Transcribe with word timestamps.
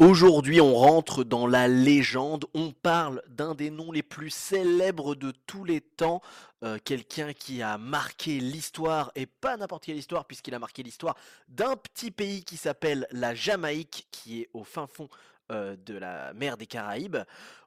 Aujourd'hui, 0.00 0.62
on 0.62 0.74
rentre 0.76 1.24
dans 1.24 1.46
la 1.46 1.68
légende, 1.68 2.46
on 2.54 2.72
parle 2.72 3.22
d'un 3.28 3.54
des 3.54 3.68
noms 3.68 3.92
les 3.92 4.02
plus 4.02 4.30
célèbres 4.30 5.14
de 5.14 5.30
tous 5.46 5.62
les 5.62 5.82
temps, 5.82 6.22
euh, 6.64 6.78
quelqu'un 6.82 7.34
qui 7.34 7.60
a 7.60 7.76
marqué 7.76 8.40
l'histoire, 8.40 9.12
et 9.14 9.26
pas 9.26 9.58
n'importe 9.58 9.84
quelle 9.84 9.98
histoire, 9.98 10.24
puisqu'il 10.24 10.54
a 10.54 10.58
marqué 10.58 10.82
l'histoire 10.82 11.16
d'un 11.48 11.76
petit 11.76 12.10
pays 12.10 12.44
qui 12.44 12.56
s'appelle 12.56 13.06
la 13.10 13.34
Jamaïque, 13.34 14.08
qui 14.10 14.40
est 14.40 14.48
au 14.54 14.64
fin 14.64 14.86
fond 14.86 15.10
euh, 15.52 15.76
de 15.84 15.98
la 15.98 16.32
mer 16.32 16.56
des 16.56 16.66
Caraïbes. 16.66 17.18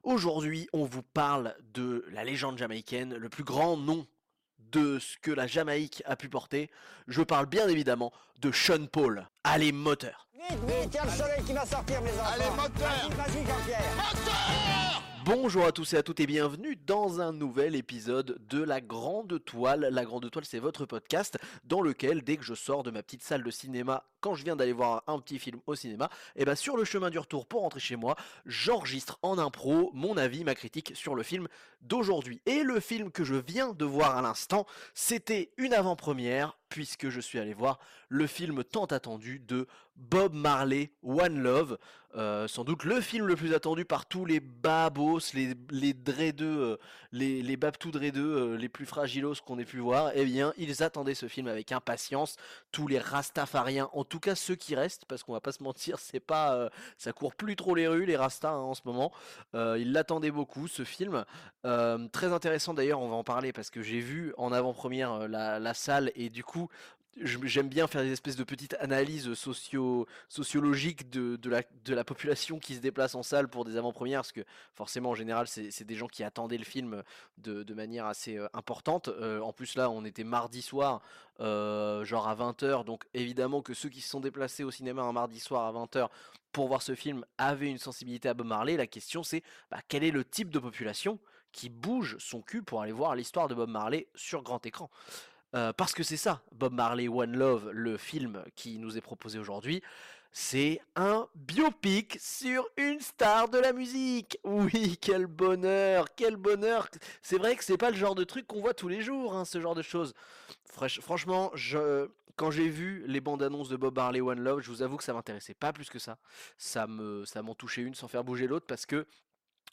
Aujourd'hui, 0.02 0.68
on 0.72 0.86
vous 0.86 1.04
parle 1.04 1.54
de 1.72 2.04
la 2.10 2.24
légende 2.24 2.58
jamaïcaine, 2.58 3.14
le 3.14 3.28
plus 3.28 3.44
grand 3.44 3.76
nom 3.76 4.08
de 4.74 4.98
ce 4.98 5.16
que 5.22 5.30
la 5.30 5.46
Jamaïque 5.46 6.02
a 6.06 6.16
pu 6.16 6.28
porter. 6.28 6.70
Je 7.06 7.22
parle 7.22 7.46
bien 7.46 7.68
évidemment 7.68 8.12
de 8.40 8.52
Sean 8.52 8.86
Paul. 8.86 9.26
Allez, 9.44 9.72
moteur 9.72 10.28
Vite, 10.34 10.58
vite, 10.66 10.88
il 10.92 10.94
y 10.94 10.98
a 10.98 11.04
le 11.04 11.10
soleil 11.10 11.42
qui 11.44 11.52
va 11.52 11.64
sortir, 11.64 12.02
mes 12.02 12.10
enfants. 12.10 12.32
Allez, 12.34 12.50
moteur 12.50 12.88
Vas-y, 12.88 13.14
vas-y, 13.14 13.46
Jean-Pierre. 13.46 15.13
Bonjour 15.24 15.64
à 15.64 15.72
tous 15.72 15.94
et 15.94 15.96
à 15.96 16.02
toutes 16.02 16.20
et 16.20 16.26
bienvenue 16.26 16.76
dans 16.76 17.22
un 17.22 17.32
nouvel 17.32 17.76
épisode 17.76 18.38
de 18.50 18.62
La 18.62 18.82
Grande 18.82 19.42
Toile. 19.42 19.88
La 19.90 20.04
Grande 20.04 20.30
Toile, 20.30 20.44
c'est 20.44 20.58
votre 20.58 20.84
podcast 20.84 21.38
dans 21.64 21.80
lequel, 21.80 22.22
dès 22.22 22.36
que 22.36 22.44
je 22.44 22.52
sors 22.52 22.82
de 22.82 22.90
ma 22.90 23.02
petite 23.02 23.22
salle 23.22 23.42
de 23.42 23.50
cinéma, 23.50 24.04
quand 24.20 24.34
je 24.34 24.44
viens 24.44 24.54
d'aller 24.54 24.74
voir 24.74 25.02
un 25.06 25.18
petit 25.20 25.38
film 25.38 25.60
au 25.66 25.74
cinéma, 25.74 26.10
et 26.36 26.44
ben 26.44 26.54
sur 26.54 26.76
le 26.76 26.84
chemin 26.84 27.08
du 27.08 27.18
retour 27.18 27.46
pour 27.46 27.62
rentrer 27.62 27.80
chez 27.80 27.96
moi, 27.96 28.16
j'enregistre 28.44 29.18
en 29.22 29.38
impro 29.38 29.90
mon 29.94 30.18
avis, 30.18 30.44
ma 30.44 30.54
critique 30.54 30.92
sur 30.94 31.14
le 31.14 31.22
film 31.22 31.48
d'aujourd'hui. 31.80 32.42
Et 32.44 32.62
le 32.62 32.78
film 32.78 33.10
que 33.10 33.24
je 33.24 33.34
viens 33.34 33.72
de 33.72 33.84
voir 33.86 34.18
à 34.18 34.20
l'instant, 34.20 34.66
c'était 34.92 35.52
une 35.56 35.72
avant-première 35.72 36.58
puisque 36.68 37.08
je 37.08 37.20
suis 37.20 37.38
allé 37.38 37.54
voir 37.54 37.78
le 38.08 38.26
film 38.26 38.64
tant 38.64 38.86
attendu 38.86 39.38
de 39.38 39.68
Bob 39.96 40.34
Marley, 40.34 40.90
One 41.02 41.40
Love, 41.40 41.78
euh, 42.16 42.46
sans 42.46 42.62
doute 42.62 42.84
le 42.84 43.00
film 43.00 43.26
le 43.26 43.34
plus 43.34 43.54
attendu 43.54 43.84
par 43.84 44.06
tous 44.06 44.24
les 44.24 44.38
babos, 44.38 45.18
les, 45.34 45.54
les 45.70 45.94
euh, 46.42 46.76
les, 47.10 47.42
les 47.42 47.58
euh, 47.58 48.56
les 48.56 48.68
plus 48.68 48.86
fragilos 48.86 49.34
qu'on 49.44 49.58
ait 49.58 49.64
pu 49.64 49.78
voir, 49.78 50.12
eh 50.14 50.24
bien, 50.24 50.52
ils 50.56 50.84
attendaient 50.84 51.14
ce 51.14 51.26
film 51.26 51.48
avec 51.48 51.72
impatience, 51.72 52.36
tous 52.70 52.86
les 52.86 53.00
rastafariens, 53.00 53.88
en 53.92 54.04
tout 54.04 54.20
cas 54.20 54.36
ceux 54.36 54.54
qui 54.54 54.76
restent, 54.76 55.06
parce 55.06 55.24
qu'on 55.24 55.32
va 55.32 55.40
pas 55.40 55.50
se 55.50 55.62
mentir, 55.62 55.98
c'est 55.98 56.20
pas, 56.20 56.70
ça 56.98 57.12
court 57.12 57.34
plus 57.34 57.56
trop 57.56 57.74
les 57.74 57.88
rues, 57.88 58.06
les 58.06 58.16
rastas, 58.16 58.50
hein, 58.50 58.58
en 58.58 58.74
ce 58.74 58.82
moment, 58.84 59.12
ils 59.54 59.92
l'attendaient 59.92 60.30
beaucoup, 60.30 60.68
ce 60.68 60.84
film, 60.84 61.24
très 61.62 62.32
intéressant 62.32 62.74
d'ailleurs, 62.74 63.00
on 63.00 63.08
va 63.08 63.16
en 63.16 63.24
parler, 63.24 63.52
parce 63.52 63.70
que 63.70 63.82
j'ai 63.82 64.00
vu 64.00 64.32
en 64.36 64.52
avant-première 64.52 65.28
la, 65.28 65.58
la 65.58 65.74
salle, 65.74 66.12
et 66.14 66.30
du 66.30 66.44
coup, 66.44 66.68
j'aime 67.20 67.68
bien 67.68 67.86
faire 67.86 68.02
des 68.02 68.12
espèces 68.12 68.36
de 68.36 68.44
petites 68.44 68.74
analyses 68.80 69.34
socio 69.34 70.06
sociologiques 70.28 71.10
de, 71.10 71.38
la, 71.48 72.04
population 72.04 72.58
qui 72.58 72.74
se 72.74 72.80
déplace 72.80 73.14
en 73.14 73.22
salle 73.22 73.48
pour 73.48 73.64
des 73.64 73.76
avant-premières, 73.76 74.20
parce 74.20 74.32
que 74.32 74.44
forcément 74.74 75.10
en 75.10 75.14
général 75.14 75.46
c'est 75.46 75.84
des 75.84 75.94
gens 75.94 76.08
qui 76.08 76.24
attendaient 76.24 76.58
le 76.58 76.64
film 76.64 77.02
de, 77.38 77.62
de 77.62 77.74
manière 77.74 78.06
assez 78.06 78.36
euh, 78.36 78.48
importante. 78.52 79.08
Euh, 79.08 79.40
en 79.40 79.52
plus 79.52 79.76
là 79.76 79.90
on 79.90 80.04
était 80.04 80.24
mardi 80.24 80.62
soir, 80.62 81.02
euh, 81.40 82.04
genre 82.04 82.28
à 82.28 82.34
20h, 82.34 82.84
donc 82.84 83.04
évidemment 83.14 83.62
que 83.62 83.74
ceux 83.74 83.88
qui 83.88 84.00
se 84.00 84.08
sont 84.08 84.20
déplacés 84.20 84.64
au 84.64 84.70
cinéma 84.70 85.02
un 85.02 85.12
mardi 85.12 85.40
soir 85.40 85.66
à 85.66 85.72
20h 85.72 86.08
pour 86.52 86.68
voir 86.68 86.82
ce 86.82 86.94
film 86.94 87.24
avaient 87.38 87.70
une 87.70 87.78
sensibilité 87.78 88.28
à 88.28 88.34
Bob 88.34 88.46
Marley. 88.46 88.76
La 88.76 88.86
question 88.86 89.22
c'est 89.22 89.42
bah, 89.70 89.78
quel 89.88 90.04
est 90.04 90.10
le 90.10 90.24
type 90.24 90.50
de 90.50 90.58
population 90.58 91.18
qui 91.52 91.68
bouge 91.68 92.16
son 92.18 92.42
cul 92.42 92.62
pour 92.62 92.82
aller 92.82 92.92
voir 92.92 93.14
l'histoire 93.14 93.46
de 93.46 93.54
Bob 93.54 93.70
Marley 93.70 94.08
sur 94.14 94.42
grand 94.42 94.64
écran? 94.66 94.90
Euh, 95.54 95.72
parce 95.72 95.92
que 95.92 96.02
c'est 96.02 96.16
ça, 96.16 96.42
Bob 96.52 96.72
Marley 96.72 97.08
One 97.08 97.36
Love, 97.36 97.70
le 97.70 97.96
film 97.96 98.42
qui 98.56 98.78
nous 98.78 98.96
est 98.96 99.00
proposé 99.00 99.38
aujourd'hui, 99.38 99.82
c'est 100.32 100.80
un 100.96 101.28
biopic 101.36 102.18
sur 102.20 102.68
une 102.76 102.98
star 102.98 103.48
de 103.48 103.58
la 103.58 103.72
musique. 103.72 104.38
Oui, 104.44 104.98
quel 105.00 105.26
bonheur, 105.26 106.06
quel 106.16 106.34
bonheur. 106.36 106.88
C'est 107.22 107.38
vrai 107.38 107.54
que 107.54 107.62
c'est 107.62 107.76
pas 107.76 107.90
le 107.90 107.96
genre 107.96 108.16
de 108.16 108.24
truc 108.24 108.48
qu'on 108.48 108.60
voit 108.60 108.74
tous 108.74 108.88
les 108.88 109.00
jours, 109.00 109.34
hein, 109.34 109.44
ce 109.44 109.60
genre 109.60 109.76
de 109.76 109.82
choses. 109.82 110.12
Franchement, 110.66 111.52
quand 112.34 112.50
j'ai 112.50 112.68
vu 112.68 113.04
les 113.06 113.20
bandes 113.20 113.44
annonces 113.44 113.68
de 113.68 113.76
Bob 113.76 113.94
Marley 113.94 114.20
One 114.20 114.40
Love, 114.40 114.60
je 114.60 114.70
vous 114.70 114.82
avoue 114.82 114.96
que 114.96 115.04
ça 115.04 115.12
m'intéressait 115.12 115.54
pas 115.54 115.72
plus 115.72 115.88
que 115.88 116.00
ça. 116.00 116.18
Ça 116.58 116.88
me, 116.88 117.24
ça 117.24 117.42
m'en 117.42 117.54
touchait 117.54 117.82
une 117.82 117.94
sans 117.94 118.08
faire 118.08 118.24
bouger 118.24 118.48
l'autre 118.48 118.66
parce 118.66 118.86
que 118.86 119.06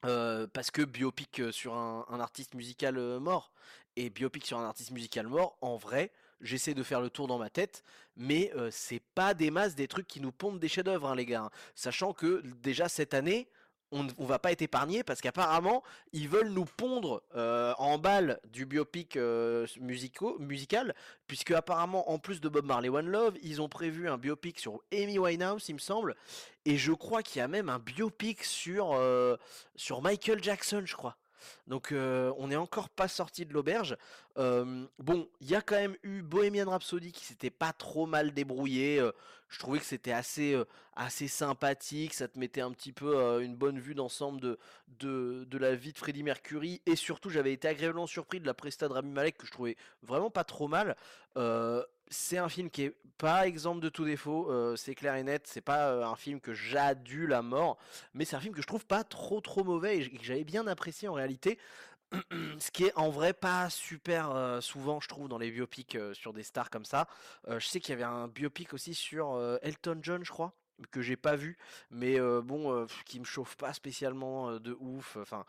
euh, 0.05 0.47
parce 0.47 0.71
que 0.71 0.81
biopic 0.81 1.39
euh, 1.39 1.51
sur 1.51 1.75
un, 1.75 2.19
artiste 2.19 2.55
musical 2.55 2.95
mort 3.19 3.51
et 3.95 4.09
biopic 4.09 4.45
sur 4.45 4.57
un 4.57 4.65
artiste 4.65 4.91
musical 4.91 5.27
mort, 5.27 5.57
en 5.61 5.77
vrai, 5.77 6.11
j'essaie 6.41 6.73
de 6.73 6.83
faire 6.83 7.01
le 7.01 7.09
tour 7.09 7.27
dans 7.27 7.37
ma 7.37 7.49
tête, 7.49 7.83
mais 8.15 8.51
euh, 8.55 8.69
c'est 8.71 9.01
pas 9.15 9.33
des 9.33 9.51
masses 9.51 9.75
des 9.75 9.87
trucs 9.87 10.07
qui 10.07 10.21
nous 10.21 10.31
pondent 10.31 10.59
des 10.59 10.67
chefs-d'œuvre, 10.69 11.07
hein, 11.09 11.15
les 11.15 11.25
gars. 11.25 11.43
hein. 11.43 11.49
Sachant 11.75 12.13
que 12.13 12.41
déjà 12.61 12.89
cette 12.89 13.13
année, 13.13 13.47
on, 13.93 14.03
ne- 14.03 14.11
va 14.19 14.39
pas 14.39 14.53
être 14.53 14.61
épargné 14.61 15.03
parce 15.03 15.19
qu'apparemment 15.19 15.83
ils 16.13 16.29
veulent 16.29 16.47
nous 16.51 16.63
pondre 16.63 17.23
euh, 17.35 17.73
en 17.77 17.97
balle 17.97 18.39
du 18.49 18.65
biopic 18.65 19.17
euh, 19.17 19.67
musical, 19.77 20.95
puisque 21.27 21.51
apparemment 21.51 22.09
en 22.09 22.17
plus 22.17 22.39
de 22.39 22.47
Bob 22.47 22.65
Marley 22.65 22.87
One 22.87 23.09
Love, 23.09 23.35
ils 23.43 23.61
ont 23.61 23.67
prévu 23.67 24.07
un 24.07 24.17
biopic 24.17 24.59
sur 24.59 24.79
Amy 24.93 25.19
Winehouse, 25.19 25.67
il 25.67 25.73
me 25.73 25.79
semble, 25.79 26.15
et 26.63 26.77
je 26.77 26.93
crois 26.93 27.21
qu'il 27.21 27.39
y 27.39 27.41
a 27.41 27.49
même 27.49 27.67
un 27.67 27.79
biopic 27.79 28.45
sur 28.45 28.93
euh, 28.93 29.35
sur 29.75 30.01
Michael 30.01 30.41
Jackson, 30.41 30.83
je 30.85 30.95
crois. 30.95 31.17
Donc 31.67 31.91
euh, 31.91 32.33
on 32.37 32.47
n'est 32.47 32.55
encore 32.55 32.89
pas 32.89 33.07
sorti 33.07 33.45
de 33.45 33.53
l'auberge. 33.53 33.97
Bon, 34.35 35.27
il 35.41 35.49
y 35.49 35.55
a 35.55 35.61
quand 35.61 35.75
même 35.75 35.95
eu 36.03 36.21
Bohemian 36.21 36.69
Rhapsody 36.69 37.11
qui 37.11 37.25
s'était 37.25 37.49
pas 37.49 37.73
trop 37.73 38.05
mal 38.05 38.31
débrouillé. 38.33 38.99
euh, 38.99 39.11
je 39.49 39.59
trouvais 39.59 39.79
que 39.79 39.85
c'était 39.85 40.13
assez, 40.13 40.53
euh, 40.53 40.63
assez 40.95 41.27
sympathique. 41.27 42.13
Ça 42.13 42.27
te 42.29 42.39
mettait 42.39 42.61
un 42.61 42.71
petit 42.71 42.93
peu 42.93 43.41
une 43.43 43.55
bonne 43.55 43.79
vue 43.79 43.95
d'ensemble 43.95 44.39
de, 44.39 44.57
de, 44.99 45.43
de 45.43 45.57
la 45.57 45.75
vie 45.75 45.91
de 45.91 45.97
Freddie 45.97 46.23
Mercury. 46.23 46.81
Et 46.85 46.95
surtout, 46.95 47.29
j'avais 47.29 47.51
été 47.51 47.67
agréablement 47.67 48.07
surpris 48.07 48.39
de 48.39 48.45
la 48.45 48.53
presta 48.53 48.87
de 48.87 48.93
Rami 48.93 49.11
Malek 49.11 49.37
que 49.37 49.45
je 49.45 49.51
trouvais 49.51 49.75
vraiment 50.03 50.29
pas 50.29 50.45
trop 50.45 50.69
mal. 50.69 50.95
C'est 52.13 52.37
un 52.37 52.49
film 52.49 52.69
qui 52.69 52.83
est 52.83 52.95
pas 53.17 53.47
exemple 53.47 53.79
de 53.79 53.87
tout 53.87 54.03
défaut, 54.03 54.51
euh, 54.51 54.75
c'est 54.75 54.95
clair 54.95 55.15
et 55.15 55.23
net. 55.23 55.47
C'est 55.47 55.61
pas 55.61 55.91
euh, 55.91 56.03
un 56.03 56.17
film 56.17 56.41
que 56.41 56.53
j'adule 56.53 57.33
à 57.33 57.41
mort, 57.41 57.77
mais 58.13 58.25
c'est 58.25 58.35
un 58.35 58.41
film 58.41 58.53
que 58.53 58.61
je 58.61 58.67
trouve 58.67 58.85
pas 58.85 59.05
trop 59.05 59.39
trop 59.39 59.63
mauvais 59.63 59.99
et 59.99 60.09
que 60.09 60.23
j'avais 60.23 60.43
bien 60.43 60.67
apprécié 60.67 61.07
en 61.07 61.13
réalité. 61.13 61.57
Ce 62.59 62.69
qui 62.69 62.83
est 62.83 62.97
en 62.97 63.09
vrai 63.11 63.31
pas 63.31 63.69
super 63.69 64.31
euh, 64.31 64.59
souvent, 64.59 64.99
je 64.99 65.07
trouve, 65.07 65.29
dans 65.29 65.37
les 65.37 65.51
biopics 65.51 65.97
sur 66.11 66.33
des 66.33 66.43
stars 66.43 66.69
comme 66.69 66.83
ça. 66.83 67.07
Je 67.47 67.65
sais 67.65 67.79
qu'il 67.79 67.91
y 67.91 67.93
avait 67.93 68.03
un 68.03 68.27
biopic 68.27 68.73
aussi 68.73 68.93
sur 68.93 69.39
Elton 69.61 69.99
John, 70.01 70.25
je 70.25 70.31
crois, 70.31 70.53
que 70.87 71.01
j'ai 71.01 71.15
pas 71.15 71.35
vu, 71.35 71.57
mais 71.89 72.19
euh, 72.19 72.41
bon, 72.41 72.73
euh, 72.73 72.85
qui 73.05 73.19
me 73.19 73.25
chauffe 73.25 73.55
pas 73.55 73.73
spécialement 73.73 74.49
euh, 74.49 74.59
de 74.59 74.75
ouf. 74.79 75.17
Enfin, 75.17 75.45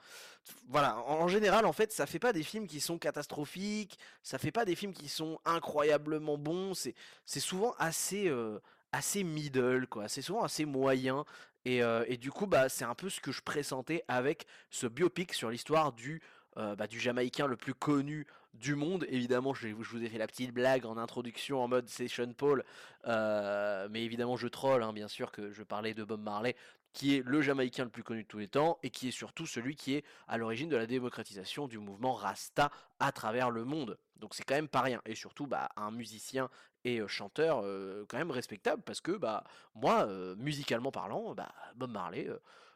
voilà. 0.69 0.99
En, 0.99 1.21
en 1.21 1.29
général, 1.29 1.67
en 1.67 1.73
fait, 1.73 1.93
ça 1.93 2.07
fait 2.07 2.19
pas 2.19 2.33
des 2.33 2.43
films 2.43 2.67
qui 2.67 2.81
sont 2.81 2.99
catastrophiques, 2.99 3.99
ça 4.23 4.39
fait 4.39 4.53
pas 4.53 4.65
des 4.65 4.75
films 4.75 4.93
qui 4.93 5.09
sont 5.09 5.41
incroyablement 5.45 6.37
bons. 6.37 6.75
C'est, 6.75 6.95
c'est 7.25 7.41
souvent 7.41 7.75
assez, 7.79 8.29
euh, 8.29 8.59
assez 8.93 9.25
middle, 9.25 9.87
quoi. 9.87 10.09
C'est 10.09 10.23
souvent 10.23 10.43
assez 10.43 10.65
moyen. 10.65 11.25
Et, 11.65 11.81
et 12.09 12.17
du 12.17 12.33
coup, 12.33 12.49
bah, 12.49 12.69
c'est 12.69 12.85
un 12.85 12.97
peu 12.97 13.09
ce 13.09 13.21
que 13.21 13.31
je 13.31 13.41
pressentais 13.41 14.03
avec 14.09 14.47
ce 14.69 14.89
biopic 14.89 15.33
sur 15.33 15.49
l'histoire 15.49 15.93
du 15.93 16.21
euh, 16.59 16.77
bah, 16.77 16.87
du 16.87 17.01
Jamaïcain 17.01 17.47
le 17.47 17.57
plus 17.57 17.75
connu 17.75 18.27
du 18.55 18.75
monde. 18.75 19.07
Évidemment, 19.09 19.55
je, 19.55 19.69
vous 19.69 20.03
ai 20.03 20.09
fait 20.09 20.19
la 20.19 20.27
petite 20.27 20.53
blague 20.53 20.85
en 20.85 20.99
introduction 20.99 21.63
en 21.63 21.69
mode 21.69 21.89
c'est 21.89 22.09
Sean 22.09 22.33
Paul, 22.35 22.65
euh, 23.07 23.89
mais 23.91 24.03
évidemment 24.05 24.37
je 24.37 24.49
troll, 24.49 24.83
hein, 24.83 24.93
bien 24.93 25.09
sûr 25.09 25.33
que 25.33 25.51
je 25.51 25.63
parlais 25.63 25.95
de 25.95 26.05
Bob 26.05 26.21
Marley, 26.21 26.55
qui 26.93 27.17
est 27.17 27.23
le 27.25 27.41
Jamaïcain 27.41 27.85
le 27.85 27.91
plus 27.91 28.03
connu 28.03 28.25
de 28.25 28.29
tous 28.29 28.39
les 28.39 28.49
temps 28.49 28.79
et 28.83 28.91
qui 28.91 29.09
est 29.09 29.13
surtout 29.13 29.47
celui 29.47 29.77
qui 29.77 29.95
est 29.95 30.05
à 30.29 30.37
l'origine 30.37 30.69
de 30.69 30.77
la 30.77 30.87
démocratisation 30.87 31.69
du 31.69 31.79
mouvement 31.79 32.13
Rasta 32.13 32.71
à 33.01 33.13
travers 33.13 33.51
le 33.51 33.65
monde. 33.65 33.97
Donc 34.17 34.35
c'est 34.35 34.45
quand 34.45 34.55
même 34.55 34.69
pas 34.69 34.83
rien. 34.83 35.01
Et 35.07 35.15
surtout, 35.15 35.47
bah, 35.47 35.71
un 35.77 35.91
musicien 35.91 36.51
et 36.85 37.01
euh, 37.01 37.09
chanteur 37.09 37.65
quand 38.09 38.19
même 38.19 38.31
respectable 38.31 38.83
parce 38.83 39.01
que 39.01 39.13
bah 39.13 39.45
moi, 39.75 40.07
musicalement 40.37 40.93
parlant, 40.93 41.35
Bob 41.77 41.91
Marley. 41.91 42.29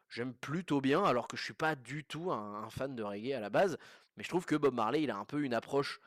J'aime 0.08 0.34
plutôt 0.34 0.80
bien, 0.80 1.02
alors 1.04 1.28
que 1.28 1.36
je 1.36 1.42
suis 1.42 1.54
pas 1.54 1.74
du 1.74 2.04
tout 2.04 2.30
un, 2.32 2.68
fan 2.70 2.94
de 2.94 3.02
reggae 3.02 3.32
à 3.32 3.40
la 3.40 3.50
base, 3.50 3.76
mais 4.16 4.22
je 4.22 4.28
trouve 4.28 4.46
que 4.46 4.54
Bob 4.54 4.74
Marley, 4.74 5.02
il 5.02 5.10
a 5.10 5.16
un 5.16 5.24
peu 5.24 5.42
une 5.42 5.54
approche 5.54 6.00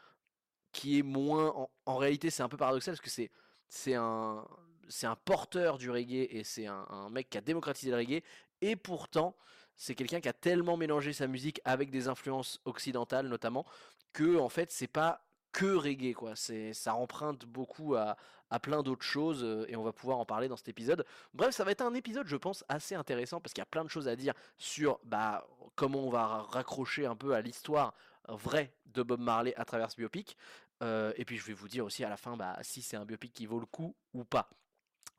qui 0.72 1.00
est 1.00 1.04
moins. 1.04 1.68
En, 1.86 1.98
réalité, 1.98 2.30
c'est 2.30 2.44
un 2.44 2.50
peu 2.50 2.57
paradoxal 2.57 2.94
parce 2.94 3.01
que 3.01 3.10
c'est 3.10 3.31
c'est 3.68 3.96
un 3.96 4.48
c'est 4.88 5.06
un 5.06 5.16
porteur 5.16 5.78
du 5.78 5.92
reggae 5.92 6.28
et 6.31 6.44
c'est 6.44 6.66
un, 6.66 6.86
un 6.90 7.10
mec 7.10 7.30
qui 7.30 7.38
a 7.38 7.42
démocratisé 7.42 7.92
le 7.92 7.98
reggae, 7.98 8.24
et 8.62 8.75
pourtant 8.75 9.36
c'est 9.75 9.96
quelqu'un 9.96 10.19
qui 10.19 10.28
a 10.28 10.34
tellement 10.34 10.75
mélangé 10.75 11.13
sa 11.13 11.28
musique 11.28 11.62
avec 11.63 11.90
des 11.90 12.10
influences 12.10 12.60
occidentales 12.66 13.28
notamment 13.28 13.66
que 14.12 14.38
en 14.38 14.50
fait 14.50 14.72
c'est 14.72 14.88
pas 14.88 15.29
que 15.51 15.74
reggae 15.75 16.13
quoi. 16.13 16.36
C'est 16.36 16.74
ça 16.74 16.96
emprunte 16.96 17.46
beaucoup 17.46 17.96
à 17.96 18.16
plein 18.62 18.81
d'autres 18.81 19.06
choses 19.06 19.44
euh, 19.44 19.66
et 19.68 19.75
on 19.75 19.84
va 19.84 19.94
pouvoir 19.94 20.18
en 20.18 20.25
parler 20.25 20.48
dans 20.48 20.57
cet 20.57 20.69
épisode. 20.69 21.06
Bref, 21.34 21.54
ça 21.54 21.63
va 21.63 21.72
être 21.72 21.81
un 21.81 21.94
épisode, 21.94 22.28
je 22.28 22.36
pense, 22.36 22.66
assez 22.68 22.96
intéressant 22.96 23.40
parce 23.40 23.54
qu'il 23.54 23.62
y 23.62 23.63
a 23.63 23.68
plein 23.68 23.84
de 23.84 23.90
choses 23.90 24.07
à 24.07 24.16
dire 24.16 24.34
sur 24.57 25.00
bah, 25.04 25.48
comment 25.75 26.00
on 26.00 26.10
va 26.10 26.25
ra- 26.25 26.48
raccrocher 26.50 27.06
un 27.06 27.16
peu 27.16 27.34
à 27.34 27.42
l'histoire 27.42 27.94
vraie 28.28 28.74
de 28.88 29.04
Bob 29.04 29.19
Marley 29.19 29.54
à 29.56 29.66
travers 29.66 29.92
ce 29.92 29.98
biopic. 29.98 30.36
Euh, 30.81 31.13
et 31.18 31.25
puis 31.25 31.38
je 31.38 31.46
vais 31.46 31.54
vous 31.54 31.68
dire 31.68 31.86
aussi 31.86 32.04
à 32.04 32.10
la 32.10 32.18
fin 32.18 32.38
bah, 32.38 32.57
si 32.62 32.81
c'est 32.81 32.98
un 32.98 33.06
biopic 33.06 33.34
qui 33.34 33.45
vaut 33.45 33.60
le 33.60 33.66
coup 33.66 33.95
ou 34.13 34.24
pas. 34.24 34.50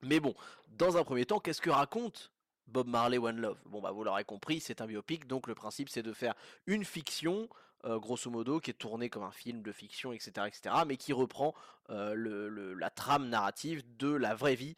Mais 0.02 0.18
bon, 0.18 0.34
dans 0.68 0.96
un 0.96 1.04
premier 1.04 1.26
temps, 1.26 1.38
qu'est-ce 1.38 1.60
que 1.60 1.70
raconte 1.70 2.32
Bob 2.66 2.88
Marley 2.88 3.18
One 3.18 3.40
Love? 3.40 3.60
Bon 3.66 3.80
bah 3.80 3.90
vous 3.90 4.02
l'aurez 4.02 4.24
compris, 4.24 4.60
c'est 4.60 4.80
un 4.80 4.86
biopic, 4.86 5.26
donc 5.26 5.46
le 5.46 5.54
principe 5.54 5.88
c'est 5.88 6.02
de 6.02 6.12
faire 6.12 6.34
une 6.66 6.84
fiction, 6.84 7.48
euh, 7.84 7.98
grosso 7.98 8.30
modo, 8.30 8.60
qui 8.60 8.70
est 8.70 8.74
tournée 8.74 9.08
comme 9.08 9.22
un 9.22 9.30
film 9.30 9.62
de 9.62 9.72
fiction, 9.72 10.12
etc., 10.12 10.46
etc., 10.46 10.74
mais 10.86 10.96
qui 10.96 11.12
reprend 11.12 11.54
euh, 11.90 12.74
la 12.78 12.90
trame 12.90 13.28
narrative 13.28 13.82
de 13.98 14.12
la 14.12 14.34
vraie 14.34 14.54
vie 14.54 14.76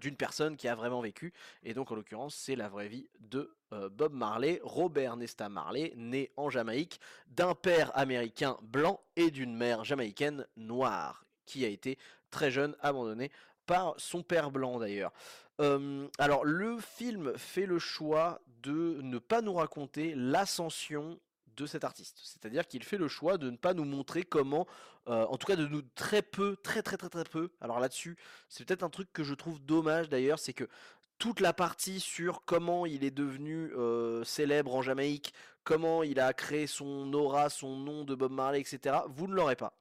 d'une 0.00 0.14
personne 0.14 0.56
qui 0.56 0.68
a 0.68 0.76
vraiment 0.76 1.00
vécu. 1.00 1.32
Et 1.64 1.74
donc 1.74 1.90
en 1.90 1.96
l'occurrence, 1.96 2.36
c'est 2.36 2.54
la 2.54 2.68
vraie 2.68 2.86
vie 2.86 3.08
de 3.18 3.52
euh, 3.72 3.88
Bob 3.88 4.12
Marley, 4.12 4.60
Robert 4.62 5.16
Nesta 5.16 5.48
Marley, 5.48 5.92
né 5.96 6.30
en 6.36 6.48
Jamaïque, 6.48 7.00
d'un 7.26 7.56
père 7.56 7.90
américain 7.98 8.56
blanc 8.62 9.00
et 9.16 9.32
d'une 9.32 9.56
mère 9.56 9.82
jamaïcaine 9.82 10.46
noire, 10.56 11.24
qui 11.44 11.64
a 11.64 11.68
été 11.68 11.98
très 12.30 12.52
jeune 12.52 12.76
abandonné 12.80 13.32
par 13.66 13.94
son 13.96 14.22
père 14.22 14.50
blanc 14.50 14.78
d'ailleurs 14.78 15.12
alors 16.18 16.44
le 16.44 16.78
film 16.80 17.36
fait 17.36 17.66
le 17.66 17.78
choix 17.78 18.40
de 18.62 19.00
ne 19.02 19.18
pas 19.18 19.40
nous 19.40 19.54
raconter 19.54 20.14
l'ascension 20.16 21.18
de 21.56 21.66
cet 21.66 21.84
artiste. 21.84 22.20
C'est-à-dire 22.22 22.66
qu'il 22.66 22.82
fait 22.82 22.98
le 22.98 23.08
choix 23.08 23.38
de 23.38 23.50
ne 23.50 23.56
pas 23.56 23.74
nous 23.74 23.84
montrer 23.84 24.22
comment, 24.22 24.66
en 25.06 25.36
tout 25.36 25.46
cas 25.46 25.56
de 25.56 25.66
nous 25.66 25.82
très 25.94 26.22
peu, 26.22 26.56
très 26.62 26.82
très 26.82 26.96
très 26.96 27.08
très 27.08 27.24
peu. 27.24 27.50
Alors 27.60 27.80
là-dessus, 27.80 28.16
c'est 28.48 28.64
peut-être 28.64 28.82
un 28.82 28.90
truc 28.90 29.12
que 29.12 29.24
je 29.24 29.34
trouve 29.34 29.60
dommage 29.60 30.08
d'ailleurs, 30.08 30.38
c'est 30.38 30.52
que 30.52 30.68
toute 31.18 31.40
la 31.40 31.52
partie 31.52 32.00
sur 32.00 32.44
comment 32.44 32.86
il 32.86 33.04
est 33.04 33.10
devenu 33.10 33.72
célèbre 34.24 34.74
en 34.74 34.82
Jamaïque, 34.82 35.32
comment 35.64 36.02
il 36.02 36.20
a 36.20 36.32
créé 36.32 36.66
son 36.66 37.12
aura, 37.12 37.48
son 37.48 37.76
nom 37.76 38.04
de 38.04 38.14
Bob 38.14 38.32
Marley, 38.32 38.60
etc., 38.60 38.96
vous 39.08 39.26
ne 39.26 39.34
l'aurez 39.34 39.56
pas. 39.56 39.72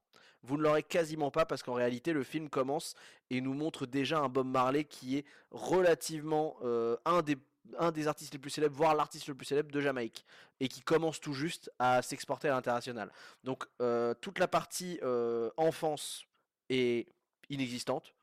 Vous 0.43 0.57
ne 0.57 0.63
l'aurez 0.63 0.83
quasiment 0.83 1.31
pas 1.31 1.45
parce 1.45 1.63
qu'en 1.63 1.73
réalité 1.73 2.11
le 2.11 2.23
film 2.23 2.49
commence 2.49 2.95
et 3.29 3.39
nous 3.39 3.53
montre 3.53 3.85
déjà 3.85 4.19
un 4.19 4.29
Bob 4.29 4.47
Marley 4.47 4.83
qui 4.83 5.17
est 5.17 5.25
relativement 5.51 6.57
euh, 6.63 6.97
un 7.05 7.21
des 7.21 7.37
un 7.77 7.91
des 7.91 8.07
artistes 8.07 8.33
les 8.33 8.39
plus 8.39 8.49
célèbres, 8.49 8.75
voire 8.75 8.95
l'artiste 8.95 9.27
le 9.27 9.35
plus 9.35 9.45
célèbre 9.45 9.71
de 9.71 9.79
Jamaïque, 9.79 10.25
et 10.59 10.67
qui 10.67 10.81
commence 10.81 11.19
tout 11.19 11.33
juste 11.33 11.71
à 11.79 12.01
s'exporter 12.01 12.49
à 12.49 12.51
l'international. 12.51 13.11
Donc 13.43 13.65
euh, 13.81 14.13
toute 14.15 14.39
la 14.39 14.47
partie 14.47 14.99
euh, 15.03 15.49
enfance 15.57 16.25
est 16.69 17.07
inexistante. 17.49 18.13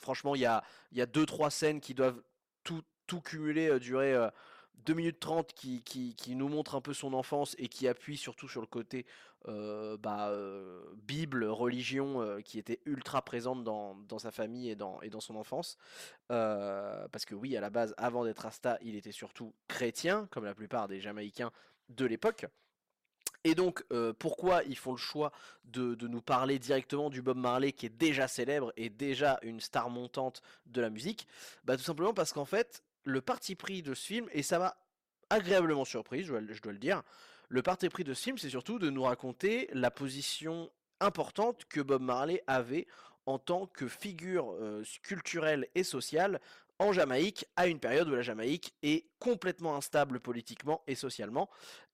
Franchement, 0.00 0.34
il 0.34 0.40
y 0.40 0.46
a, 0.46 0.64
y 0.92 1.00
a 1.00 1.06
deux 1.06 1.26
trois 1.26 1.50
scènes 1.50 1.80
qui 1.80 1.94
doivent 1.94 2.20
tout, 2.64 2.82
tout 3.06 3.20
cumuler, 3.20 3.78
durer 3.78 4.28
2 4.84 4.94
minutes 4.94 5.20
30 5.20 5.52
qui, 5.52 5.82
qui, 5.82 6.34
nous 6.36 6.48
montre 6.48 6.74
un 6.74 6.80
peu 6.80 6.94
son 6.94 7.12
enfance 7.12 7.56
et 7.58 7.68
qui 7.68 7.88
appuie 7.88 8.16
surtout 8.16 8.48
sur 8.48 8.60
le 8.60 8.66
côté 8.66 9.06
euh, 9.48 9.96
bah, 9.96 10.28
euh, 10.30 10.82
Bible, 11.06 11.44
religion 11.44 12.20
euh, 12.20 12.40
qui 12.40 12.58
était 12.58 12.80
ultra 12.84 13.22
présente 13.22 13.64
dans, 13.64 14.18
sa 14.18 14.30
famille 14.30 14.70
et 14.70 14.76
dans, 14.76 15.00
et 15.02 15.10
dans 15.10 15.20
son 15.20 15.36
enfance. 15.36 15.76
parce 16.28 17.24
que 17.24 17.34
oui, 17.34 17.56
à 17.56 17.60
la 17.60 17.70
base, 17.70 17.94
avant 17.96 18.24
d'être 18.24 18.40
Rasta, 18.40 18.78
il 18.82 18.96
était 18.96 19.12
surtout 19.12 19.54
chrétien, 19.68 20.28
comme 20.30 20.44
la 20.44 20.54
plupart 20.54 20.88
des 20.88 21.00
Jamaïcains 21.00 21.52
de 21.88 22.04
l'époque. 22.04 22.46
Et 23.44 23.54
donc, 23.54 23.84
pourquoi 24.18 24.64
ils 24.64 24.76
font 24.76 24.90
le 24.90 24.98
choix 24.98 25.30
de, 25.64 25.94
de, 25.94 26.08
nous 26.08 26.20
parler 26.20 26.58
directement 26.58 27.10
du 27.10 27.22
Bob 27.22 27.36
Marley 27.36 27.70
qui 27.70 27.86
est 27.86 27.96
déjà 27.96 28.26
célèbre 28.26 28.72
et 28.76 28.90
déjà 28.90 29.38
une 29.42 29.60
star 29.60 29.88
montante 29.88 30.42
de 30.66 30.80
la 30.80 30.90
musique? 30.90 31.28
Bah 31.64 31.76
tout 31.76 31.84
simplement 31.84 32.12
parce 32.12 32.32
qu'en 32.32 32.44
fait, 32.44 32.82
le 33.06 33.20
parti 33.20 33.54
pris 33.54 33.82
de 33.82 33.94
ce 33.94 34.04
film, 34.04 34.28
et 34.32 34.42
ça 34.42 34.58
m'a 34.58 34.76
agréablement 35.30 35.84
surpris, 35.84 36.24
je 36.24 36.28
dois, 36.28 36.40
le 36.40 36.78
dire, 36.78 37.02
le 37.48 37.62
parti 37.62 37.88
pris 37.88 38.04
de 38.04 38.12
ce 38.12 38.22
film, 38.22 38.36
c'est 38.36 38.50
surtout 38.50 38.78
de 38.78 38.90
nous 38.90 39.04
raconter 39.04 39.68
la 39.72 39.90
position 39.90 40.70
importante 41.00 41.64
que 41.66 41.80
Bob 41.80 42.02
Marley 42.02 42.42
avait 42.46 42.86
en 43.26 43.38
tant 43.38 43.66
que 43.66 43.86
figure 43.86 44.52
euh, 44.52 44.82
culturelle 45.02 45.68
et 45.74 45.84
sociale 45.84 46.40
en 46.78 46.92
Jamaïque 46.92 47.46
à 47.54 47.68
une 47.68 47.78
période 47.78 48.08
où 48.08 48.14
la 48.14 48.22
Jamaïque 48.22 48.74
est 48.82 49.08
complètement 49.18 49.76
instable 49.76 50.20
politiquement 50.20 50.82
et 50.86 50.94
socialement. 50.94 51.48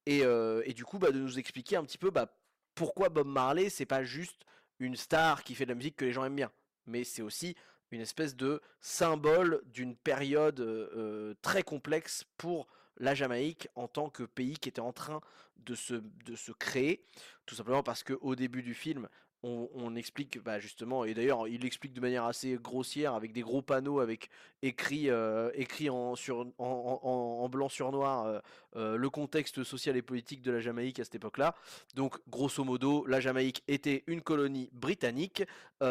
Et, 0.07 0.25
euh, 0.25 0.63
du 0.73 0.85
coup 0.85 0.99
bah, 0.99 1.11
de 1.11 1.19
nous 1.19 1.39
expliquer 1.39 1.77
un 1.77 1.85
petit 1.85 1.99
peu 1.99 2.11
bah, 2.11 2.35
pourquoi 2.75 3.09
Bob 3.09 3.29
Marley 3.29 3.69
c'est 3.69 3.87
pas 3.87 4.03
juste 4.03 4.43
une 4.79 4.97
star 4.97 5.45
qui 5.45 5.55
fait 5.55 5.65
de 5.65 5.71
la 5.71 5.77
musique 5.77 5.97
que 5.97 6.05
les 6.05 6.13
gens 6.13 6.25
aiment 6.25 6.37
bien 6.37 6.51
mais 6.87 7.05
c'est 7.05 7.23
aussi 7.23 7.55
une 7.93 8.01
espèce 8.01 8.37
de 8.37 8.61
symbole 8.81 9.63
d'une 9.67 9.95
période 9.95 10.61
euh, 10.61 11.35
très 11.43 11.63
complexe 11.63 12.25
pour 12.39 12.67
la 12.97 13.15
Jamaïque 13.15 13.69
en 13.75 13.89
tant 13.89 14.09
que 14.09 14.23
pays 14.23 14.57
qui 14.57 14.69
était 14.69 14.81
en 14.81 14.93
train 14.93 15.21
de 15.59 15.75
se, 15.75 15.95
de 15.95 16.37
se 16.37 16.53
créer, 16.53 17.05
tout 17.47 17.55
simplement 17.55 17.83
parce 17.83 18.03
qu'au 18.03 18.35
début 18.35 18.63
du 18.63 18.75
film, 18.75 19.09
on, 19.43 19.97
explique 19.97 20.43
bah, 20.43 20.61
justement, 20.61 21.05
et 21.05 21.15
d'ailleurs 21.15 21.49
il 21.49 21.65
explique 21.65 21.93
de 21.93 22.01
manière 22.01 22.25
assez 22.25 22.59
grossière 22.61 23.15
avec 23.15 23.33
des 23.33 23.43
gros 23.43 23.63
panneaux 23.63 24.01
avec 24.01 24.31
écrit, 24.63 25.11
euh, 25.11 25.51
écrit 25.55 25.91
en, 25.91 26.15
sur, 26.15 26.47
en, 26.59 27.49
blanc 27.49 27.69
sur 27.69 27.91
noir 27.91 28.25
euh, 28.25 28.39
euh, 28.77 28.97
le 28.97 29.11
contexte 29.11 29.65
social 29.65 29.97
et 29.97 30.03
politique 30.03 30.41
de 30.43 30.53
la 30.53 30.61
Jamaïque 30.61 31.01
à 31.01 31.05
cette 31.05 31.17
époque-là. 31.17 31.55
Donc 31.95 32.19
grosso 32.29 32.63
modo, 32.65 33.05
la 33.07 33.21
Jamaïque 33.21 33.63
était 33.69 34.05
une 34.07 34.23
colonie 34.23 34.71
britannique 34.73 35.45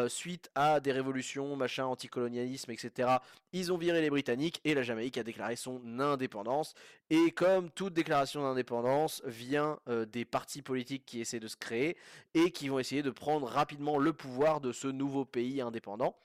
suite 0.08 0.50
à 0.54 0.80
des 0.80 0.90
révolutions, 0.90 1.54
machin, 1.54 1.84
anticolonialisme, 1.84 2.70
etc. 2.70 3.10
Ils 3.52 3.70
ont 3.74 3.76
viré 3.76 4.00
les 4.00 4.08
Britanniques 4.08 4.58
et 4.64 4.72
la 4.72 4.82
Jamaïque 4.82 5.18
a 5.18 5.22
déclaré 5.22 5.54
son 5.54 6.00
indépendance. 6.00 6.72
Et 7.10 7.30
comme 7.30 7.70
toute 7.70 7.92
déclaration 7.92 8.40
d'indépendance 8.40 9.22
vient 9.26 9.78
des 10.10 10.24
partis 10.24 10.62
politiques 10.62 11.04
qui 11.04 11.20
essaient 11.20 11.40
de 11.40 11.46
se 11.46 11.58
créer 11.58 11.98
et 12.32 12.52
qui 12.52 12.70
vont 12.70 12.78
essayer 12.78 13.02
de 13.02 13.10
prendre 13.10 13.41
rapidement 13.44 13.98
le 13.98 14.12
pouvoir 14.12 14.60
de 14.60 14.72
ce 14.72 14.88
nouveau 14.88 15.24
pays 15.24 15.60
indépendant. 15.60 16.16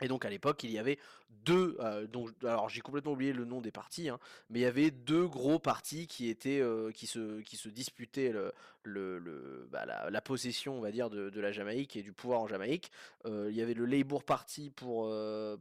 Et 0.00 0.08
donc 0.08 0.24
à 0.24 0.30
l'époque, 0.30 0.62
il 0.62 0.70
y 0.70 0.78
avait 0.78 0.98
deux, 1.28 1.76
euh, 1.80 2.06
donc, 2.06 2.30
alors 2.44 2.68
j'ai 2.68 2.80
complètement 2.80 3.12
oublié 3.12 3.32
le 3.32 3.44
nom 3.44 3.60
des 3.60 3.70
partis, 3.70 4.08
hein, 4.08 4.18
mais 4.48 4.60
il 4.60 4.62
y 4.62 4.66
avait 4.66 4.90
deux 4.90 5.26
gros 5.26 5.58
partis 5.58 6.06
qui 6.06 6.28
étaient, 6.28 6.60
euh, 6.60 6.92
qui 6.92 7.06
se, 7.06 7.40
qui 7.40 7.56
se 7.56 7.68
disputaient 7.68 8.32
le, 8.32 8.52
le, 8.84 9.68
bah, 9.70 9.84
la, 9.86 10.20
possession, 10.20 10.78
on 10.78 10.80
va 10.80 10.92
dire, 10.92 11.10
de, 11.10 11.40
la 11.40 11.52
Jamaïque 11.52 11.96
et 11.96 12.02
du 12.02 12.12
pouvoir 12.12 12.40
en 12.40 12.46
Jamaïque. 12.46 12.90
Euh, 13.26 13.48
il 13.50 13.56
y 13.56 13.62
avait 13.62 13.74
le 13.74 13.86
Labour 13.86 14.24
Party 14.24 14.70
pour, 14.70 15.12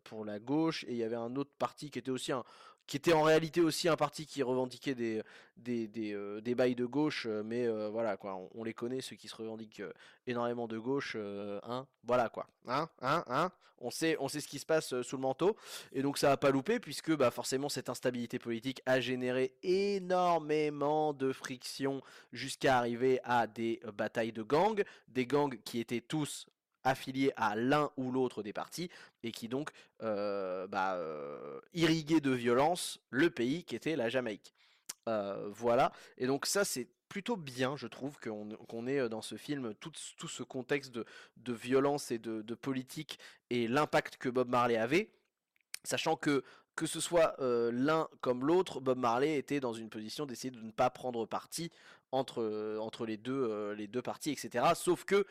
pour 0.03 0.25
la 0.25 0.39
gauche 0.39 0.83
et 0.83 0.91
il 0.91 0.97
y 0.97 1.03
avait 1.03 1.15
un 1.15 1.35
autre 1.35 1.51
parti 1.57 1.89
qui 1.89 1.99
était 1.99 2.11
aussi 2.11 2.31
un, 2.31 2.43
qui 2.87 2.95
était 2.95 3.13
en 3.13 3.23
réalité 3.23 3.61
aussi 3.61 3.89
un 3.89 3.97
parti 3.97 4.25
qui 4.25 4.41
revendiquait 4.41 4.95
des, 4.95 5.21
des, 5.57 6.13
euh, 6.13 6.41
bails 6.55 6.75
de 6.75 6.85
gauche, 6.85 7.25
euh, 7.27 7.43
mais 7.43 7.67
euh, 7.67 7.89
voilà 7.89 8.15
quoi, 8.15 8.39
on, 8.55 8.63
les 8.63 8.73
connaît, 8.73 9.01
ceux 9.01 9.17
qui 9.17 9.27
se 9.27 9.35
revendiquent 9.35 9.83
énormément 10.25 10.67
de 10.67 10.79
gauche, 10.79 11.17
hein, 11.63 11.85
voilà 12.05 12.29
quoi, 12.29 12.47
hein, 12.67 12.89
hein, 13.01 13.23
hein, 13.27 13.51
on 13.79 13.91
sait, 13.91 14.17
ce 14.17 14.47
qui 14.47 14.57
se 14.57 14.65
passe 14.65 15.01
sous 15.01 15.17
le 15.17 15.21
manteau, 15.21 15.57
et 15.91 16.01
donc 16.01 16.17
ça 16.17 16.29
va 16.29 16.37
pas 16.37 16.49
louper, 16.49 16.79
puisque 16.79 17.15
bah, 17.15 17.29
forcément 17.29 17.69
cette 17.69 17.89
instabilité 17.89 18.39
politique 18.39 18.81
a 18.85 19.01
généré 19.01 19.53
énormément 19.61 21.13
de 21.13 21.33
frictions 21.33 22.01
jusqu'à 22.31 22.77
arriver 22.77 23.19
à 23.23 23.47
des 23.47 23.81
batailles 23.93 24.31
de 24.31 24.43
gangs, 24.43 24.83
des 25.09 25.25
gangs 25.25 25.59
qui 25.63 25.79
étaient 25.79 26.01
tous 26.01 26.47
affiliés 26.87 27.31
à 27.35 27.55
l'un 27.55 27.91
ou 27.97 28.11
l'autre 28.11 28.43
des 28.43 28.53
partis 28.53 28.89
et 29.23 29.31
qui 29.31 29.47
donc 29.47 29.71
euh, 30.03 30.67
bah, 30.67 30.95
euh, 30.95 31.59
de 31.73 32.31
violence 32.31 32.99
le 33.09 33.29
pays 33.29 33.63
qui 33.63 33.75
était 33.75 33.95
la 33.95 34.09
Jamaïque. 34.09 34.53
Euh, 35.07 35.49
voilà, 35.51 35.91
et 36.17 36.27
donc 36.27 36.45
ça 36.45 36.65
c'est 36.65 36.87
plutôt 37.07 37.37
bien, 37.37 37.77
je 37.77 37.87
trouve, 37.87 38.17
qu'on 38.19 38.87
ait 38.87 39.07
dans 39.07 39.21
ce 39.21 39.35
film 39.35 39.73
tout, 39.75 39.93
ce 39.95 40.43
contexte 40.43 40.91
de, 40.91 41.53
violence 41.53 42.11
et 42.11 42.17
de 42.17 42.55
politique 42.55 43.17
et 43.49 43.69
l'impact 43.69 44.17
que 44.17 44.27
Bob 44.27 44.49
Marley 44.49 44.75
avait, 44.75 45.09
sachant 45.85 46.17
que 46.17 46.43
que 46.77 46.85
ce 46.85 47.01
soit 47.01 47.35
l'un 47.39 48.07
comme 48.21 48.45
l'autre, 48.45 48.79
Bob 48.79 48.99
Marley 48.99 49.37
était 49.37 49.59
dans 49.59 49.73
une 49.73 49.89
position 49.89 50.25
d'essayer 50.25 50.51
de 50.51 50.61
ne 50.61 50.71
pas 50.71 50.89
prendre 50.89 51.25
parti 51.25 51.71
entre, 52.11 52.77
entre 52.79 53.05
les, 53.05 53.17
deux, 53.17 53.73
les 53.73 53.87
deux 53.87 54.01
parties, 54.01 54.31
etc. 54.31 54.63
Sauf 54.75 55.03
que 55.03 55.25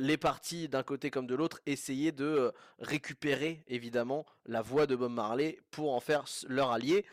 les 0.00 0.16
partis 0.16 0.68
d'un 0.68 0.82
côté 0.82 1.10
comme 1.10 1.26
de 1.26 1.34
l'autre 1.34 1.60
essayaient 1.66 2.12
de 2.12 2.52
récupérer 2.78 3.62
évidemment 3.68 4.24
la 4.46 4.62
voix 4.62 4.86
de 4.86 4.96
Bob 4.96 5.12
Marley 5.12 5.58
pour 5.70 5.94
en 5.94 6.00
faire 6.00 6.24
leur 6.48 6.72
allié. 6.72 7.04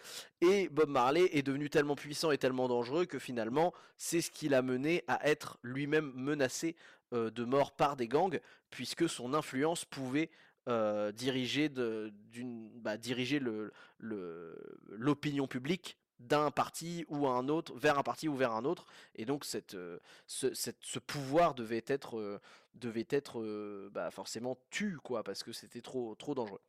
Et 0.41 0.69
Bob 0.69 0.89
Marley 0.89 1.29
est 1.33 1.43
devenu 1.43 1.69
tellement 1.69 1.95
puissant 1.95 2.31
et 2.31 2.37
tellement 2.37 2.69
dangereux 2.69 3.05
que 3.05 3.19
finalement 3.19 3.73
c'est 3.97 4.21
ce 4.21 4.31
qui 4.31 4.47
l'a 4.47 4.61
mené 4.61 5.03
à 5.07 5.27
être 5.27 5.57
lui-même 5.61 6.11
menacé 6.15 6.75
de 7.11 7.43
mort 7.43 7.73
par 7.73 7.97
des 7.97 8.07
gangs, 8.07 8.39
puisque 8.69 9.07
son 9.07 9.33
influence 9.33 9.85
pouvait 9.85 10.29
euh, 10.67 11.11
diriger, 11.11 11.69
bah, 11.69 12.97
diriger 12.97 13.39
le, 13.39 13.71
l'opinion 13.99 15.47
publique 15.47 15.97
d'un 16.19 16.49
parti 16.49 17.05
ou 17.07 17.27
un 17.27 17.49
autre, 17.49 17.75
vers 17.75 17.99
un 17.99 18.03
parti 18.03 18.27
ou 18.27 18.35
vers 18.35 18.51
un 18.51 18.65
autre. 18.65 18.85
Et 19.15 19.25
donc 19.25 19.45
cette, 19.45 19.75
euh, 19.75 19.99
ce, 20.27 20.47
ce, 20.53 20.99
pouvoir 20.99 21.53
devait 21.53 21.83
être, 21.87 22.17
euh, 22.17 22.39
devait 22.73 23.07
être 23.09 23.89
bah, 23.91 24.09
forcément 24.11 24.57
tu, 24.69 24.97
quoi, 24.97 25.23
parce 25.23 25.43
que 25.43 25.51
c'était 25.51 25.81
trop, 25.81 26.15
trop 26.15 26.33
dangereux. 26.33 26.61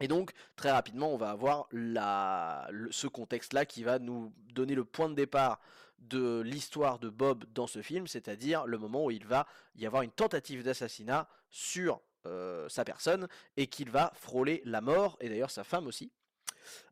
Et 0.00 0.06
donc, 0.06 0.30
très 0.54 0.70
rapidement, 0.70 1.12
on 1.12 1.16
va 1.16 1.30
avoir 1.30 1.66
la, 1.72 2.70
ce 2.90 3.08
contexte-là 3.08 3.66
qui 3.66 3.82
va 3.82 3.98
nous 3.98 4.32
donner 4.54 4.76
le 4.76 4.84
point 4.84 5.08
de 5.08 5.14
départ 5.14 5.60
de 5.98 6.40
l'histoire 6.40 7.00
de 7.00 7.08
Bob 7.08 7.44
dans 7.52 7.66
ce 7.66 7.82
film, 7.82 8.06
c'est-à-dire 8.06 8.64
le 8.66 8.78
moment 8.78 9.06
où 9.06 9.10
il 9.10 9.26
va 9.26 9.48
y 9.74 9.86
avoir 9.86 10.02
une 10.02 10.12
tentative 10.12 10.62
d'assassinat 10.62 11.28
sur 11.50 12.00
euh, 12.28 12.68
sa 12.68 12.84
personne 12.84 13.28
et 13.56 13.66
qu'il 13.66 13.90
va 13.90 14.12
frôler 14.14 14.62
la 14.64 14.80
mort, 14.80 15.16
et 15.20 15.28
d'ailleurs 15.28 15.50
sa 15.50 15.64
femme 15.64 15.86
aussi. 15.86 16.10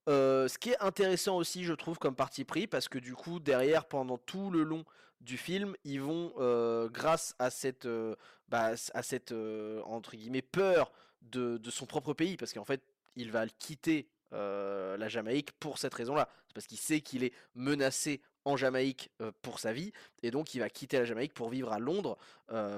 ce 0.07 0.59
qui 0.59 0.71
est 0.71 0.81
intéressant 0.81 1.37
aussi, 1.37 1.65
je 1.65 1.73
trouve, 1.75 1.99
comme 1.99 2.17
parti 2.17 2.45
pris, 2.45 2.67
parce 2.67 2.89
que 2.89 2.99
du 2.99 3.15
coup, 3.15 3.41
derrière, 3.41 3.85
pendant 3.85 4.19
tout 4.19 4.51
le 4.51 4.63
long 4.63 4.85
du 5.21 5.37
film, 5.37 5.75
ils 5.85 6.01
vont, 6.01 6.33
grâce 6.91 7.35
à 7.39 7.51
cette, 7.51 7.89
bah, 8.49 8.73
à 8.95 9.03
cette 9.03 9.33
entre 9.85 10.17
guillemets 10.17 10.43
peur 10.43 10.93
de, 11.23 11.61
son 11.71 11.87
propre 11.87 12.15
pays, 12.15 12.37
parce 12.37 12.53
qu'en 12.53 12.65
fait, 12.65 12.83
il 13.17 13.31
va 13.31 13.47
quitter 13.47 14.09
la 14.33 15.09
Jamaïque 15.09 15.53
pour 15.53 15.79
cette 15.79 15.95
raison-là. 15.95 16.29
Parce 16.55 16.67
qu'il 16.67 16.79
sait 16.79 17.03
qu'il 17.03 17.23
est 17.23 17.35
menacé 17.55 18.23
en 18.47 18.57
Jamaïque 18.57 19.11
pour 19.43 19.59
sa 19.59 19.73
vie 19.73 19.93
et 20.23 20.31
donc 20.31 20.55
il 20.55 20.61
va 20.61 20.71
quitter 20.71 20.99
la 20.99 21.05
Jamaïque 21.05 21.35
pour 21.35 21.51
vivre 21.51 21.73
à 21.73 21.79
Londres 21.79 22.17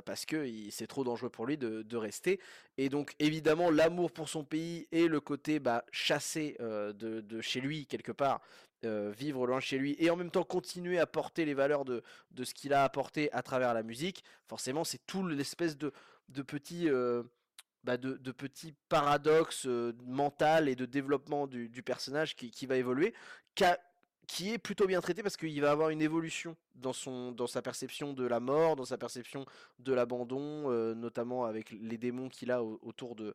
parce 0.04 0.24
que 0.24 0.50
c'est 0.70 0.86
trop 0.86 1.04
dangereux 1.04 1.28
pour 1.28 1.46
lui 1.46 1.58
de, 1.58 1.96
rester 1.96 2.40
et 2.78 2.88
donc 2.88 3.14
évidemment 3.18 3.70
l'amour 3.70 4.10
pour 4.10 4.28
son 4.28 4.44
pays 4.44 4.88
et 4.92 5.08
le 5.08 5.20
côté 5.20 5.60
bah, 5.60 5.84
chassé 5.92 6.56
de, 6.58 7.40
chez 7.42 7.60
lui 7.60 7.86
quelque 7.86 8.12
part 8.12 8.40
vivre 8.82 9.46
loin 9.46 9.58
de 9.58 9.62
chez 9.62 9.78
lui 9.78 9.94
et 9.98 10.08
en 10.10 10.16
même 10.16 10.30
temps 10.30 10.44
continuer 10.44 10.98
à 10.98 11.06
porter 11.06 11.44
les 11.44 11.54
valeurs 11.54 11.84
de, 11.84 12.02
ce 12.42 12.54
qu'il 12.54 12.72
a 12.72 12.82
apporté 12.82 13.30
à 13.32 13.42
travers 13.42 13.74
la 13.74 13.82
musique 13.82 14.24
forcément 14.46 14.84
c'est 14.84 15.04
tout 15.06 15.26
l'espèce 15.26 15.76
de, 15.76 15.92
de 16.30 16.42
petits 16.42 16.88
bah, 17.84 17.96
de, 17.96 18.32
petits 18.32 18.74
paradoxes 18.88 19.66
mental 20.04 20.68
et 20.68 20.76
de 20.76 20.84
développement 20.84 21.46
du, 21.46 21.82
personnage 21.82 22.36
qui, 22.36 22.66
va 22.66 22.76
évoluer, 22.76 23.14
qui 24.28 24.52
est 24.52 24.58
plutôt 24.58 24.86
bien 24.86 25.00
traité 25.00 25.22
parce 25.22 25.38
qu'il 25.38 25.60
va 25.60 25.70
avoir 25.70 25.88
une 25.88 26.02
évolution 26.02 26.54
dans, 26.74 26.92
son, 26.92 27.32
dans 27.32 27.46
sa 27.46 27.62
perception 27.62 28.12
de 28.12 28.26
la 28.26 28.40
mort, 28.40 28.76
dans 28.76 28.84
sa 28.84 28.98
perception 28.98 29.46
de 29.78 29.92
l'abandon, 29.94 30.70
euh, 30.70 30.94
notamment 30.94 31.46
avec 31.46 31.70
les 31.70 31.96
démons 31.96 32.28
qu'il 32.28 32.50
a 32.50 32.62
autour 32.62 33.16
de, 33.16 33.34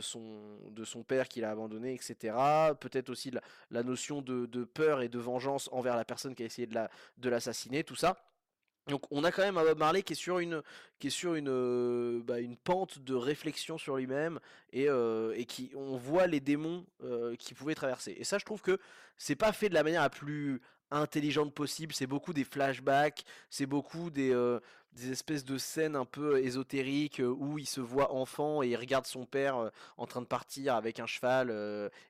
son, 0.00 1.02
père 1.08 1.28
qu'il 1.28 1.44
a 1.44 1.50
abandonné, 1.50 1.94
etc. 1.94 2.36
Peut-être 2.78 3.08
aussi 3.08 3.32
la, 3.70 3.82
notion 3.82 4.20
de, 4.20 4.64
peur 4.64 5.00
et 5.00 5.08
de 5.08 5.18
vengeance 5.18 5.70
envers 5.72 5.96
la 5.96 6.04
personne 6.04 6.34
qui 6.34 6.42
a 6.42 6.46
essayé 6.46 6.68
de 6.68 7.28
l'assassiner, 7.30 7.82
tout 7.82 7.96
ça. 7.96 8.22
Donc 8.88 9.02
on 9.10 9.24
a 9.24 9.32
quand 9.32 9.42
même 9.42 9.56
un 9.56 9.64
Bob 9.64 9.78
Marley 9.78 10.02
qui 10.02 10.12
est 10.12 10.16
sur 10.16 10.38
une, 10.38 10.62
qui 10.98 11.06
est 11.06 11.10
sur 11.10 11.34
une, 11.34 11.48
euh, 11.48 12.20
bah, 12.22 12.36
pente 12.64 12.98
de 12.98 13.14
réflexion 13.14 13.78
sur 13.78 13.96
lui-même 13.96 14.40
et, 14.72 14.88
euh, 14.88 15.32
et, 15.36 15.46
qui 15.46 15.72
on 15.74 15.96
voit 15.96 16.26
les 16.26 16.40
démons 16.40 16.84
euh, 17.02 17.34
qui 17.36 17.54
pouvaient 17.54 17.74
traverser. 17.74 18.14
Et 18.18 18.24
ça 18.24 18.36
je 18.36 18.44
trouve 18.44 18.60
que 18.60 18.78
c'est 19.16 19.36
pas 19.36 19.52
fait 19.52 19.70
de 19.70 19.74
la 19.74 19.84
manière 19.84 20.02
la 20.02 20.10
plus 20.10 20.60
intelligente 20.90 21.54
possible, 21.54 21.94
c'est 21.94 22.06
beaucoup 22.06 22.34
des 22.34 22.44
flashbacks, 22.44 23.24
c'est 23.48 23.66
beaucoup 23.66 24.10
des, 24.10 24.32
des 24.94 25.10
espèces 25.10 25.44
de 25.44 25.58
scènes 25.58 25.96
un 25.96 26.04
peu 26.04 26.42
ésotériques 26.42 27.20
où 27.24 27.58
il 27.58 27.66
se 27.66 27.80
voit 27.80 28.12
enfant 28.12 28.62
et 28.62 28.68
il 28.68 28.76
regarde 28.76 29.06
son 29.06 29.26
père 29.26 29.70
en 29.96 30.06
train 30.06 30.20
de 30.20 30.26
partir 30.26 30.74
avec 30.74 31.00
un 31.00 31.06
cheval, 31.06 31.52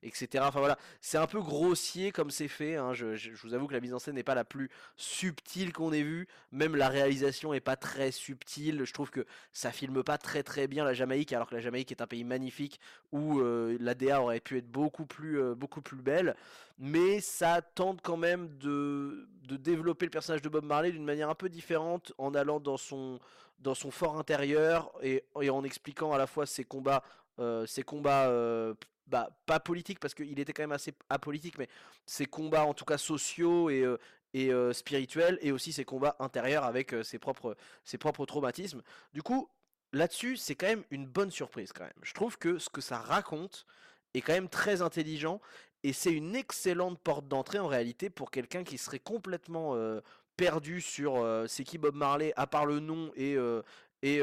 etc. 0.02 0.44
Enfin 0.46 0.60
voilà, 0.60 0.78
c'est 1.00 1.18
un 1.18 1.26
peu 1.26 1.40
grossier 1.40 2.12
comme 2.12 2.30
c'est 2.30 2.48
fait. 2.48 2.76
Hein. 2.76 2.92
Je, 2.92 3.30
vous 3.42 3.54
avoue 3.54 3.66
que 3.66 3.74
la 3.74 3.80
mise 3.80 3.94
en 3.94 3.98
scène 3.98 4.14
n'est 4.14 4.22
pas 4.22 4.34
la 4.34 4.44
plus 4.44 4.70
subtile 4.96 5.72
qu'on 5.72 5.92
ait 5.92 6.02
vue. 6.02 6.28
Même 6.52 6.76
la 6.76 6.88
réalisation 6.88 7.54
est 7.54 7.60
pas 7.60 7.76
très 7.76 8.10
subtile. 8.10 8.84
Je 8.84 8.92
trouve 8.92 9.10
que 9.10 9.24
ça 9.52 9.72
filme 9.72 10.02
pas 10.02 10.18
très 10.18 10.42
très 10.42 10.66
bien 10.66 10.84
la 10.84 10.94
Jamaïque, 10.94 11.32
alors 11.32 11.48
que 11.48 11.54
la 11.54 11.60
Jamaïque 11.60 11.90
est 11.90 12.02
un 12.02 12.06
pays 12.06 12.24
magnifique 12.24 12.80
où 13.12 13.40
l'ADA 13.80 14.20
aurait 14.22 14.40
pu 14.40 14.58
être 14.58 14.70
beaucoup 14.70 15.06
plus 15.06 15.54
beaucoup 15.54 15.82
plus 15.82 16.02
belle. 16.02 16.36
Mais 16.78 17.20
ça 17.20 17.62
tente 17.62 18.00
quand 18.02 18.16
même 18.16 18.58
de, 18.58 19.28
de 19.42 19.56
développer 19.56 20.06
le 20.06 20.10
personnage 20.10 20.42
de 20.42 20.48
Bob 20.48 20.64
Marley 20.64 20.90
d'une 20.90 21.04
manière 21.04 21.30
un 21.30 21.34
peu 21.34 21.48
différente 21.48 22.12
en 22.18 22.34
allant 22.34 22.58
dans 22.58 22.76
son, 22.76 23.20
dans 23.58 23.74
son 23.74 23.90
fort 23.90 24.18
intérieur 24.18 24.92
et, 25.02 25.24
en 25.34 25.64
expliquant 25.64 26.12
à 26.12 26.18
la 26.18 26.26
fois 26.26 26.46
ses 26.46 26.64
combats, 26.64 27.02
euh, 27.38 27.66
ses 27.66 27.82
combats 27.82 28.28
euh, 28.28 28.74
bah, 29.06 29.30
pas 29.46 29.60
politiques 29.60 30.00
parce 30.00 30.14
qu'il 30.14 30.38
était 30.38 30.52
quand 30.52 30.62
même 30.62 30.72
assez 30.72 30.94
apolitique, 31.08 31.58
mais 31.58 31.68
ses 32.06 32.26
combats 32.26 32.64
en 32.64 32.74
tout 32.74 32.84
cas 32.84 32.98
sociaux 32.98 33.70
et, 33.70 33.82
euh, 33.82 33.98
et 34.32 34.50
spirituels 34.74 35.38
et 35.42 35.52
aussi 35.52 35.72
ses 35.72 35.84
combats 35.84 36.16
intérieurs 36.18 36.64
avec 36.64 36.92
ses, 37.04 37.20
propres, 37.20 37.56
ses 37.84 37.98
propres 37.98 38.26
traumatismes. 38.26 38.82
Du 39.12 39.22
coup, 39.22 39.48
là-dessus, 39.92 40.36
c'est 40.36 40.56
quand 40.56 40.66
même 40.66 40.84
une 40.90 41.06
bonne 41.06 41.30
surprise 41.30 41.72
quand 41.72 41.84
même. 41.84 41.92
Je 42.02 42.12
trouve 42.14 42.36
que 42.36 42.58
ce 42.58 42.68
que 42.68 42.80
ça 42.80 42.98
raconte 42.98 43.64
est 44.14 44.20
quand 44.20 44.32
même 44.32 44.48
très 44.48 44.82
intelligent 44.82 45.40
et 45.82 45.92
c'est 45.92 46.12
une 46.12 46.34
excellente 46.34 46.98
porte 46.98 47.28
d'entrée 47.28 47.58
en 47.58 47.66
réalité 47.66 48.08
pour 48.10 48.30
quelqu'un 48.30 48.64
qui 48.64 48.78
serait 48.78 48.98
complètement 48.98 49.76
perdu 50.36 50.80
sur 50.80 51.22
c'est 51.46 51.64
qui 51.64 51.78
Bob 51.78 51.94
Marley 51.94 52.32
à 52.36 52.46
part 52.46 52.64
le 52.64 52.80
nom 52.80 53.12
et 53.16 53.36
et 54.02 54.20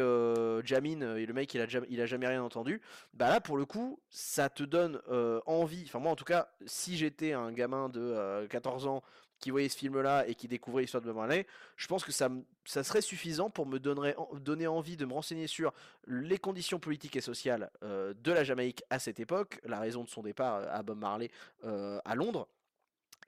Jamin 0.63 1.15
et 1.15 1.25
le 1.25 1.33
mec 1.33 1.53
il 1.53 1.61
a, 1.61 1.67
jamais, 1.67 1.87
il 1.89 2.01
a 2.01 2.05
jamais 2.05 2.27
rien 2.27 2.43
entendu. 2.43 2.81
Bah 3.13 3.29
là 3.29 3.41
pour 3.41 3.57
le 3.57 3.65
coup 3.65 3.99
ça 4.09 4.49
te 4.49 4.63
donne 4.63 4.99
envie. 5.45 5.83
Enfin 5.85 5.99
moi 5.99 6.11
en 6.11 6.15
tout 6.15 6.25
cas 6.25 6.49
si 6.65 6.97
j'étais 6.97 7.33
un 7.33 7.51
gamin 7.51 7.89
de 7.89 8.47
14 8.49 8.87
ans 8.87 9.03
qui 9.41 9.51
voyait 9.51 9.67
ce 9.67 9.77
film 9.77 9.99
là 9.99 10.25
et 10.27 10.35
qui 10.35 10.47
découvrait 10.47 10.83
l'histoire 10.83 11.01
de 11.01 11.07
Bob 11.07 11.17
Marley 11.17 11.45
je 11.75 11.87
pense 11.87 12.05
que 12.05 12.11
ça, 12.11 12.29
serait 12.65 13.01
suffisant 13.01 13.49
pour 13.49 13.65
me 13.65 13.79
donner, 13.79 14.13
donner 14.39 14.67
envie 14.67 14.95
de 14.95 15.05
me 15.05 15.13
renseigner 15.13 15.47
sur 15.47 15.73
les 16.07 16.37
conditions 16.37 16.79
politiques 16.79 17.17
et 17.17 17.21
sociales 17.21 17.69
de 17.81 18.31
la 18.31 18.43
Jamaïque 18.43 18.83
à 18.89 18.99
cette 18.99 19.19
époque 19.19 19.59
la 19.65 19.79
raison 19.79 20.03
de 20.03 20.09
son 20.09 20.21
départ 20.21 20.63
à 20.71 20.83
Bob 20.83 20.99
Marley 20.99 21.29
à 21.63 22.15
Londres. 22.15 22.47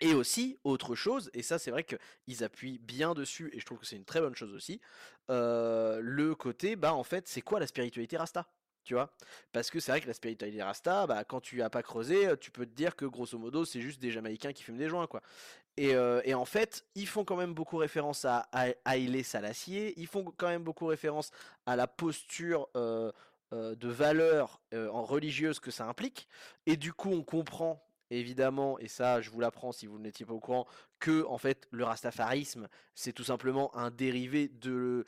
Et 0.02 0.14
aussi, 0.14 0.58
autre 0.64 0.96
chose, 0.96 1.30
et 1.34 1.44
ça 1.44 1.60
c'est 1.60 1.72
vrai 1.72 1.84
qu'ils 1.84 2.44
appuient 2.44 2.80
bien 2.80 3.14
dessus, 3.14 3.50
et 3.54 3.60
je 3.60 3.66
trouve 3.66 3.80
que 3.80 3.86
c'est 3.86 3.96
une 3.96 4.06
très 4.06 4.22
bonne 4.22 4.36
chose 4.36 4.54
aussi, 4.54 4.82
le 5.30 6.34
côté, 6.34 6.76
bah 6.76 6.94
en 6.94 7.04
fait, 7.04 7.28
c'est 7.28 7.42
quoi 7.42 7.60
la 7.60 7.68
spiritualité 7.68 8.18
Rasta? 8.18 8.48
Tu 8.84 8.94
vois 8.94 9.10
Parce 9.52 9.70
que 9.70 9.80
c'est 9.80 9.92
vrai 9.92 10.02
que 10.02 10.08
la 10.08 10.14
spiritualité 10.14 10.62
Rasta, 10.62 11.08
bah, 11.08 11.24
quand 11.24 11.42
tu 11.42 11.62
as 11.62 11.70
pas 11.70 11.84
creusé, 11.84 12.38
tu 12.40 12.52
peux 12.52 12.66
te 12.66 12.76
dire 12.76 12.96
que 12.96 13.06
grosso 13.06 13.38
modo, 13.38 13.66
c'est 13.66 13.82
juste 13.82 14.02
des 14.02 14.12
Jamaïcains 14.12 14.54
qui 14.54 14.64
fument 14.64 14.78
des 14.78 14.90
joints, 14.90 15.08
quoi. 15.08 15.22
Et, 15.76 15.96
et, 16.26 16.36
en 16.36 16.46
fait, 16.46 16.86
ils 16.94 17.08
font 17.08 17.26
quand 17.26 17.36
même 17.36 17.56
beaucoup 17.56 17.78
référence 17.78 18.26
à, 18.26 18.48
Haile 18.86 19.24
Salacier, 19.24 19.94
ils 19.98 20.06
font 20.06 20.32
quand 20.38 20.48
même 20.48 20.64
beaucoup 20.64 20.86
référence 20.86 21.32
à 21.66 21.76
la 21.76 21.88
posture 21.88 22.70
de 22.76 23.88
valeur 23.88 24.62
en 24.72 25.04
religieuse 25.04 25.60
que 25.60 25.72
ça 25.72 25.88
implique, 25.88 26.28
et 26.68 26.78
du 26.78 26.94
coup, 26.94 27.10
on 27.10 27.24
comprend 27.24 27.84
évidemment, 28.14 28.80
et 28.80 28.88
ça 28.88 29.22
je 29.22 29.30
vous 29.30 29.40
l'apprends 29.40 29.72
si 29.72 29.88
vous 29.88 30.00
n'étiez 30.00 30.26
pas 30.26 30.34
au 30.34 30.40
courant, 30.40 30.68
que 31.00 31.26
en 31.26 31.38
fait 31.38 31.68
le 31.72 31.84
rastafarisme 31.84 32.68
c'est 32.96 33.14
tout 33.14 33.24
simplement 33.24 33.76
un 33.76 33.92
dérivé 33.92 34.48
de, 34.48 35.06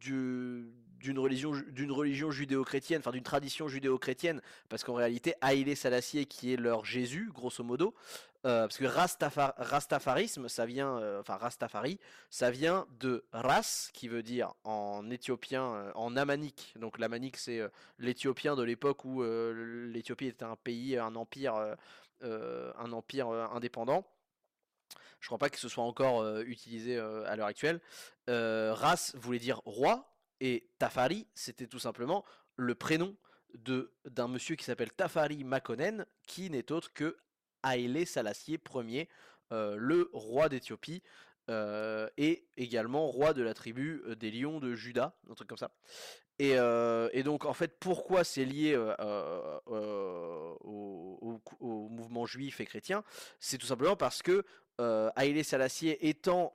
d'une 0.00 1.18
religion, 1.18 1.52
d'une 1.70 1.92
religion 1.92 2.30
judéo-chrétienne, 2.30 3.00
enfin 3.00 3.12
d'une 3.12 3.22
tradition 3.22 3.68
judéo-chrétienne, 3.68 4.40
parce 4.68 4.84
qu'en 4.84 4.94
réalité 4.94 5.34
Haïlé 5.40 5.74
Salassier 5.74 6.26
qui 6.26 6.52
est 6.52 6.56
leur 6.56 6.84
Jésus, 6.84 7.30
grosso 7.32 7.62
modo, 7.64 7.94
euh, 8.46 8.62
parce 8.62 8.78
que 8.78 8.84
rastafarisme, 8.84 10.48
ça 10.48 10.64
vient, 10.64 10.96
euh, 10.98 11.20
enfin 11.20 11.36
Rastafari, 11.36 11.98
ça 12.30 12.52
vient 12.52 12.86
de 13.00 13.24
Ras, 13.32 13.90
qui 13.92 14.06
veut 14.06 14.22
dire 14.22 14.54
en 14.62 15.10
éthiopien, 15.10 15.64
euh, 15.64 15.92
en 15.96 16.16
amanique. 16.16 16.72
Donc 16.78 16.98
l'amanique, 16.98 17.36
c'est 17.36 17.60
l'éthiopien 17.98 18.54
de 18.54 18.62
l'époque 18.62 19.04
où 19.04 19.22
l'Éthiopie 19.22 20.26
était 20.26 20.44
un 20.44 20.56
pays, 20.56 20.96
un 20.96 21.16
empire 21.16 21.76
un 22.22 22.92
empire 22.92 23.28
indépendant. 23.28 24.04
Je 25.20 25.26
crois 25.26 25.38
pas 25.38 25.50
que 25.50 25.58
ce 25.58 25.68
soit 25.68 25.84
encore 25.84 26.20
euh, 26.20 26.42
utilisé 26.44 26.98
à 26.98 27.36
l'heure 27.36 27.46
actuelle. 27.46 27.80
Ras 28.26 29.12
voulait 29.14 29.38
dire 29.38 29.60
roi 29.64 30.14
et 30.40 30.68
Tafari, 30.78 31.26
c'était 31.34 31.66
tout 31.66 31.78
simplement 31.78 32.24
le 32.56 32.74
prénom 32.74 33.16
de 33.54 33.92
d'un 34.04 34.28
monsieur 34.28 34.56
qui 34.56 34.64
s'appelle 34.64 34.92
Tafari 34.92 35.44
Makonnen, 35.44 36.06
qui 36.26 36.50
n'est 36.50 36.70
autre 36.70 36.92
que 36.92 37.16
Haile 37.64 38.06
Salassier 38.06 38.60
Ier, 38.74 39.08
le 39.50 40.10
roi 40.12 40.48
d'Éthiopie, 40.48 41.02
et 41.48 42.46
également 42.56 43.06
roi 43.06 43.32
de 43.32 43.42
la 43.42 43.54
tribu 43.54 44.02
des 44.16 44.30
lions 44.30 44.60
de 44.60 44.74
Juda, 44.74 45.16
un 45.30 45.34
truc 45.34 45.48
comme 45.48 45.58
ça. 45.58 45.72
Et, 46.38 47.22
donc, 47.24 47.44
en 47.44 47.54
fait, 47.54 47.78
pourquoi 47.80 48.24
c'est 48.24 48.44
lié 48.44 48.76
au, 49.66 51.40
mouvement 51.90 52.26
juif 52.26 52.60
et 52.60 52.66
chrétien? 52.66 53.02
C'est 53.40 53.58
tout 53.58 53.66
simplement 53.66 53.96
parce 53.96 54.22
que 54.22 54.44
Haïlé 54.78 55.42
Salassier 55.42 56.08
étant 56.08 56.54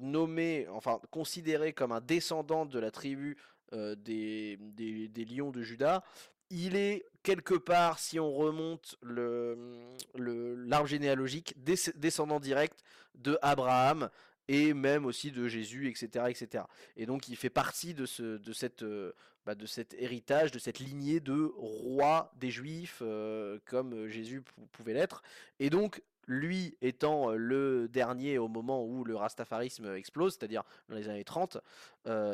nommé, 0.00 0.66
enfin 0.70 1.00
considéré 1.10 1.72
comme 1.72 1.92
un 1.92 2.00
descendant 2.00 2.66
de 2.66 2.78
la 2.78 2.90
tribu 2.90 3.36
des, 3.72 4.58
des, 4.58 5.24
lions 5.24 5.50
de 5.50 5.62
Juda, 5.62 6.04
il 6.50 6.76
est 6.76 7.04
quelque 7.22 7.54
part, 7.54 7.98
si 7.98 8.18
on 8.18 8.32
remonte 8.32 8.96
l'arbre 9.04 10.86
généalogique, 10.86 11.54
descendant 11.96 12.40
direct 12.40 12.82
de 13.14 13.38
Abraham, 13.42 14.08
et 14.48 14.72
même 14.72 15.04
aussi 15.04 15.30
de 15.30 15.46
Jésus, 15.46 15.88
etc., 15.88 16.24
etc. 16.28 16.64
Et 16.96 17.06
donc 17.06 17.28
il 17.28 17.36
fait 17.36 17.50
partie 17.50 17.94
de, 17.94 18.06
ce, 18.06 18.38
de, 18.38 18.52
cette, 18.52 18.82
euh, 18.82 19.12
bah, 19.44 19.54
de 19.54 19.66
cet 19.66 19.94
héritage, 19.94 20.50
de 20.50 20.58
cette 20.58 20.78
lignée 20.78 21.20
de 21.20 21.52
roi 21.56 22.32
des 22.36 22.50
Juifs, 22.50 23.00
euh, 23.02 23.58
comme 23.66 24.08
Jésus 24.08 24.42
pouvait 24.72 24.94
l'être. 24.94 25.22
Et 25.60 25.68
donc 25.70 26.02
lui 26.28 26.76
étant 26.82 27.32
le 27.32 27.88
dernier 27.88 28.38
au 28.38 28.46
moment 28.46 28.84
où 28.84 29.02
le 29.02 29.16
rastafarisme 29.16 29.94
explose, 29.96 30.36
c'est-à-dire 30.38 30.62
dans 30.88 30.96
les 30.96 31.08
années 31.08 31.24
30, 31.24 31.58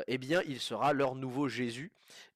eh 0.06 0.18
bien 0.18 0.42
il 0.46 0.60
sera 0.60 0.92
leur 0.92 1.14
nouveau 1.14 1.48
Jésus. 1.48 1.92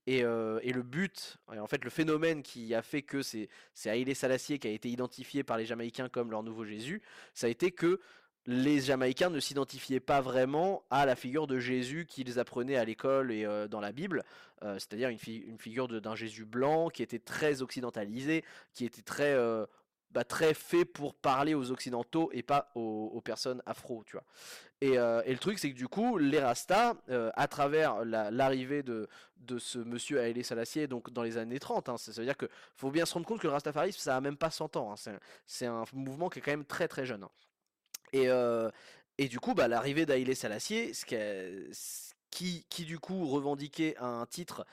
Et, 0.06 0.22
le 0.22 0.82
but, 0.82 1.36
en 1.48 1.66
fait 1.66 1.84
le 1.84 1.90
phénomène 1.90 2.42
qui 2.42 2.74
a 2.74 2.82
fait 2.82 3.02
que 3.02 3.22
c'est 3.22 3.48
Haïlé 3.84 4.14
Salassier 4.14 4.58
qui 4.58 4.68
a 4.68 4.70
été 4.70 4.88
identifié 4.88 5.42
par 5.42 5.58
les 5.58 5.66
Jamaïcains 5.66 6.08
comme 6.08 6.30
leur 6.30 6.42
nouveau 6.42 6.64
Jésus, 6.64 7.02
ça 7.34 7.48
a 7.48 7.50
été 7.50 7.72
que 7.72 8.00
les 8.46 8.80
Jamaïcains 8.80 9.28
ne 9.28 9.40
s'identifiaient 9.40 10.00
pas 10.00 10.22
vraiment 10.22 10.82
à 10.88 11.04
la 11.04 11.16
figure 11.16 11.46
de 11.46 11.58
Jésus 11.58 12.06
qu'ils 12.06 12.38
apprenaient 12.38 12.76
à 12.76 12.84
l'école 12.84 13.30
et 13.30 13.46
dans 13.68 13.80
la 13.80 13.92
Bible, 13.92 14.24
c'est-à-dire 14.62 15.10
une, 15.10 15.18
figure 15.58 15.88
d'un 15.88 16.14
Jésus 16.14 16.46
blanc 16.46 16.88
qui 16.88 17.02
était 17.02 17.18
très 17.18 17.60
occidentalisé, 17.60 18.44
qui 18.72 18.86
était 18.86 19.02
très 19.02 19.36
bah, 20.10 20.24
très 20.24 20.54
fait 20.54 20.84
pour 20.84 21.14
parler 21.14 21.54
aux 21.54 21.70
occidentaux 21.70 22.30
et 22.32 22.42
pas 22.42 22.70
aux, 22.74 23.20
personnes 23.22 23.62
afro, 23.66 24.04
tu 24.06 24.12
vois. 24.12 24.24
Euh, 24.84 25.22
et, 25.26 25.32
le 25.32 25.38
truc, 25.38 25.58
c'est 25.58 25.70
que 25.70 25.76
du 25.76 25.88
coup, 25.88 26.18
les 26.18 26.38
Rastas, 26.38 26.94
euh, 27.10 27.30
à 27.34 27.48
travers 27.48 28.04
l'arrivée 28.04 28.82
de, 28.82 29.08
de 29.36 29.58
ce 29.58 29.78
monsieur 29.78 30.18
Haile 30.18 30.42
Salassier, 30.44 30.86
donc 30.86 31.10
dans 31.10 31.22
les 31.22 31.36
années 31.36 31.58
30, 31.58 31.88
hein, 31.88 31.98
ça, 31.98 32.12
veut 32.12 32.24
dire 32.24 32.36
que 32.36 32.48
faut 32.76 32.90
bien 32.90 33.04
se 33.04 33.14
rendre 33.14 33.26
compte 33.26 33.40
que 33.40 33.46
le 33.46 33.52
Rastafarisme, 33.52 33.98
ça 33.98 34.16
a 34.16 34.20
même 34.20 34.36
pas 34.36 34.50
100 34.50 34.76
ans. 34.76 34.92
Hein, 34.92 35.12
c'est 35.46 35.66
un, 35.66 35.84
mouvement 35.92 36.28
qui 36.28 36.38
est 36.38 36.42
quand 36.42 36.52
même 36.52 36.64
très 36.64 36.88
très 36.88 37.04
jeune. 37.04 37.24
Hein. 37.24 37.30
Et, 38.12 38.28
euh, 38.28 38.70
et 39.18 39.28
du 39.28 39.40
coup, 39.40 39.54
bah, 39.54 39.68
l'arrivée 39.68 40.06
d'Haile 40.06 40.34
Salassier, 40.34 40.94
ce 40.94 41.04
qui, 42.30 42.64
qui, 42.70 42.84
du 42.84 42.98
coup 42.98 43.26
revendiquait 43.28 43.96
un 43.98 44.24
titre 44.26 44.64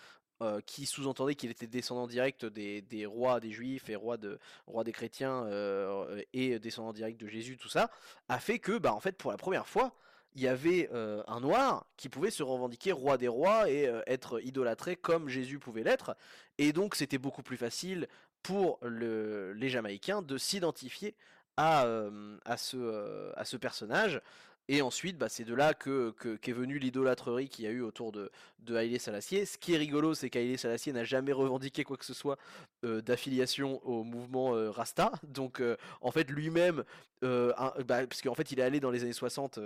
euh, 0.42 0.60
qui 0.65 0.86
sous-entendait 0.86 1.36
qu'il 1.36 1.50
était 1.50 1.65
descendant 1.65 2.08
direct 2.08 2.46
des, 2.46 3.06
rois 3.06 3.39
des 3.39 3.51
juifs 3.51 3.89
et 3.89 3.96
roi, 3.96 4.18
de, 4.18 4.38
roi 4.68 4.84
des 4.84 4.92
chrétiens 4.92 5.46
euh, 5.46 6.22
et 6.34 6.60
descendant 6.60 6.92
direct 6.92 7.18
de 7.20 7.27
Jésus, 7.27 7.56
tout 7.56 7.70
ça, 7.70 7.89
a 8.27 8.38
fait 8.39 8.60
que, 8.60 8.77
bah, 8.77 8.94
en 8.94 9.00
fait, 9.00 9.13
pour 9.13 9.32
la 9.32 9.38
première 9.38 9.65
fois, 9.65 9.96
il 10.34 10.42
y 10.42 10.50
avait 10.50 10.89
euh, 10.94 11.24
un 11.27 11.39
noir 11.39 11.86
qui 11.96 12.10
pouvait 12.10 12.32
se 12.32 12.44
revendiquer 12.44 12.92
roi 12.92 13.18
des 13.18 13.30
rois 13.30 13.70
et 13.72 13.89
être 14.08 14.44
idolâtré 14.44 14.98
comme 14.98 15.30
Jésus 15.30 15.58
pouvait 15.58 15.84
l'être. 15.84 16.18
Et 16.58 16.74
donc, 16.74 16.96
c'était 16.96 17.18
beaucoup 17.18 17.44
plus 17.44 17.56
facile 17.56 18.08
pour 18.44 18.77
les 18.84 19.70
Jamaïcains 19.70 20.22
de 20.22 20.38
s'identifier 20.38 21.15
à 21.56 21.86
ce 22.58 23.56
personnage 23.56 24.22
et 24.67 24.81
ensuite, 24.81 25.17
bah, 25.17 25.29
c'est 25.29 25.43
de 25.43 25.53
là 25.53 25.74
que, 25.75 26.12
qu'est 26.41 26.51
venue 26.51 26.79
l'idolâtrerie 26.79 27.50
qu'il 27.50 27.65
y 27.65 27.67
a 27.67 27.72
eu 27.72 27.81
autour 27.81 28.12
de, 28.12 28.31
de 28.60 28.75
Haile 28.75 29.00
Salassier. 29.00 29.45
Ce 29.45 29.60
qui 29.60 29.75
est 29.75 29.77
rigolo, 29.77 30.15
c'est 30.15 30.31
qu'Haile 30.31 30.57
Salassier 30.57 30.91
n'a 30.91 31.03
jamais 31.03 31.34
revendiqué 31.34 31.84
quoi 31.84 31.98
que 31.98 32.05
ce 32.05 32.15
soit 32.15 32.39
euh, 32.84 33.01
d'affiliation 33.01 33.79
au 33.88 34.03
mouvement 34.03 34.55
euh, 34.55 34.72
Rasta. 34.72 35.12
Donc, 35.24 35.60
euh, 35.60 35.77
en 36.01 36.12
fait, 36.12 36.31
lui-même, 36.31 36.84
bah, 37.22 37.74
parce 37.88 38.22
qu'en 38.22 38.36
fait, 38.36 38.51
il 38.51 38.60
est 38.60 38.63
allé 38.63 38.79
dans 38.79 38.91
les 38.91 39.03
années 39.03 39.13
60 39.13 39.60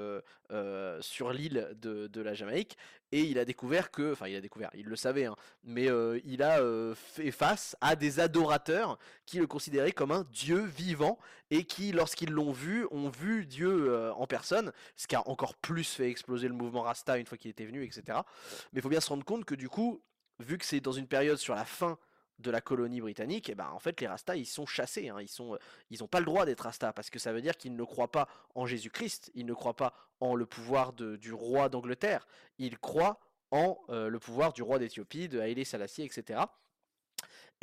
sur 1.01 1.33
l'île 1.33 1.69
de, 1.81 2.21
la 2.21 2.33
Jamaïque 2.33 2.77
et 3.11 3.21
il 3.21 3.39
a 3.39 3.45
découvert 3.45 3.91
que, 3.91 4.13
enfin, 4.13 4.27
il 4.27 4.35
a 4.35 4.41
découvert, 4.41 4.69
il 4.73 4.85
le 4.85 4.95
savait, 4.95 5.25
hein, 5.25 5.35
mais 5.63 5.87
il 6.25 6.43
a 6.43 6.61
fait 6.95 7.31
face 7.31 7.75
à 7.81 7.95
des 7.95 8.19
adorateurs 8.19 8.97
qui 9.25 9.39
le 9.39 9.47
considéraient 9.47 9.91
comme 9.91 10.11
un 10.11 10.25
dieu 10.31 10.63
vivant 10.63 11.17
et 11.51 11.63
qui, 11.63 11.91
lorsqu'ils 11.91 12.31
l'ont 12.31 12.51
vu, 12.51 12.85
ont 12.91 13.09
vu 13.09 13.45
Dieu 13.45 14.11
en 14.13 14.27
personne 14.27 14.71
ce 14.95 15.07
qui 15.07 15.15
a 15.15 15.27
encore 15.27 15.55
plus 15.55 15.95
fait 15.95 16.09
exploser 16.09 16.47
le 16.47 16.53
mouvement 16.53 16.81
Rasta 16.81 17.17
une 17.17 17.25
fois 17.25 17.37
qu'il 17.37 17.51
était 17.51 17.65
venu, 17.65 17.83
etc. 17.83 18.19
Mais 18.73 18.79
il 18.79 18.81
faut 18.81 18.89
bien 18.89 19.01
se 19.01 19.09
rendre 19.09 19.25
compte 19.25 19.45
que 19.45 19.55
du 19.55 19.69
coup, 19.69 20.01
vu 20.39 20.57
que 20.57 20.65
c'est 20.65 20.79
dans 20.79 20.91
une 20.91 21.07
période 21.07 21.37
sur 21.37 21.55
la 21.55 21.65
fin 21.65 21.97
de 22.39 22.51
la 22.51 22.61
colonie 22.61 23.01
britannique, 23.01 23.49
et 23.49 23.51
eh 23.51 23.55
ben 23.55 23.69
en 23.69 23.79
fait 23.79 23.99
les 24.01 24.07
Rastas 24.07 24.35
ils 24.35 24.45
sont 24.45 24.65
chassés, 24.65 25.09
hein. 25.09 25.17
ils 25.21 25.27
sont, 25.27 25.57
ils 25.89 25.99
n'ont 25.99 26.07
pas 26.07 26.19
le 26.19 26.25
droit 26.25 26.45
d'être 26.45 26.61
Rastas 26.61 26.93
parce 26.93 27.09
que 27.09 27.19
ça 27.19 27.33
veut 27.33 27.41
dire 27.41 27.57
qu'ils 27.57 27.75
ne 27.75 27.83
croient 27.83 28.11
pas 28.11 28.27
en 28.55 28.65
Jésus-Christ, 28.65 29.31
ils 29.35 29.45
ne 29.45 29.53
croient 29.53 29.75
pas 29.75 29.93
en 30.19 30.35
le 30.35 30.45
pouvoir 30.45 30.93
du 30.93 31.33
roi 31.33 31.69
d'Angleterre, 31.69 32.27
ils 32.57 32.77
croient 32.77 33.19
en 33.51 33.79
euh, 33.89 34.09
le 34.09 34.19
pouvoir 34.19 34.53
du 34.53 34.61
roi 34.61 34.79
d'Éthiopie, 34.79 35.27
de 35.27 35.39
Haïlé 35.39 35.65
Selassie, 35.65 36.03
etc. 36.03 36.39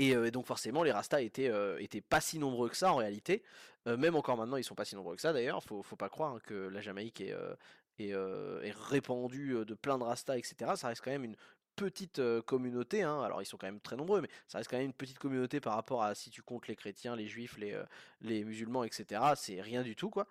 Euh, 0.00 0.24
et, 0.26 0.30
donc 0.30 0.46
forcément 0.46 0.82
les 0.82 0.92
Rastas 0.92 1.22
étaient, 1.22 1.48
euh, 1.48 1.78
étaient 1.80 2.00
pas 2.00 2.20
si 2.20 2.38
nombreux 2.38 2.68
que 2.68 2.76
ça 2.76 2.92
en 2.92 2.96
réalité. 2.96 3.42
Euh, 3.86 3.96
même 3.96 4.16
encore 4.16 4.36
maintenant 4.36 4.56
ils 4.56 4.64
sont 4.64 4.74
pas 4.74 4.84
si 4.84 4.94
nombreux 4.94 5.16
que 5.16 5.22
ça 5.22 5.32
d'ailleurs. 5.32 5.62
Faut, 5.62 5.82
faut 5.82 5.96
pas 5.96 6.08
croire 6.08 6.34
hein, 6.34 6.40
que 6.44 6.54
la 6.54 6.80
Jamaïque 6.80 7.20
est, 7.20 7.34
est, 7.98 8.10
est, 8.10 8.74
répandue 8.88 9.64
de 9.64 9.74
plein 9.74 9.98
de 9.98 10.04
Rastas, 10.04 10.36
etc. 10.36 10.72
Ça 10.76 10.88
reste 10.88 11.02
quand 11.02 11.10
même 11.10 11.24
une 11.24 11.36
petite 11.76 12.20
communauté. 12.46 13.02
Hein. 13.02 13.20
Alors 13.22 13.42
ils 13.42 13.46
sont 13.46 13.56
quand 13.56 13.66
même 13.66 13.80
très 13.80 13.96
nombreux, 13.96 14.20
mais 14.20 14.28
ça 14.48 14.58
reste 14.58 14.70
quand 14.70 14.78
même 14.78 14.86
une 14.86 14.92
petite 14.92 15.18
communauté 15.18 15.60
par 15.60 15.74
rapport 15.74 16.02
à 16.02 16.14
si 16.14 16.30
tu 16.30 16.42
comptes 16.42 16.66
les 16.68 16.76
chrétiens, 16.76 17.14
les 17.14 17.28
juifs, 17.28 17.58
les, 17.58 17.78
les 18.22 18.44
musulmans, 18.44 18.84
etc. 18.84 19.20
C'est 19.36 19.60
rien 19.60 19.82
du 19.82 19.94
tout 19.94 20.10
quoi. 20.10 20.26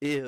Et 0.00 0.22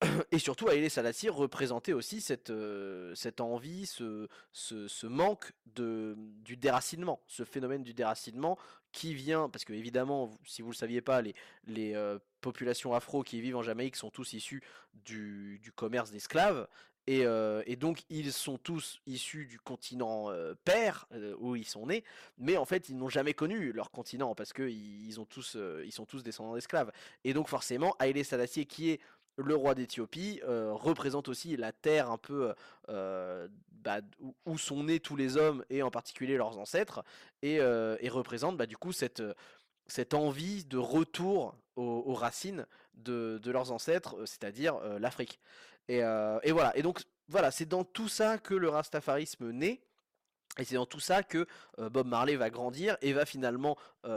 et 0.30 0.38
surtout, 0.38 0.68
Haile 0.68 0.90
Selassie 0.90 1.28
représentait 1.28 1.92
aussi 1.92 2.20
cette, 2.20 2.50
euh, 2.50 3.14
envie, 3.40 3.86
ce, 3.86 5.06
manque 5.06 5.52
du 5.66 6.56
déracinement, 6.56 7.22
ce 7.26 7.44
phénomène 7.44 7.82
du 7.82 7.94
déracinement 7.94 8.58
qui 8.92 9.14
vient, 9.14 9.48
parce 9.48 9.64
que 9.64 9.72
évidemment, 9.72 10.30
si 10.44 10.62
vous 10.62 10.68
ne 10.68 10.72
le 10.72 10.78
saviez 10.78 11.00
pas, 11.00 11.22
les, 11.22 11.34
euh, 11.94 12.18
populations 12.40 12.94
afro 12.94 13.22
qui 13.22 13.40
vivent 13.40 13.56
en 13.56 13.62
Jamaïque 13.62 13.96
sont 13.96 14.10
tous 14.10 14.34
issus 14.34 14.62
du, 14.94 15.58
du 15.62 15.72
commerce 15.72 16.10
d'esclaves, 16.10 16.68
et, 17.06 17.24
euh, 17.24 17.62
et, 17.66 17.76
donc 17.76 18.02
ils 18.10 18.32
sont 18.32 18.58
tous 18.58 19.00
issus 19.06 19.46
du 19.46 19.58
continent 19.58 20.30
père 20.64 21.06
où 21.38 21.56
ils 21.56 21.66
sont 21.66 21.86
nés, 21.86 22.04
mais 22.38 22.56
en 22.56 22.64
fait 22.64 22.88
ils 22.88 22.96
n'ont 22.96 23.08
jamais 23.08 23.34
connu 23.34 23.72
leur 23.72 23.90
continent 23.90 24.34
parce 24.34 24.52
que 24.52 24.62
ils, 24.68 25.12
sont 25.12 25.24
tous 25.24 26.22
descendants 26.22 26.54
d'esclaves. 26.54 26.90
Et 27.24 27.32
donc 27.32 27.48
forcément, 27.48 27.94
Haile 28.00 28.24
Selassie 28.24 28.66
qui 28.66 28.90
est 28.90 29.00
le 29.36 29.54
roi 29.54 29.74
d'Éthiopie 29.74 30.40
euh, 30.44 30.72
représente 30.72 31.28
aussi 31.28 31.56
la 31.56 31.72
terre 31.72 32.10
un 32.10 32.18
peu 32.18 32.54
euh, 32.88 33.48
bah, 33.70 34.00
où, 34.44 34.58
sont 34.58 34.84
nés 34.84 35.00
tous 35.00 35.16
les 35.16 35.36
hommes 35.36 35.64
et 35.70 35.82
en 35.82 35.90
particulier 35.90 36.36
leurs 36.36 36.58
ancêtres 36.58 37.04
et, 37.42 37.60
euh, 37.60 37.96
représente 38.08 38.56
bah, 38.56 38.66
du 38.66 38.76
coup 38.76 38.92
cette 38.92 40.14
envie 40.14 40.64
de 40.64 40.78
retour 40.78 41.54
aux, 41.76 42.14
racines 42.14 42.66
de, 42.94 43.38
leurs 43.44 43.70
ancêtres, 43.70 44.16
c'est-à-dire 44.24 44.80
l'Afrique. 44.98 45.38
Et, 45.88 45.98
et, 45.98 46.52
voilà. 46.52 46.76
Et 46.76 46.82
donc 46.82 47.02
voilà, 47.28 47.50
c'est 47.50 47.66
dans 47.66 47.84
tout 47.84 48.08
ça 48.08 48.38
que 48.38 48.54
le 48.54 48.68
rastafarisme 48.68 49.50
naît. 49.50 49.80
Et 50.58 50.64
c'est 50.64 50.76
dans 50.76 50.86
tout 50.86 51.00
ça 51.00 51.22
que 51.22 51.46
Bob 51.76 52.06
Marley 52.06 52.36
va 52.36 52.48
grandir 52.48 52.96
et 53.02 53.12
va 53.12 53.26
finalement, 53.26 53.76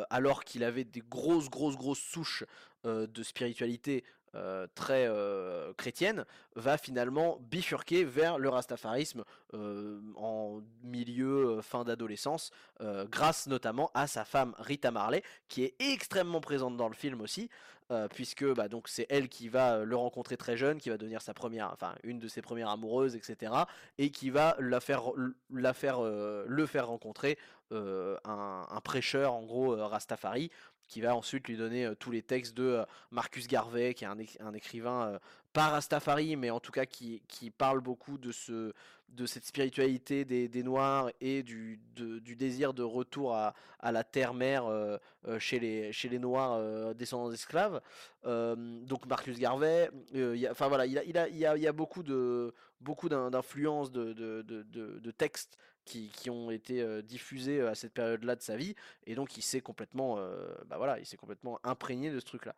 alors 0.10 0.46
qu'il 0.46 0.64
avait 0.64 0.86
des 0.86 1.02
grosses, 1.02 1.50
grosses, 1.50 1.76
grosses 1.76 2.00
souches 2.00 2.46
de 2.86 3.24
spiritualité 3.24 4.06
euh, 4.36 4.68
très 4.76 5.08
euh, 5.08 5.74
chrétienne 5.74 6.24
va 6.56 6.78
finalement 6.78 7.40
bifurquer 7.50 8.04
vers 8.04 8.38
le 8.38 8.50
rastafarisme 8.50 9.24
euh, 9.56 10.00
en 10.18 10.62
milieu 10.84 11.62
fin 11.62 11.84
d'adolescence 11.84 12.52
grâce 13.10 13.48
notamment 13.48 13.90
à 13.94 14.08
sa 14.08 14.26
femme 14.26 14.54
Rita 14.60 14.92
Marley 14.92 15.24
qui 15.48 15.64
est 15.64 15.76
extrêmement 15.80 16.42
présente 16.42 16.78
dans 16.78 16.88
le 16.88 16.94
film 16.94 17.22
aussi 17.22 17.50
puisque 18.12 18.46
bah, 18.54 18.68
donc 18.68 18.88
c'est 18.88 19.08
elle 19.10 19.30
qui 19.30 19.50
va 19.50 19.84
le 19.84 19.96
rencontrer 19.96 20.38
très 20.38 20.56
jeune 20.56 20.78
qui 20.78 20.90
va 20.90 20.98
devenir 20.98 21.24
sa 21.24 21.34
première 21.34 21.72
enfin 21.74 21.96
une 22.04 22.20
de 22.20 22.28
ses 22.28 22.44
premières 22.44 22.70
amoureuses 22.70 23.16
etc 23.16 23.52
et 23.98 24.12
qui 24.12 24.30
va 24.30 24.56
la 24.60 24.80
faire 24.80 25.06
la 25.52 25.74
faire 25.74 26.02
le 26.02 26.66
faire 26.68 26.88
rencontrer 26.88 27.40
un, 27.72 28.68
un, 28.70 28.82
prêcheur 28.82 29.34
en 29.34 29.44
gros 29.44 29.76
Rastafari 29.76 30.52
qui 30.90 31.02
va 31.02 31.16
ensuite 31.16 31.48
lui 31.48 31.56
donner 31.56 31.86
euh, 31.86 31.96
tous 31.96 32.12
les 32.12 32.22
textes 32.22 32.58
de 32.58 32.64
euh, 32.64 32.86
Marcus 33.12 33.48
Garvey, 33.48 33.94
qui 33.94 34.04
est 34.04 34.08
un, 34.08 34.54
écrivain 34.54 35.04
euh, 35.04 35.20
pas 35.54 35.70
Rastafari, 35.70 36.36
mais 36.36 36.50
en 36.50 36.60
tout 36.60 36.72
cas 36.72 36.86
qui, 36.86 37.22
parle 37.58 37.80
beaucoup 37.80 38.18
de, 38.18 38.32
ce, 38.32 38.74
de 39.10 39.26
cette 39.26 39.46
spiritualité 39.46 40.26
des, 40.26 40.64
Noirs 40.64 41.12
et 41.22 41.44
du, 41.44 41.80
du, 41.96 42.36
désir 42.36 42.74
de 42.74 42.84
retour 42.84 43.36
à, 43.36 43.54
la 43.82 44.04
terre-mère 44.04 44.66
chez, 45.40 45.60
les, 45.60 45.92
chez 45.92 46.08
les 46.08 46.20
Noirs 46.20 46.94
descendants 46.94 47.32
d'esclaves. 47.32 47.82
donc 48.24 49.08
Marcus 49.08 49.40
Garvey, 49.40 49.90
enfin 50.52 50.68
voilà, 50.68 50.86
il, 50.86 51.00
a, 51.00 51.04
il, 51.04 51.18
a, 51.18 51.56
il 51.58 51.64
y 51.64 51.68
a 51.68 51.74
beaucoup 51.74 52.04
de 52.04 52.54
beaucoup 52.82 53.10
d'influences 53.10 53.92
de, 53.92 55.12
textes 55.12 55.58
qui, 55.86 56.30
ont 56.30 56.52
été 56.52 56.82
euh, 56.82 57.02
diffusés 57.02 57.60
euh, 57.60 57.72
à 57.72 57.76
cette 57.76 57.94
période-là 57.94 58.36
de 58.36 58.42
sa 58.42 58.56
vie, 58.56 58.76
et 59.06 59.16
donc 59.16 59.38
il 59.38 59.42
s'est 59.42 59.62
complètement, 59.62 60.18
euh, 60.18 60.48
bah 60.68 60.78
voilà, 60.78 61.00
il 61.00 61.06
s'est 61.06 61.18
complètement 61.18 61.60
imprégné 61.64 62.12
de 62.12 62.20
ce 62.20 62.26
truc-là. 62.26 62.56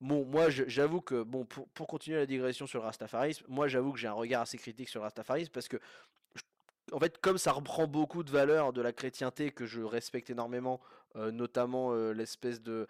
Bon, 0.00 0.24
moi 0.26 0.50
j'avoue 0.50 1.00
que, 1.00 1.22
bon, 1.22 1.46
pour, 1.46 1.86
continuer 1.86 2.18
la 2.18 2.26
digression 2.26 2.66
sur 2.66 2.80
le 2.80 2.84
rastafarisme, 2.84 3.44
moi 3.48 3.66
j'avoue 3.66 3.92
que 3.92 3.98
j'ai 3.98 4.08
un 4.08 4.12
regard 4.12 4.42
assez 4.42 4.58
critique 4.58 4.88
sur 4.88 5.00
le 5.00 5.04
rastafarisme, 5.04 5.50
parce 5.52 5.68
que, 5.68 5.78
en 6.92 7.00
fait, 7.00 7.18
comme 7.18 7.38
ça 7.38 7.52
reprend 7.52 7.86
beaucoup 7.86 8.22
de 8.22 8.30
valeurs 8.30 8.72
de 8.72 8.82
la 8.82 8.92
chrétienté 8.92 9.50
que 9.50 9.66
je 9.66 9.80
respecte 9.82 10.30
énormément, 10.30 10.80
notamment 11.14 11.92
l'espèce 12.12 12.62
de... 12.62 12.86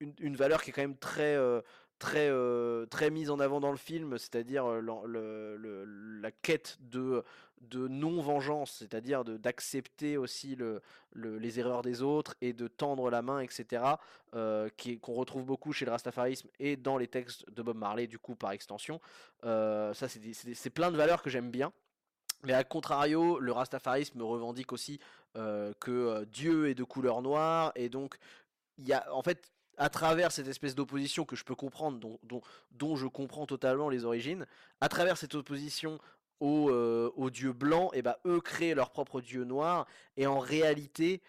Une, 0.00 0.34
valeur 0.34 0.62
qui 0.62 0.70
est 0.70 0.72
quand 0.72 0.82
même 0.82 0.96
très 0.96 1.36
très, 1.98 2.30
très 2.90 3.10
mise 3.10 3.30
en 3.30 3.40
avant 3.40 3.60
dans 3.60 3.70
le 3.70 3.76
film, 3.76 4.18
c'est-à-dire 4.18 4.66
la 4.66 6.30
quête 6.30 6.78
de, 6.80 7.24
de 7.60 7.88
non-vengeance, 7.88 8.76
c'est-à-dire 8.78 9.24
d'accepter 9.24 10.16
aussi 10.16 10.56
le, 10.56 10.80
les 11.14 11.58
erreurs 11.58 11.82
des 11.82 12.02
autres 12.02 12.34
et 12.40 12.52
de 12.52 12.68
tendre 12.68 13.10
la 13.10 13.22
main, 13.22 13.40
etc., 13.40 13.82
qu'on 14.32 15.14
retrouve 15.14 15.44
beaucoup 15.44 15.72
chez 15.72 15.84
le 15.84 15.90
rastafarisme 15.90 16.48
et 16.58 16.76
dans 16.76 16.98
les 16.98 17.08
textes 17.08 17.48
de 17.50 17.62
Bob 17.62 17.76
Marley, 17.76 18.06
du 18.06 18.18
coup, 18.18 18.36
par 18.36 18.52
extension. 18.52 19.00
ça, 19.42 20.08
c'est 20.08 20.70
plein 20.70 20.90
de 20.90 20.96
valeurs 20.96 21.22
que 21.22 21.30
j'aime 21.30 21.50
bien. 21.50 21.72
Mais 22.44 22.52
à 22.52 22.62
contrario, 22.62 23.40
le 23.40 23.50
rastafarisme 23.50 24.22
revendique 24.22 24.72
aussi 24.72 25.00
que 25.34 26.24
Dieu 26.26 26.68
est 26.68 26.74
de 26.74 26.84
couleur 26.84 27.22
noire 27.22 27.72
et 27.74 27.88
donc 27.88 28.16
il 28.78 28.86
y 28.86 28.92
a 28.92 29.12
en 29.12 29.22
fait 29.22 29.50
à 29.78 29.88
travers 29.88 30.32
cette 30.32 30.48
espèce 30.48 30.74
d'opposition 30.74 31.24
que 31.24 31.36
je 31.36 31.44
peux 31.44 31.54
comprendre, 31.54 32.18
dont, 32.72 32.96
je 32.96 33.06
comprends 33.06 33.46
totalement 33.46 33.88
les 33.88 34.04
origines, 34.04 34.44
à 34.80 34.88
travers 34.88 35.16
cette 35.16 35.34
opposition 35.34 35.98
aux, 36.40 36.70
euh, 36.70 37.30
dieux 37.32 37.52
blancs, 37.52 37.90
et 37.94 37.98
eh 37.98 38.02
ben, 38.02 38.16
eux 38.26 38.40
créent 38.40 38.74
leur 38.74 38.90
propre 38.90 39.20
dieu 39.20 39.44
noir, 39.44 39.86
et 40.16 40.26
en 40.26 40.40
réalité, 40.40 41.22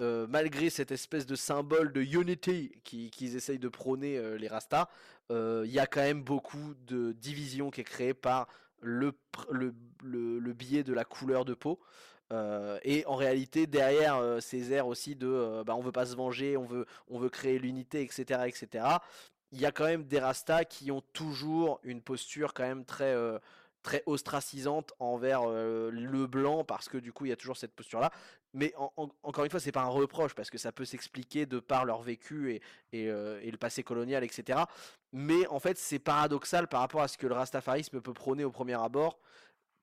euh, 0.00 0.26
malgré 0.28 0.70
cette 0.70 0.92
espèce 0.92 1.26
de 1.26 1.34
symbole 1.34 1.92
de 1.92 2.02
unity 2.02 2.72
qu'ils 2.84 3.36
essayent 3.36 3.58
de 3.58 3.68
prôner 3.68 4.18
euh, 4.18 4.38
les 4.38 4.48
Rastas, 4.48 4.88
il 5.30 5.70
y 5.70 5.80
a 5.80 5.86
quand 5.86 6.02
même 6.02 6.22
beaucoup 6.22 6.74
de 6.86 7.10
division 7.12 7.70
qui 7.70 7.80
est 7.80 7.84
créée 7.84 8.14
par 8.14 8.46
le 8.80 9.12
biais 10.52 10.84
de 10.84 10.94
la 10.94 11.04
couleur 11.04 11.44
de 11.44 11.54
peau. 11.54 11.80
Euh, 12.32 12.78
et 12.82 13.04
en 13.06 13.14
réalité, 13.14 13.66
derrière 13.66 14.16
euh, 14.16 14.40
ces 14.40 14.72
airs 14.72 14.88
aussi 14.88 15.14
de 15.14 15.28
euh, 15.28 15.64
bah, 15.64 15.74
on 15.76 15.80
veut 15.80 15.92
pas 15.92 16.06
se 16.06 16.16
venger, 16.16 16.56
on 16.56 16.64
veut, 16.64 16.86
on 17.08 17.18
veut 17.18 17.30
créer 17.30 17.58
l'unité, 17.58 18.02
etc., 18.02 18.40
etc., 18.46 18.84
il 19.52 19.60
y 19.60 19.66
a 19.66 19.70
quand 19.70 19.84
même 19.84 20.04
des 20.04 20.18
Rastas 20.18 20.64
qui 20.64 20.90
ont 20.90 21.02
toujours 21.12 21.78
une 21.84 22.02
posture 22.02 22.52
quand 22.52 22.64
même 22.64 22.84
très, 22.84 23.14
très 23.82 24.02
ostracisante 24.06 24.92
envers 24.98 25.46
le 25.46 26.26
blanc 26.26 26.64
parce 26.64 26.88
que 26.88 26.98
du 26.98 27.12
coup 27.12 27.26
il 27.26 27.28
y 27.28 27.32
a 27.32 27.36
toujours 27.36 27.56
cette 27.56 27.72
posture 27.72 28.00
là. 28.00 28.10
Mais 28.54 28.74
encore 28.76 29.44
une 29.44 29.50
fois, 29.50 29.60
c'est 29.60 29.70
pas 29.70 29.82
un 29.82 29.88
reproche 29.88 30.34
parce 30.34 30.50
que 30.50 30.58
ça 30.58 30.72
peut 30.72 30.84
s'expliquer 30.84 31.46
de 31.46 31.60
par 31.60 31.84
leur 31.84 32.02
vécu 32.02 32.54
et, 32.54 32.62
et, 32.92 33.04
et, 33.04 33.50
le 33.50 33.56
passé 33.56 33.84
colonial, 33.84 34.24
etc. 34.24 34.58
Mais 35.12 35.46
en 35.46 35.60
fait, 35.60 35.78
c'est 35.78 36.00
paradoxal 36.00 36.66
par 36.66 36.80
rapport 36.80 37.02
à 37.02 37.08
ce 37.08 37.16
que 37.16 37.28
le 37.28 37.34
rastafarisme 37.34 38.00
peut 38.00 38.14
prôner 38.14 38.44
au 38.44 38.50
premier 38.50 38.74
abord 38.74 39.16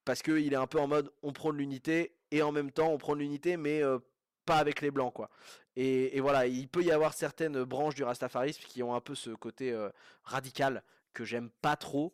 parce 0.06 0.22
qu'il 0.22 0.52
est 0.52 0.58
un 0.58 0.68
peu 0.68 0.80
en 0.80 0.88
mode 0.88 1.12
on 1.24 1.32
prône 1.32 1.58
l'unité 1.58 2.14
et 2.34 2.42
en 2.42 2.52
même 2.52 2.72
temps 2.72 2.90
on 2.90 2.98
prend 2.98 3.14
l'unité 3.14 3.56
mais 3.56 3.82
euh, 3.82 4.00
pas 4.46 4.58
avec 4.58 4.82
les 4.82 4.92
blancs 4.92 5.14
quoi. 5.14 5.30
Et, 5.76 6.20
voilà, 6.20 6.46
il 6.46 6.68
peut 6.68 6.84
y 6.84 6.92
avoir 6.92 7.16
certaines 7.16 7.64
branches 7.64 7.96
du 7.96 8.04
rastafarisme 8.04 8.62
qui 8.68 8.84
ont 8.84 8.94
un 8.94 9.02
peu 9.02 9.16
ce 9.16 9.32
côté 9.32 9.72
euh, 9.72 9.90
radical 10.24 10.84
que 11.14 11.26
j'aime 11.26 11.50
pas 11.64 11.76
trop. 11.76 12.14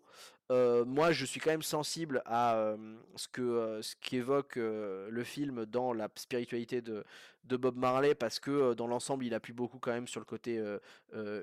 Euh, 0.49 0.85
moi, 0.85 1.11
je 1.11 1.25
suis 1.25 1.41
quand 1.41 1.49
même 1.49 1.61
sensible 1.61 2.21
à 2.25 2.73
ce 3.17 3.27
que 3.27 3.81
qu'évoque 3.99 4.55
le 4.55 5.23
film 5.25 5.65
dans 5.65 5.91
la 5.91 6.07
spiritualité 6.15 6.81
de, 6.81 7.03
Bob 7.43 7.75
Marley 7.75 8.15
parce 8.15 8.39
que 8.39 8.73
dans 8.75 8.87
l'ensemble, 8.87 9.25
il 9.25 9.33
appuie 9.33 9.51
beaucoup 9.51 9.79
quand 9.79 9.91
même 9.91 10.07
sur 10.07 10.21
le 10.21 10.25
côté 10.25 10.63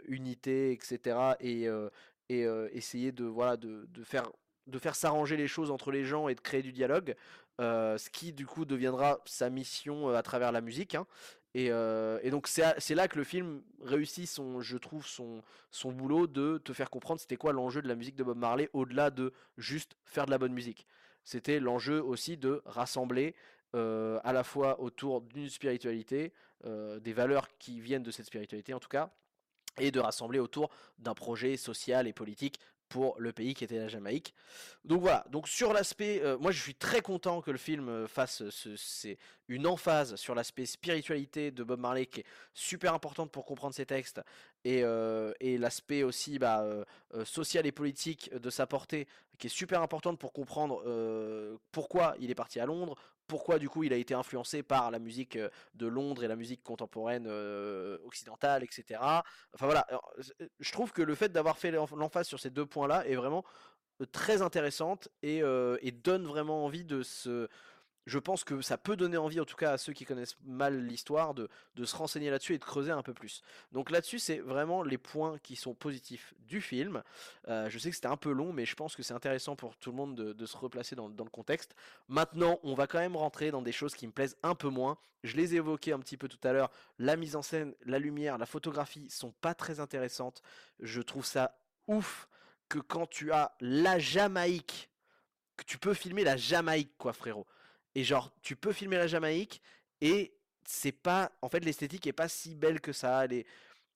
unité, 0.09 0.73
etc. 0.73 1.35
Et, 1.41 1.69
essayer 2.31 3.13
de 3.13 3.25
voilà 3.25 3.59
de 3.59 3.87
faire 4.05 4.31
de 4.67 4.79
faire 4.79 4.97
s'arranger 4.97 5.37
les 5.37 5.49
choses 5.49 5.71
entre 5.71 5.91
les 5.91 6.05
gens 6.05 6.29
et 6.29 6.35
de 6.35 6.41
créer 6.41 6.63
du 6.63 6.73
dialogue, 6.73 7.15
euh, 7.59 7.97
ce 7.97 8.11
qui 8.11 8.35
du 8.35 8.45
coup 8.47 8.67
deviendra 8.67 9.19
sa 9.25 9.49
mission 9.49 10.11
euh, 10.11 10.15
à 10.15 10.23
travers 10.23 10.53
la 10.53 10.61
musique. 10.61 10.95
Hein. 10.95 11.07
Euh, 11.57 12.19
et, 12.23 12.31
donc 12.31 12.49
c'est 12.49 12.95
là 12.95 13.09
que 13.09 13.17
le 13.17 13.25
film 13.25 13.63
réussit 13.81 14.29
son, 14.29 14.61
je 14.61 14.77
trouve, 14.77 15.07
son, 15.07 15.43
son 15.71 15.91
boulot 15.91 16.27
de 16.27 16.59
te 16.59 16.75
faire 16.75 16.91
comprendre 16.91 17.19
c'était 17.19 17.39
quoi 17.39 17.55
l'enjeu 17.55 17.81
de 17.81 17.89
la 17.89 17.95
musique 17.95 18.15
de 18.15 18.25
Bob 18.25 18.37
Marley 18.37 18.69
au-delà 18.75 19.11
de 19.11 19.33
juste 19.57 19.97
faire 20.05 20.27
de 20.27 20.31
la 20.31 20.37
bonne 20.37 20.53
musique. 20.53 20.87
C'était 21.25 21.59
l'enjeu 21.59 22.03
aussi 22.03 22.37
de 22.37 22.61
rassembler 22.67 23.35
à 23.73 24.33
la 24.33 24.43
fois 24.43 24.81
autour 24.81 25.21
d'une 25.21 25.51
spiritualité, 25.51 26.33
des 26.65 27.13
valeurs 27.13 27.47
qui 27.59 27.79
viennent 27.79 28.03
de 28.03 28.11
cette 28.11 28.25
spiritualité 28.25 28.73
en 28.73 28.81
tout 28.81 28.89
cas, 28.89 29.11
et 29.79 29.91
de 29.91 30.01
rassembler 30.01 30.39
autour 30.39 30.71
d'un 30.99 31.15
projet 31.15 31.59
social 31.59 32.07
et 32.07 32.15
politique 32.15 32.59
pour 32.89 33.19
le 33.19 33.33
pays 33.33 33.55
qui 33.55 33.65
était 33.65 33.79
la 33.79 33.89
Jamaïque. 33.89 34.35
Donc 34.85 35.01
voilà, 35.01 35.25
donc 35.31 35.49
sur 35.49 35.73
l'aspect, 35.73 36.21
euh, 36.23 36.39
moi 36.39 36.51
je 36.51 36.61
suis 36.61 36.75
très 36.75 37.01
content 37.01 37.41
que 37.41 37.51
le 37.51 37.59
film 37.59 37.89
euh, 37.89 38.07
fasse 38.07 38.49
ce, 38.51 38.77
c'est 38.77 39.19
une 39.49 39.67
emphase 39.67 40.17
sur 40.17 40.35
l'aspect 40.35 40.67
spiritualité 40.67 41.51
de 41.51 41.63
Bob 41.63 41.81
Marley 41.81 42.07
qui 42.07 42.21
est 42.21 42.27
super 42.55 42.95
importante 42.95 43.31
pour 43.31 43.45
comprendre 43.45 43.75
ses 43.75 43.87
textes 43.87 44.21
et, 44.65 44.83
euh, 44.83 45.33
et 45.41 45.59
l'aspect 45.59 46.03
aussi 46.03 46.39
bah, 46.39 46.65
social 47.25 47.67
et 47.67 47.73
politique 47.73 48.33
de 48.35 48.51
sa 48.51 48.67
portée 48.67 49.07
qui 49.39 49.47
est 49.47 49.51
super 49.51 49.83
importante 49.83 50.19
pour 50.19 50.33
comprendre 50.33 50.83
pourquoi 51.73 52.15
il 52.19 52.31
est 52.31 52.35
parti 52.35 52.59
à 52.59 52.67
Londres, 52.67 52.97
pourquoi 53.27 53.59
du 53.59 53.69
coup 53.69 53.85
il 53.85 53.93
a 53.93 53.97
été 53.97 54.15
influencé 54.15 54.63
par 54.63 54.91
la 54.91 54.99
musique 54.99 55.39
de 55.75 55.87
Londres 55.87 56.25
et 56.25 56.29
la 56.29 56.37
musique 56.37 56.63
contemporaine 56.63 57.29
occidentale, 58.05 58.65
etc. 58.65 59.01
Enfin 59.55 59.67
voilà, 59.67 59.87
je 60.59 60.73
trouve 60.73 60.93
que 60.93 61.03
le 61.03 61.15
fait 61.15 61.31
d'avoir 61.31 61.59
fait 61.59 61.71
l'emphase 61.71 62.27
sur 62.27 62.41
ces 62.41 62.51
deux 62.51 62.67
points-là 62.67 63.07
est 63.07 63.17
vraiment 63.17 63.45
très 64.13 64.43
intéressante 64.43 65.09
et, 65.23 65.43
donne 65.93 66.27
vraiment 66.27 66.65
envie 66.65 66.85
de 66.85 67.03
se 67.03 67.49
je 68.07 68.21
pense 68.21 68.45
que 68.45 68.61
ça 68.61 68.79
peut 68.79 68.97
donner 68.97 69.17
envie, 69.17 69.41
en 69.41 69.45
tout 69.45 69.57
cas 69.57 69.73
à 69.73 69.79
ceux 69.79 69.93
qui 69.93 70.05
connaissent 70.05 70.37
mal 70.45 70.87
l'histoire, 70.87 71.35
de, 71.35 71.49
se 71.85 71.97
renseigner 71.97 72.31
là-dessus 72.31 72.55
et 72.55 72.59
de 72.59 72.65
creuser 72.65 72.93
un 72.93 73.03
peu 73.03 73.13
plus. 73.13 73.43
Donc 73.73 73.91
là-dessus, 73.91 74.21
c'est 74.21 74.39
vraiment 74.39 74.85
les 74.85 74.97
points 74.99 75.39
qui 75.39 75.57
sont 75.57 75.75
positifs 75.75 76.33
du 76.39 76.61
film. 76.61 77.03
Euh, 77.49 77.69
je 77.69 77.79
sais 77.79 77.91
que 77.91 77.97
c'était 77.97 78.07
un 78.07 78.17
peu 78.17 78.31
long, 78.31 78.53
mais 78.53 78.65
je 78.65 78.77
pense 78.77 78.95
que 78.95 79.03
c'est 79.03 79.15
intéressant 79.15 79.57
pour 79.57 79.77
tout 79.77 79.91
le 79.91 79.97
monde 79.97 80.15
de, 80.15 80.47
se 80.47 80.57
replacer 80.57 80.95
dans, 80.95 81.09
le 81.09 81.31
contexte. 81.31 81.75
Maintenant, 82.09 82.61
on 82.63 82.75
va 82.75 82.87
quand 82.87 83.01
même 83.01 83.17
rentrer 83.17 83.51
dans 83.51 83.63
des 83.63 83.73
choses 83.73 83.97
qui 83.97 84.07
me 84.07 84.13
plaisent 84.13 84.37
un 84.45 84.55
peu 84.55 84.69
moins. 84.69 84.97
Je 85.25 85.37
les 85.37 85.55
ai 85.55 85.57
évoquées 85.57 85.93
un 85.93 85.99
petit 85.99 86.17
peu 86.17 86.29
tout 86.29 86.39
à 86.45 86.53
l'heure. 86.53 86.71
La 87.01 87.17
mise 87.17 87.35
en 87.35 87.43
scène, 87.43 87.75
la 87.85 87.99
lumière, 87.99 88.39
la 88.39 88.47
photographie 88.47 89.11
sont 89.11 89.33
pas 89.33 89.55
très 89.55 89.81
intéressantes. 89.81 90.43
Je 90.79 91.03
trouve 91.03 91.27
ça 91.27 91.59
ouf 91.89 92.29
que 92.69 92.79
quand 92.79 93.09
tu 93.09 93.33
as 93.33 93.57
la 93.61 93.99
Jamaïque, 93.99 94.91
que 95.57 95.65
tu 95.65 95.79
peux 95.79 95.95
filmer 95.95 96.23
la 96.23 96.37
Jamaïque, 96.37 96.97
quoi, 96.99 97.13
frérot 97.13 97.47
et 97.97 98.05
genre, 98.05 98.31
tu 98.43 98.57
peux 98.57 98.75
filmer 98.75 98.99
la 98.99 99.07
Jamaïque 99.07 99.63
et 100.03 100.35
c'est 100.67 100.93
pas. 100.93 101.33
En 101.41 101.49
fait, 101.49 101.65
l'esthétique 101.65 102.07
est 102.07 102.13
pas 102.13 102.29
si 102.29 102.55
belle 102.55 102.83
que 102.83 102.93
ça. 102.93 103.25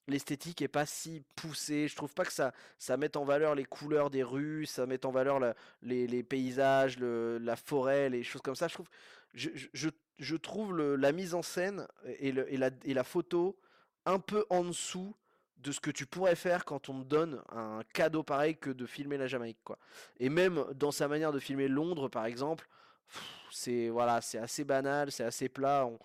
L'esthétique 0.09 0.63
est 0.63 0.69
pas 0.69 0.87
si 0.87 1.23
poussée. 1.37 1.87
Je 1.87 1.95
trouve 1.95 2.15
pas 2.15 2.25
que 2.25 2.33
ça, 2.33 2.55
ça 2.79 2.97
mette 2.97 3.19
en 3.19 3.27
valeur 3.27 3.55
les 3.55 3.67
couleurs 3.67 4.09
des 4.09 4.23
rues, 4.23 4.65
ça 4.65 4.87
met 4.87 5.05
en 5.05 5.11
valeur 5.11 5.39
les, 5.83 6.23
paysages, 6.23 6.99
la 6.99 7.57
forêt, 7.57 8.09
les 8.09 8.23
choses 8.23 8.41
comme 8.41 8.55
ça. 8.55 8.69
Je 8.69 8.73
trouve, 8.73 8.89
je, 9.35 10.37
trouve 10.37 10.75
la 10.97 11.13
mise 11.13 11.35
en 11.35 11.43
scène 11.43 11.87
et, 12.21 12.33
la, 12.33 12.71
et 12.83 12.95
la 12.95 13.05
photo 13.05 13.61
un 14.07 14.19
peu 14.19 14.47
en 14.49 14.65
dessous 14.65 15.15
de 15.59 15.73
ce 15.73 15.81
que 15.81 15.91
tu 15.91 16.07
pourrais 16.07 16.37
faire 16.37 16.65
quand 16.65 16.89
on 16.89 17.03
te 17.03 17.07
donne 17.07 17.43
un 17.51 17.83
cadeau 17.93 18.23
pareil 18.23 18.57
que 18.57 18.71
de 18.71 18.87
filmer 18.87 19.19
la 19.19 19.27
Jamaïque 19.27 19.63
quoi. 19.63 19.79
Et 20.19 20.31
même 20.31 20.65
dans 20.75 20.91
sa 20.91 21.07
manière 21.07 21.33
de 21.33 21.39
filmer 21.39 21.69
Londres 21.69 22.09
par 22.09 22.25
exemple, 22.25 22.67
c'est 23.51 23.89
voilà, 23.89 24.21
c'est 24.21 24.39
assez 24.39 24.65
banal, 24.65 25.11
c'est 25.11 25.25
assez 25.25 25.49
plat. 25.49 25.87
On, 25.87 25.99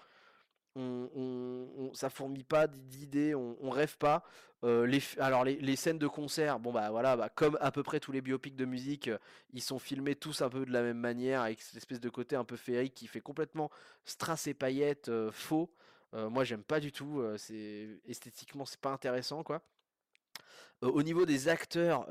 on, 0.76 1.94
ça 1.94 2.10
fournit 2.10 2.44
pas 2.44 2.68
d'idées, 2.68 3.34
on, 3.36 3.70
rêve 3.70 3.98
pas. 3.98 4.24
Euh, 4.64 4.86
les, 4.86 5.02
alors 5.20 5.44
les, 5.46 5.76
scènes 5.76 6.00
de 6.00 6.08
concert, 6.08 6.60
bon 6.60 6.72
bah 6.72 6.90
voilà, 6.90 7.16
bah, 7.16 7.30
comme 7.30 7.58
à 7.62 7.72
peu 7.72 7.84
près 7.84 8.00
tous 8.00 8.12
les 8.12 8.22
biopics 8.22 8.56
de 8.56 8.66
musique, 8.66 9.10
euh, 9.10 9.18
ils 9.54 9.62
sont 9.62 9.80
filmés 9.80 10.16
tous 10.16 10.42
un 10.42 10.50
peu 10.50 10.66
de 10.66 10.72
la 10.72 10.82
même 10.82 10.98
manière 10.98 11.42
avec 11.42 11.62
cette 11.62 11.78
espèce 11.78 12.00
de 12.00 12.10
côté 12.10 12.36
un 12.36 12.44
peu 12.44 12.56
féerique 12.56 12.96
qui 12.96 13.08
fait 13.08 13.22
complètement 13.22 13.70
strass 14.06 14.48
et 14.48 14.54
paillettes 14.54 15.10
euh, 15.10 15.32
faux. 15.32 15.72
moi 16.14 16.46
j'aime 16.46 16.64
pas 16.64 16.80
du 16.80 16.92
tout, 16.92 17.22
c'est 17.38 17.90
esthétiquement 18.08 18.66
c'est 18.66 18.80
pas 18.80 18.92
intéressant 18.92 19.44
quoi. 19.44 19.62
au 20.82 21.04
niveau 21.04 21.26
des 21.26 21.50
acteurs, 21.50 22.08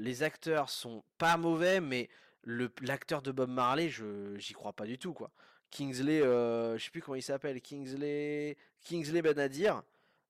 les 0.00 0.22
acteurs 0.24 0.68
sont 0.68 1.04
pas 1.16 1.36
mauvais, 1.36 1.80
mais 1.80 2.08
l'acteur 2.44 3.22
de 3.22 3.32
Bob 3.32 3.50
Marley, 3.50 3.88
je 3.88 4.36
j'y 4.38 4.52
crois 4.52 4.72
pas 4.72 4.86
du 4.86 4.98
tout 4.98 5.12
quoi. 5.12 5.30
Kingsley, 5.70 6.20
euh, 6.20 6.76
je 6.76 6.84
sais 6.84 6.90
plus 6.90 7.00
comment 7.00 7.16
il 7.16 7.22
s'appelle, 7.22 7.60
Kingsley, 7.60 8.56
Kingsley 8.82 9.22
Benadir, 9.22 9.82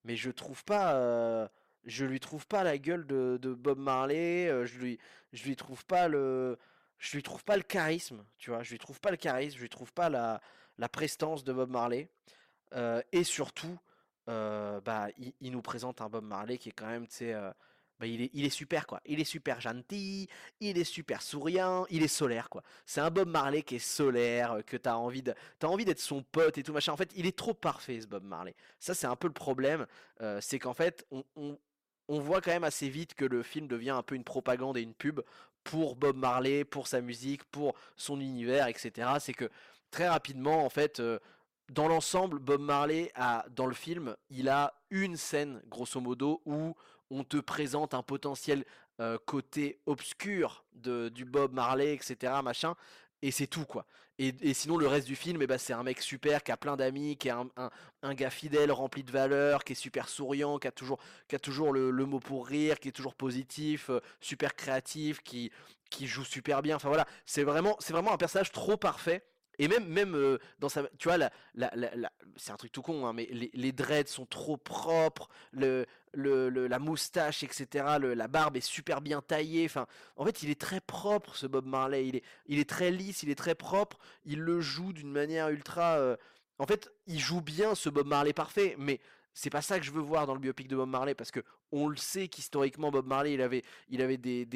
mais 0.04 0.16
je 0.16 0.30
trouve 0.30 0.64
pas, 0.64 0.94
euh, 0.94 1.48
je 1.84 2.04
lui 2.04 2.20
trouve 2.20 2.46
pas 2.46 2.62
la 2.62 2.78
gueule 2.78 3.06
de, 3.06 3.38
Bob 3.54 3.78
Marley, 3.78 4.48
euh, 4.48 4.66
je 4.66 4.78
lui, 4.78 4.98
je 5.32 5.44
lui 5.44 5.56
trouve 5.56 5.84
pas 5.86 6.08
le, 6.08 6.58
je 6.98 7.16
lui 7.16 7.22
trouve 7.22 7.42
pas 7.42 7.56
le 7.56 7.62
charisme, 7.62 8.24
tu 8.38 8.50
vois, 8.50 8.62
je 8.62 8.70
lui 8.70 8.78
trouve 8.78 9.00
pas 9.00 9.10
le 9.10 9.16
charisme, 9.16 9.56
je 9.56 9.62
lui 9.62 9.70
trouve 9.70 9.92
pas 9.92 10.10
la, 10.10 10.40
la 10.78 10.88
prestance 10.88 11.42
de 11.42 11.52
Bob 11.52 11.70
Marley, 11.70 12.08
et 13.12 13.24
surtout, 13.24 13.78
bah, 14.26 15.08
il, 15.18 15.32
il, 15.40 15.52
nous 15.52 15.62
présente 15.62 16.00
un 16.02 16.08
Bob 16.08 16.24
Marley 16.24 16.58
qui 16.58 16.68
est 16.68 16.72
quand 16.72 16.86
même, 16.86 17.06
tu 17.08 17.16
sais 17.16 17.34
bah, 18.00 18.06
il, 18.06 18.22
est, 18.22 18.50
super 18.50 18.86
quoi. 18.86 19.00
Il 19.04 19.20
est 19.20 19.24
super 19.24 19.60
gentil, 19.60 20.28
il 20.58 20.78
est 20.78 20.84
super 20.84 21.20
souriant, 21.20 21.86
il 21.90 22.02
est 22.02 22.08
solaire 22.08 22.48
quoi. 22.48 22.62
C'est 22.86 23.00
un 23.00 23.10
Bob 23.10 23.28
Marley 23.28 23.62
qui 23.62 23.76
est 23.76 23.78
solaire, 23.78 24.58
que 24.66 24.76
t'as 24.76 24.94
envie 24.94 25.22
de, 25.22 25.34
as 25.62 25.66
envie 25.66 25.84
d'être 25.84 26.00
son 26.00 26.22
pote 26.22 26.56
et 26.56 26.62
tout 26.62 26.72
machin. 26.72 26.92
En 26.92 26.96
fait, 26.96 27.12
il 27.14 27.26
est 27.26 27.36
trop 27.36 27.54
parfait 27.54 28.00
ce 28.00 28.06
Bob 28.06 28.24
Marley. 28.24 28.54
Ça 28.78 28.94
c'est 28.94 29.06
un 29.06 29.16
peu 29.16 29.28
le 29.28 29.34
problème, 29.34 29.86
euh, 30.22 30.38
c'est 30.40 30.58
qu'en 30.58 30.74
fait 30.74 31.06
on, 31.10 31.24
on 32.08 32.18
voit 32.20 32.40
quand 32.40 32.50
même 32.50 32.64
assez 32.64 32.88
vite 32.88 33.14
que 33.14 33.24
le 33.24 33.42
film 33.42 33.68
devient 33.68 33.90
un 33.90 34.02
peu 34.02 34.14
une 34.14 34.24
propagande 34.24 34.76
et 34.78 34.82
une 34.82 34.94
pub 34.94 35.20
pour 35.62 35.94
Bob 35.94 36.16
Marley, 36.16 36.64
pour 36.64 36.86
sa 36.86 37.00
musique, 37.00 37.44
pour 37.44 37.74
son 37.96 38.18
univers, 38.18 38.66
etc. 38.66 39.10
C'est 39.20 39.34
que 39.34 39.50
très 39.90 40.08
rapidement, 40.08 40.64
en 40.64 40.70
fait, 40.70 41.00
euh, 41.00 41.18
dans 41.70 41.86
l'ensemble, 41.86 42.38
Bob 42.38 42.60
Marley 42.60 43.12
a, 43.14 43.44
dans 43.50 43.66
le 43.66 43.74
film, 43.74 44.16
il 44.28 44.48
a 44.48 44.74
une 44.90 45.16
scène, 45.16 45.62
grosso 45.68 46.00
modo, 46.00 46.42
où 46.46 46.74
on 47.10 47.24
te 47.24 47.36
présente 47.36 47.94
un 47.94 48.02
potentiel 48.02 48.64
côté 49.24 49.80
obscur 49.86 50.62
de, 50.74 51.08
du 51.08 51.24
Bob 51.24 51.54
Marley, 51.54 51.94
etc. 51.94 52.34
Machin, 52.44 52.76
et 53.22 53.30
c'est 53.30 53.46
tout 53.46 53.64
quoi. 53.64 53.86
Et, 54.18 54.52
sinon 54.52 54.76
le 54.76 54.86
reste 54.86 55.06
du 55.06 55.16
film, 55.16 55.40
eh 55.40 55.46
ben, 55.46 55.56
c'est 55.56 55.72
un 55.72 55.82
mec 55.82 56.02
super 56.02 56.42
qui 56.42 56.52
a 56.52 56.58
plein 56.58 56.76
d'amis, 56.76 57.16
qui 57.16 57.28
est 57.28 57.32
un, 57.32 58.14
gars 58.14 58.28
fidèle, 58.28 58.70
rempli 58.70 59.02
de 59.02 59.10
valeurs, 59.10 59.64
qui 59.64 59.72
est 59.72 59.76
super 59.76 60.10
souriant, 60.10 60.58
qui 60.58 60.68
a 60.68 60.72
toujours, 60.72 60.98
qui 61.26 61.36
a 61.36 61.38
toujours 61.38 61.72
le, 61.72 61.90
mot 62.04 62.20
pour 62.20 62.46
rire, 62.46 62.78
qui 62.80 62.88
est 62.88 62.92
toujours 62.92 63.14
positif, 63.14 63.90
super 64.20 64.54
créatif, 64.54 65.22
qui, 65.22 65.50
qui 65.88 66.06
joue 66.06 66.24
super 66.24 66.60
bien. 66.60 66.76
Enfin 66.76 66.88
voilà, 66.88 67.06
c'est 67.24 67.44
vraiment, 67.44 67.76
c'est 67.80 67.94
vraiment 67.94 68.12
un 68.12 68.18
personnage 68.18 68.52
trop 68.52 68.76
parfait 68.76 69.24
et 69.60 69.68
même, 69.68 70.14
euh, 70.14 70.38
dans 70.58 70.70
sa. 70.70 70.84
Tu 70.98 71.08
vois, 71.08 71.18
c'est 72.36 72.50
un 72.50 72.56
truc 72.56 72.72
tout 72.72 72.80
con, 72.80 73.06
hein, 73.06 73.12
mais 73.12 73.28
les, 73.30 73.50
les, 73.52 73.72
dreads 73.72 74.08
sont 74.08 74.24
trop 74.24 74.56
propres, 74.56 75.28
le, 75.52 75.84
la 76.14 76.78
moustache, 76.78 77.42
etc. 77.42 77.84
la 78.00 78.26
barbe 78.26 78.56
est 78.56 78.62
super 78.62 79.02
bien 79.02 79.20
taillée. 79.20 79.66
Enfin, 79.66 79.86
en 80.16 80.24
fait, 80.24 80.42
il 80.42 80.48
est 80.48 80.58
très 80.58 80.80
propre, 80.80 81.36
ce 81.36 81.46
Bob 81.46 81.66
Marley. 81.66 82.06
Il 82.06 82.16
est, 82.16 82.24
il 82.46 82.58
est 82.58 82.68
très 82.68 82.90
lisse, 82.90 83.22
il 83.22 83.28
est 83.28 83.34
très 83.34 83.54
propre. 83.54 83.98
Il 84.24 84.40
le 84.40 84.62
joue 84.62 84.94
d'une 84.94 85.12
manière 85.12 85.50
ultra. 85.50 85.98
Euh, 85.98 86.16
en 86.58 86.66
fait, 86.66 86.90
il 87.06 87.18
joue 87.20 87.42
bien 87.42 87.74
ce 87.74 87.90
Bob 87.90 88.06
Marley 88.06 88.32
parfait, 88.32 88.76
mais 88.78 88.98
c'est 89.34 89.50
pas 89.50 89.62
ça 89.62 89.78
que 89.78 89.84
je 89.84 89.90
veux 89.90 90.00
voir 90.00 90.26
dans 90.26 90.32
le 90.34 90.40
biopic 90.40 90.68
de 90.68 90.76
Bob 90.76 90.88
Marley 90.88 91.14
parce 91.14 91.30
que 91.30 91.40
on 91.72 91.88
le 91.88 91.96
sait 91.96 92.28
qu'historiquement 92.28 92.90
Bob 92.90 93.06
Marley 93.06 93.34
il 93.34 93.42
avait, 93.42 93.62
il 93.88 94.02
avait 94.02 94.16
des, 94.16 94.46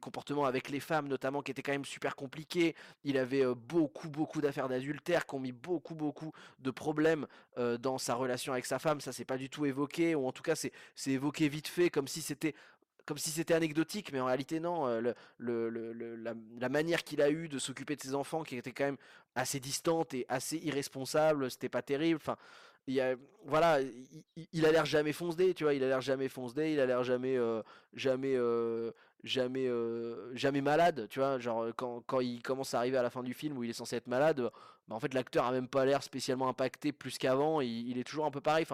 comportements 0.00 0.44
avec 0.44 0.68
les 0.70 0.80
femmes 0.80 1.08
notamment 1.08 1.42
qui 1.42 1.50
étaient 1.50 1.62
quand 1.62 1.72
même 1.72 1.84
super 1.84 2.16
compliqués. 2.16 2.74
Il 3.04 3.18
avait 3.18 3.44
euh, 3.44 3.54
beaucoup 3.54 4.08
beaucoup 4.08 4.40
d'affaires 4.40 4.68
d'adultère 4.68 5.26
qui 5.26 5.34
ont 5.34 5.40
mis 5.40 5.52
beaucoup 5.52 5.94
beaucoup 5.94 6.32
de 6.58 6.70
problèmes 6.70 7.26
euh, 7.58 7.76
dans 7.76 7.98
sa 7.98 8.14
relation 8.14 8.52
avec 8.52 8.66
sa 8.66 8.78
femme. 8.78 9.00
Ça 9.00 9.12
c'est 9.12 9.24
pas 9.24 9.36
du 9.36 9.50
tout 9.50 9.66
évoqué 9.66 10.14
ou 10.14 10.26
en 10.26 10.32
tout 10.32 10.42
cas 10.42 10.54
c'est 10.54 10.72
évoqué 11.06 11.48
vite 11.48 11.68
fait 11.68 11.90
comme 11.90 12.08
si 12.08 12.22
c'était 12.22 12.54
comme 13.10 13.18
si 13.18 13.30
c'était 13.30 13.54
anecdotique, 13.54 14.12
mais 14.12 14.20
en 14.20 14.26
réalité 14.26 14.60
non. 14.60 14.86
Euh, 14.86 15.12
le, 15.38 16.16
la, 16.60 16.68
manière 16.68 17.02
qu'il 17.02 17.20
a 17.22 17.28
eu 17.28 17.48
de 17.48 17.58
s'occuper 17.58 17.96
de 17.96 18.00
ses 18.00 18.14
enfants, 18.14 18.44
qui 18.44 18.56
était 18.56 18.70
quand 18.70 18.84
même 18.84 18.98
assez 19.34 19.58
distante 19.58 20.14
et 20.14 20.26
assez 20.28 20.58
irresponsable, 20.58 21.50
c'était 21.50 21.68
pas 21.68 21.82
terrible. 21.82 22.20
Enfin, 22.22 22.36
il 22.86 23.00
a, 23.00 23.14
voilà, 23.44 23.78
il, 24.52 24.66
a 24.66 24.72
l'air 24.72 24.84
jamais 24.84 25.12
foncé, 25.12 25.54
tu 25.54 25.64
vois, 25.64 25.74
il 25.74 25.82
a 25.84 25.88
l'air 25.88 26.00
jamais 26.00 26.28
foncé, 26.28 26.72
il 26.72 26.80
a 26.80 26.86
l'air 26.86 27.02
jamais, 27.04 27.36
euh, 27.36 27.62
jamais, 27.94 28.34
euh, 28.34 28.90
jamais, 29.24 29.66
euh, 29.66 30.34
jamais 30.34 30.60
malade, 30.60 31.06
tu 31.08 31.20
vois, 31.20 31.38
genre 31.38 31.66
quand, 31.76 32.02
quand, 32.06 32.20
il 32.20 32.42
commence 32.42 32.74
à 32.74 32.78
arriver 32.78 32.96
à 32.96 33.02
la 33.02 33.10
fin 33.10 33.22
du 33.22 33.34
film 33.34 33.56
où 33.56 33.64
il 33.64 33.70
est 33.70 33.74
censé 33.74 33.96
être 33.96 34.08
malade, 34.08 34.40
bah, 34.88 34.96
en 34.96 35.00
fait 35.00 35.14
l'acteur 35.14 35.44
a 35.46 35.52
même 35.52 35.68
pas 35.68 35.84
l'air 35.84 36.02
spécialement 36.02 36.48
impacté 36.48 36.92
plus 36.92 37.18
qu'avant, 37.18 37.60
il, 37.60 37.98
est 37.98 38.04
toujours 38.04 38.26
un 38.26 38.30
peu 38.30 38.40
pareil, 38.40 38.66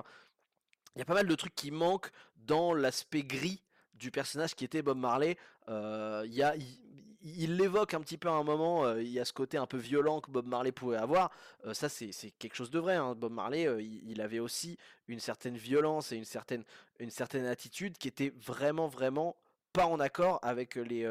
il 0.95 0.99
y 0.99 1.03
a 1.03 1.05
pas 1.05 1.15
mal 1.15 1.27
de 1.27 1.35
trucs 1.35 1.55
qui 1.55 1.71
manquent 1.71 2.11
dans 2.37 2.73
l'aspect 2.73 3.23
gris 3.23 3.63
du 3.95 4.11
personnage 4.11 4.55
qui 4.55 4.65
était 4.65 4.83
Bob 4.83 4.99
Marley. 4.99 5.37
Il 5.69 6.33
y 6.33 6.43
a, 6.43 6.55
il 7.35 7.57
l'évoque 7.57 7.95
un 7.95 8.01
petit 8.01 8.19
peu 8.19 8.29
à 8.29 8.33
un 8.33 8.45
moment, 8.45 8.85
euh, 8.85 9.03
il 9.03 9.09
y 9.09 9.19
a 9.19 9.25
ce 9.25 9.33
côté 9.33 9.59
un 9.59 9.67
peu 9.67 9.77
violent 9.77 10.21
que 10.21 10.31
Bob 10.31 10.47
Marley 10.47 10.71
pouvait 10.71 10.97
avoir. 10.97 11.31
Euh, 11.65 11.75
ça, 11.75 11.89
c'est 11.89 12.13
quelque 12.39 12.55
chose 12.55 12.71
de 12.71 12.79
vrai. 12.79 12.95
Hein. 12.95 13.15
Bob 13.17 13.33
Marley, 13.33 13.67
euh, 13.67 13.83
il, 13.83 14.21
avait 14.21 14.39
aussi 14.39 14.79
une 15.09 15.19
certaine 15.19 15.57
violence 15.57 16.13
et 16.13 16.17
une 16.17 16.25
certaine, 16.25 16.63
une 17.01 17.11
certaine 17.11 17.47
attitude 17.47 17.99
qui 17.99 18.07
était 18.07 18.33
vraiment, 18.37 18.87
vraiment 18.87 19.37
pas 19.73 19.87
en 19.87 19.99
accord 19.99 20.39
avec 20.43 20.77
les, 20.77 21.05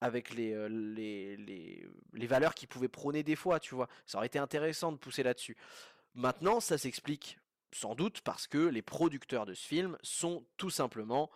avec 0.00 0.30
les, 0.30 0.68
les, 0.70 1.36
les, 1.36 2.26
valeurs 2.26 2.54
qu'il 2.54 2.66
pouvait 2.66 2.88
prôner 2.88 3.22
des 3.22 3.36
fois, 3.36 3.60
tu 3.60 3.74
vois. 3.74 3.88
Ça 4.06 4.16
aurait 4.16 4.28
été 4.28 4.38
intéressant 4.38 4.92
de 4.92 4.96
pousser 4.96 5.22
là-dessus. 5.22 5.58
Maintenant, 6.14 6.60
ça 6.60 6.78
s'explique 6.78 7.38
sans 7.70 7.94
doute 7.94 8.22
parce 8.22 8.46
que 8.46 8.58
les 8.58 8.80
producteurs 8.80 9.44
de 9.44 9.52
ce 9.52 9.66
film 9.66 9.98
sont 10.02 10.42
tout 10.56 10.70
simplement 10.70 11.30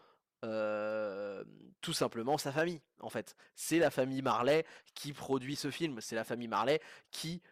tout 1.81 1.93
simplement 1.93 2.39
sa 2.39 2.53
famille 2.53 2.81
en 3.01 3.11
fait. 3.11 3.37
C'est 3.55 3.79
la 3.79 3.91
famille 3.91 4.23
Marley 4.23 4.65
qui 4.95 5.13
produit 5.13 5.57
ce 5.57 5.71
film, 5.71 6.01
c'est 6.01 6.17
la 6.17 6.25
famille 6.25 6.49
Marley 6.49 6.81
qui 7.11 7.43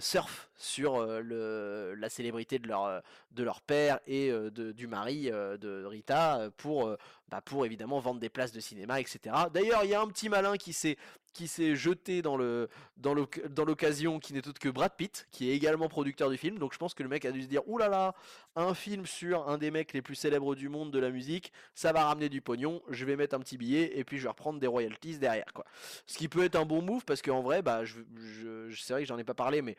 surfe 0.00 0.50
sur 0.56 1.04
le, 1.04 1.94
la 1.98 2.08
célébrité 2.08 2.58
de 2.58 2.68
leur, 2.68 3.02
de 3.32 3.42
leur 3.42 3.60
père 3.60 4.00
et 4.06 4.30
de, 4.30 4.72
du 4.72 4.86
mari 4.86 5.24
de 5.30 5.84
Rita 5.84 6.48
pour, 6.56 6.96
bah, 7.32 7.40
pour 7.40 7.64
évidemment 7.64 7.98
vendre 7.98 8.20
des 8.20 8.28
places 8.28 8.52
de 8.52 8.60
cinéma, 8.60 9.00
etc. 9.00 9.34
D'ailleurs, 9.54 9.84
il 9.84 9.90
y 9.90 9.94
a 9.94 10.02
un 10.02 10.06
petit 10.06 10.28
malin 10.28 10.58
qui 10.58 10.74
s'est 10.74 10.98
qui 11.32 11.48
s'est 11.48 11.74
jeté 11.74 12.20
dans 12.20 12.36
l'occasion 12.36 14.20
qui 14.20 14.34
n'est 14.34 14.46
autre 14.46 14.58
que 14.58 14.68
Brad 14.68 14.92
Pitt 14.94 15.26
qui 15.30 15.48
est 15.48 15.54
également 15.54 15.88
producteur 15.88 16.28
du 16.28 16.36
film 16.36 16.58
donc 16.58 16.74
je 16.74 16.78
pense 16.78 16.92
que 16.92 17.02
le 17.02 17.08
mec 17.08 17.24
a 17.24 17.32
dû 17.32 17.40
se 17.40 17.46
dire 17.46 17.66
oulala 17.66 17.88
là 17.88 18.14
là, 18.54 18.62
un 18.66 18.74
film 18.74 19.06
sur 19.06 19.48
un 19.48 19.56
des 19.56 19.70
mecs 19.70 19.94
les 19.94 20.02
plus 20.02 20.14
célèbres 20.14 20.54
du 20.54 20.68
monde 20.68 20.90
de 20.90 20.98
la 20.98 21.08
musique 21.08 21.50
ça 21.74 21.90
va 21.94 22.04
ramener 22.04 22.28
du 22.28 22.42
pognon 22.42 22.82
je 22.90 23.06
vais 23.06 23.16
mettre 23.16 23.34
un 23.34 23.40
petit 23.40 23.56
billet 23.56 23.98
et 23.98 24.04
puis 24.04 24.18
je 24.18 24.24
vais 24.24 24.28
reprendre 24.28 24.60
des 24.60 24.66
royalties 24.66 25.16
derrière 25.16 25.50
quoi 25.54 25.64
ce 26.04 26.18
qui 26.18 26.28
peut 26.28 26.44
être 26.44 26.56
un 26.56 26.66
bon 26.66 26.82
move 26.82 27.06
parce 27.06 27.22
qu'en 27.22 27.40
vrai 27.40 27.62
bah 27.62 27.86
je, 27.86 28.00
je 28.14 28.76
c'est 28.78 28.92
vrai 28.92 29.04
que 29.04 29.08
j'en 29.08 29.16
ai 29.16 29.24
pas 29.24 29.32
parlé 29.32 29.62
mais 29.62 29.78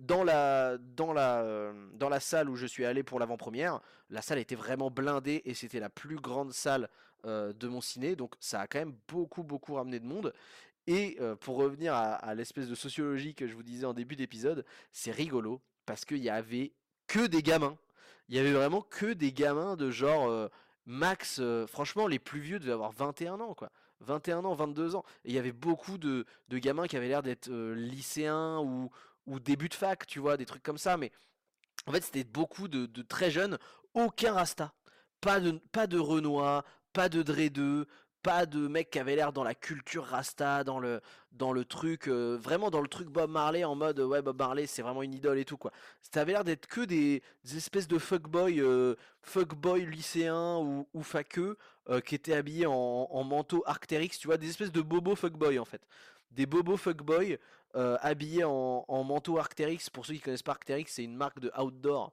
dans 0.00 0.24
la, 0.24 0.78
dans, 0.78 1.12
la, 1.12 1.40
euh, 1.42 1.72
dans 1.94 2.08
la 2.08 2.20
salle 2.20 2.48
où 2.48 2.56
je 2.56 2.66
suis 2.66 2.84
allé 2.84 3.02
pour 3.02 3.18
l'avant-première, 3.18 3.80
la 4.10 4.22
salle 4.22 4.38
était 4.38 4.54
vraiment 4.54 4.90
blindée 4.90 5.42
et 5.44 5.54
c'était 5.54 5.80
la 5.80 5.90
plus 5.90 6.16
grande 6.16 6.52
salle 6.52 6.88
euh, 7.24 7.52
de 7.52 7.68
mon 7.68 7.80
ciné, 7.80 8.16
donc 8.16 8.34
ça 8.40 8.60
a 8.60 8.66
quand 8.66 8.78
même 8.78 8.94
beaucoup 9.08 9.42
beaucoup 9.42 9.74
ramené 9.74 10.00
de 10.00 10.06
monde. 10.06 10.32
Et 10.86 11.18
euh, 11.20 11.36
pour 11.36 11.56
revenir 11.56 11.94
à, 11.94 12.34
l'espèce 12.34 12.68
de 12.68 12.74
sociologie 12.74 13.34
que 13.34 13.46
je 13.46 13.54
vous 13.54 13.62
disais 13.62 13.84
en 13.84 13.92
début 13.92 14.16
d'épisode, 14.16 14.64
c'est 14.90 15.10
rigolo 15.10 15.60
parce 15.84 16.04
qu'il 16.04 16.18
y 16.18 16.30
avait 16.30 16.72
que 17.06 17.26
des 17.26 17.42
gamins. 17.42 17.76
Il 18.28 18.36
y 18.36 18.38
avait 18.38 18.52
vraiment 18.52 18.82
que 18.82 19.12
des 19.12 19.32
gamins 19.32 19.76
de 19.76 19.90
genre 19.90 20.50
max, 20.86 21.42
franchement 21.66 22.06
les 22.06 22.18
plus 22.18 22.40
vieux 22.40 22.58
devaient 22.58 22.72
avoir 22.72 22.92
21 22.92 23.40
ans 23.40 23.54
quoi. 23.54 23.70
21 24.00 24.44
ans, 24.44 24.54
22 24.54 24.94
ans. 24.94 25.04
Et 25.24 25.30
il 25.30 25.34
y 25.34 25.38
avait 25.38 25.52
beaucoup 25.52 25.98
de, 25.98 26.24
de 26.48 26.58
gamins 26.58 26.86
qui 26.86 26.96
avaient 26.96 27.08
l'air 27.08 27.22
d'être 27.22 27.50
lycéens 27.50 28.60
ou, 28.60 28.90
ou 29.28 29.40
début 29.40 29.68
de 29.68 29.74
fac, 29.74 30.06
tu 30.06 30.18
vois, 30.18 30.36
des 30.36 30.46
trucs 30.46 30.62
comme 30.62 30.78
ça. 30.78 30.96
Mais 30.96 31.12
en 31.86 31.92
fait, 31.92 32.02
c'était 32.02 32.24
beaucoup 32.24 32.68
de, 32.68 32.86
très 33.02 33.30
jeunes, 33.30 33.58
aucun 33.94 34.32
rasta. 34.32 34.72
Pas 35.20 35.40
de, 35.40 35.52
pas 35.72 35.86
de 35.86 35.98
Renoir, 35.98 36.64
pas 36.92 37.08
de 37.08 37.22
Dre 37.22 37.86
pas 38.22 38.46
de 38.46 38.66
mec 38.66 38.90
qui 38.90 38.98
avait 38.98 39.16
l'air 39.16 39.32
dans 39.32 39.44
la 39.44 39.54
culture 39.54 40.04
rasta, 40.04 40.64
dans 40.64 40.80
le, 40.80 41.00
dans 41.32 41.52
le 41.52 41.64
truc, 41.64 42.08
euh, 42.08 42.36
vraiment 42.40 42.70
dans 42.70 42.80
le 42.80 42.88
truc 42.88 43.08
Bob 43.08 43.30
Marley, 43.30 43.64
en 43.64 43.74
mode 43.74 44.00
ouais, 44.00 44.22
Bob 44.22 44.38
Marley, 44.38 44.66
c'est 44.66 44.82
vraiment 44.82 45.02
une 45.02 45.14
idole 45.14 45.38
et 45.38 45.44
tout 45.44 45.56
quoi. 45.56 45.72
Ça 46.02 46.20
avait 46.22 46.32
l'air 46.32 46.44
d'être 46.44 46.66
que 46.66 46.80
des, 46.80 47.22
espèces 47.56 47.88
de 47.88 47.98
fuckboy, 47.98 48.60
euh, 48.60 48.96
fuckboy 49.22 49.86
lycéens 49.86 50.58
ou, 50.58 50.88
ou 50.94 51.02
faqueux 51.02 51.56
euh, 51.88 52.00
qui 52.00 52.14
étaient 52.14 52.34
habillés 52.34 52.66
en, 52.66 53.24
manteau 53.24 53.62
Arcteryx, 53.66 54.18
tu 54.18 54.26
vois, 54.26 54.36
des 54.36 54.50
espèces 54.50 54.72
de 54.72 54.82
bobos 54.82 55.16
fuckboy 55.16 55.58
en 55.58 55.64
fait. 55.64 55.82
Des 56.30 56.46
bobos 56.46 56.76
fuckboy 56.76 57.38
euh, 57.76 57.98
habillé 58.00 58.44
en, 58.44 59.04
manteau 59.04 59.38
Arcteryx. 59.38 59.90
Pour 59.90 60.06
ceux 60.06 60.14
qui 60.14 60.20
connaissent 60.20 60.42
pas 60.42 60.52
Arcteryx, 60.52 60.92
c'est 60.92 61.04
une 61.04 61.14
marque 61.14 61.38
de 61.38 61.52
outdoor 61.58 62.12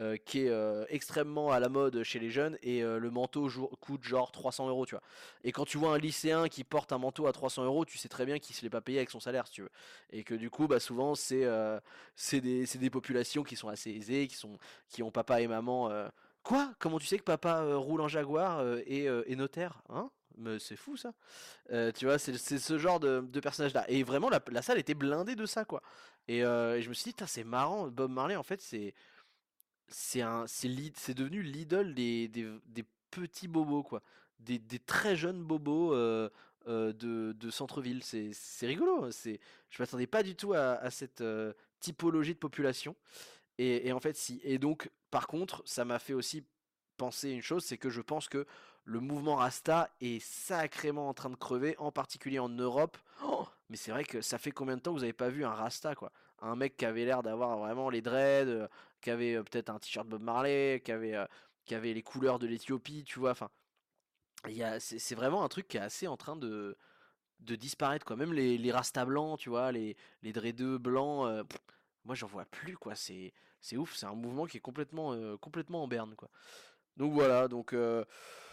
euh, 0.00 0.16
qui 0.16 0.40
est 0.40 0.48
euh, 0.50 0.84
extrêmement 0.88 1.52
à 1.52 1.60
la 1.60 1.68
mode 1.68 2.02
chez 2.02 2.18
les 2.18 2.28
jeunes 2.28 2.58
et 2.62 2.82
le 2.82 3.10
manteau 3.10 3.48
coûte 3.80 4.02
genre 4.02 4.32
300 4.32 4.68
euros, 4.68 4.84
tu 4.84 4.94
vois. 4.94 5.02
Et 5.44 5.52
quand 5.52 5.64
tu 5.64 5.78
vois 5.78 5.94
un 5.94 5.98
lycéen 5.98 6.48
qui 6.48 6.64
porte 6.64 6.92
un 6.92 6.98
manteau 6.98 7.26
à 7.28 7.32
300 7.32 7.64
euros, 7.64 7.84
tu 7.84 7.98
sais 7.98 8.08
très 8.08 8.26
bien 8.26 8.38
qu'il 8.38 8.56
se 8.56 8.62
l'est 8.62 8.70
pas 8.70 8.80
payé 8.80 8.98
avec 8.98 9.10
son 9.10 9.20
salaire, 9.20 9.46
si 9.46 9.54
tu 9.54 9.62
veux. 9.62 9.70
Et 10.10 10.24
que 10.24 10.34
du 10.34 10.50
coup, 10.50 10.66
bah 10.66 10.80
souvent 10.80 11.14
c'est 11.14 11.44
des, 12.40 12.90
populations 12.90 13.44
qui 13.44 13.56
sont 13.56 13.68
assez 13.68 13.90
aisées, 13.90 14.28
qui 14.88 15.02
ont 15.02 15.10
papa 15.10 15.40
et 15.40 15.46
maman. 15.46 15.90
Quoi? 16.42 16.72
Comment 16.78 16.98
tu 16.98 17.06
sais 17.06 17.18
que 17.18 17.24
papa 17.24 17.64
roule 17.76 18.00
en 18.00 18.08
Jaguar 18.08 18.64
et 18.86 19.36
notaire 19.36 19.82
Hein? 19.88 20.10
Mais 20.36 20.58
c'est 20.58 20.76
fou 20.76 20.96
ça. 20.96 21.12
Euh, 21.70 21.92
tu 21.92 22.04
vois, 22.06 22.18
c'est 22.18 22.36
ce 22.36 22.78
genre 22.78 23.00
de, 23.00 23.20
personnage 23.40 23.74
là. 23.74 23.84
Et 23.90 24.02
vraiment, 24.02 24.30
la, 24.30 24.62
salle 24.62 24.78
était 24.78 24.94
blindée 24.94 25.36
de 25.36 25.46
ça, 25.46 25.64
quoi. 25.64 25.82
Et, 26.28 26.44
euh, 26.44 26.80
je 26.80 26.88
me 26.88 26.94
suis 26.94 27.12
dit, 27.12 27.24
c'est 27.26 27.44
marrant. 27.44 27.88
Bob 27.88 28.10
Marley, 28.10 28.36
en 28.36 28.42
fait, 28.42 28.60
c'est 28.60 28.94
c'est 29.88 30.20
un 30.20 30.46
c'est 30.48 31.14
devenu 31.14 31.42
l'idole 31.42 31.94
des, 31.94 32.28
des, 32.28 32.84
petits 33.10 33.48
bobos, 33.48 33.82
quoi. 33.82 34.02
Des, 34.40 34.60
très 34.80 35.16
jeunes 35.16 35.42
bobos 35.42 35.94
euh, 35.94 36.28
de, 36.66 37.32
de 37.32 37.50
centre-ville. 37.50 38.02
C'est 38.02 38.66
rigolo. 38.66 39.04
Hein. 39.04 39.10
C'est 39.10 39.40
je 39.70 39.82
m'attendais 39.82 40.06
pas 40.06 40.22
du 40.22 40.36
tout 40.36 40.52
à, 40.54 40.90
cette 40.90 41.22
typologie 41.80 42.34
de 42.34 42.38
population. 42.38 42.96
Et, 43.58 43.88
et 43.88 43.92
en 43.92 44.00
fait, 44.00 44.16
si. 44.16 44.40
Et 44.44 44.58
donc, 44.58 44.90
par 45.10 45.26
contre, 45.28 45.62
ça 45.64 45.84
m'a 45.84 45.98
fait 45.98 46.12
aussi 46.12 46.44
penser 46.96 47.30
une 47.30 47.42
chose, 47.42 47.64
c'est 47.64 47.78
que 47.78 47.90
je 47.90 48.00
pense 48.00 48.28
que 48.28 48.46
le 48.86 49.00
mouvement 49.00 49.34
Rasta 49.34 49.90
est 50.00 50.20
sacrément 50.20 51.08
en 51.08 51.14
train 51.14 51.28
de 51.28 51.34
crever, 51.34 51.76
en 51.78 51.90
particulier 51.90 52.38
en 52.38 52.48
Europe. 52.48 52.96
Oh, 53.24 53.44
mais 53.68 53.76
c'est 53.76 53.90
vrai 53.90 54.04
que 54.04 54.20
ça 54.20 54.38
fait 54.38 54.52
combien 54.52 54.76
de 54.76 54.80
temps 54.80 54.92
que 54.92 54.98
vous 54.98 55.00
n'avez 55.00 55.12
pas 55.12 55.28
vu 55.28 55.44
un 55.44 55.50
Rasta, 55.50 55.96
quoi? 55.96 56.12
Un 56.40 56.54
mec 56.54 56.76
qui 56.76 56.84
avait 56.84 57.04
l'air 57.04 57.24
d'avoir 57.24 57.58
vraiment 57.58 57.90
les 57.90 58.00
dreads, 58.00 58.48
euh, 58.48 58.68
qui 59.00 59.10
avait 59.10 59.34
euh, 59.34 59.42
peut-être 59.42 59.70
un 59.70 59.80
t-shirt 59.80 60.06
Bob 60.06 60.22
Marley, 60.22 60.80
qui 60.84 60.92
avait, 60.92 61.16
euh, 61.16 61.26
qui 61.64 61.74
avait 61.74 61.94
les 61.94 62.02
couleurs 62.02 62.38
de 62.38 62.46
l'Éthiopie, 62.46 63.02
tu 63.02 63.18
vois. 63.18 63.32
Enfin, 63.32 63.50
c'est 64.78 65.14
vraiment 65.16 65.42
un 65.42 65.48
truc 65.48 65.66
qui 65.66 65.78
est 65.78 65.80
assez 65.80 66.06
en 66.06 66.16
train 66.16 66.36
de, 66.36 66.76
de 67.40 67.56
disparaître, 67.56 68.06
quoi. 68.06 68.14
Même 68.14 68.32
les, 68.32 68.56
les 68.56 68.70
rastas 68.70 69.04
blancs, 69.04 69.40
tu 69.40 69.48
vois, 69.48 69.72
les, 69.72 69.96
les 70.22 70.32
dreadeux 70.32 70.78
blancs, 70.78 71.44
moi 72.04 72.14
j'en 72.14 72.28
vois 72.28 72.44
plus, 72.44 72.76
quoi. 72.76 72.94
C'est, 72.94 73.32
ouf, 73.76 73.96
c'est 73.96 74.06
un 74.06 74.14
mouvement 74.14 74.46
qui 74.46 74.58
est 74.58 74.60
complètement, 74.60 75.36
complètement 75.38 75.82
en 75.82 75.88
berne, 75.88 76.14
quoi. 76.14 76.30
Donc 76.96 77.12
voilà, 77.12 77.48
donc 77.48 77.72
euh, 77.72 78.04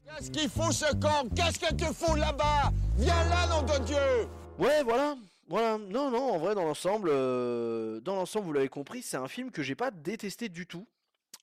Qu'est-ce 0.06 0.32
qu'il 0.32 0.50
fout 0.50 0.72
ce 0.74 0.94
camp 0.96 1.28
Qu'est-ce 1.36 1.60
que 1.60 1.74
tu 1.76 1.86
fous 1.94 2.16
là-bas? 2.16 2.72
Viens 2.98 3.24
là, 3.30 3.48
nom 3.48 3.62
de 3.64 3.84
Dieu 3.86 4.28
ouais, 4.60 4.84
voilà, 4.84 5.16
voilà. 5.48 5.78
Non, 5.78 6.12
non, 6.12 6.34
en 6.34 6.38
vrai, 6.38 6.54
dans 6.56 6.64
l'ensemble, 6.66 7.10
euh, 7.12 8.02
dans 8.02 8.16
l'ensemble, 8.16 8.46
vous 8.46 8.54
l'avez 8.54 8.70
compris, 8.70 9.02
c'est 9.02 9.18
un 9.18 9.28
film 9.30 9.50
que 9.52 9.64
j'ai 9.64 9.76
pas 9.76 9.92
détesté 9.92 10.50
du 10.50 10.68
tout. 10.68 10.88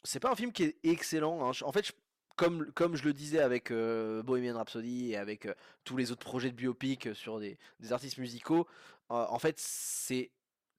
C'est 0.05 0.21
pas 0.21 0.31
un 0.31 0.37
film 0.37 0.53
qui 0.53 0.65
est 0.65 0.77
excellent. 0.85 1.49
hein. 1.49 1.53
En 1.63 1.73
fait, 1.73 1.87
je- 1.87 1.93
comme, 2.37 2.71
comme 2.73 2.97
je 2.97 3.05
le 3.05 3.13
disais 3.13 3.41
avec 3.41 3.71
euh, 3.71 4.23
Bohemian 4.23 4.57
Rhapsody 4.57 5.11
et 5.13 5.17
avec 5.17 5.47
euh, 5.47 5.55
tous 5.85 5.97
les 5.97 6.11
autres 6.13 6.25
projets 6.25 6.51
de 6.51 6.55
biopic 6.55 7.15
sur 7.15 7.39
des, 7.41 7.59
des 7.81 7.93
artistes 7.93 8.17
musicaux, 8.19 8.67
euh, 9.11 9.27
en 9.29 9.39
fait, 9.39 9.57
c'est 9.59 10.31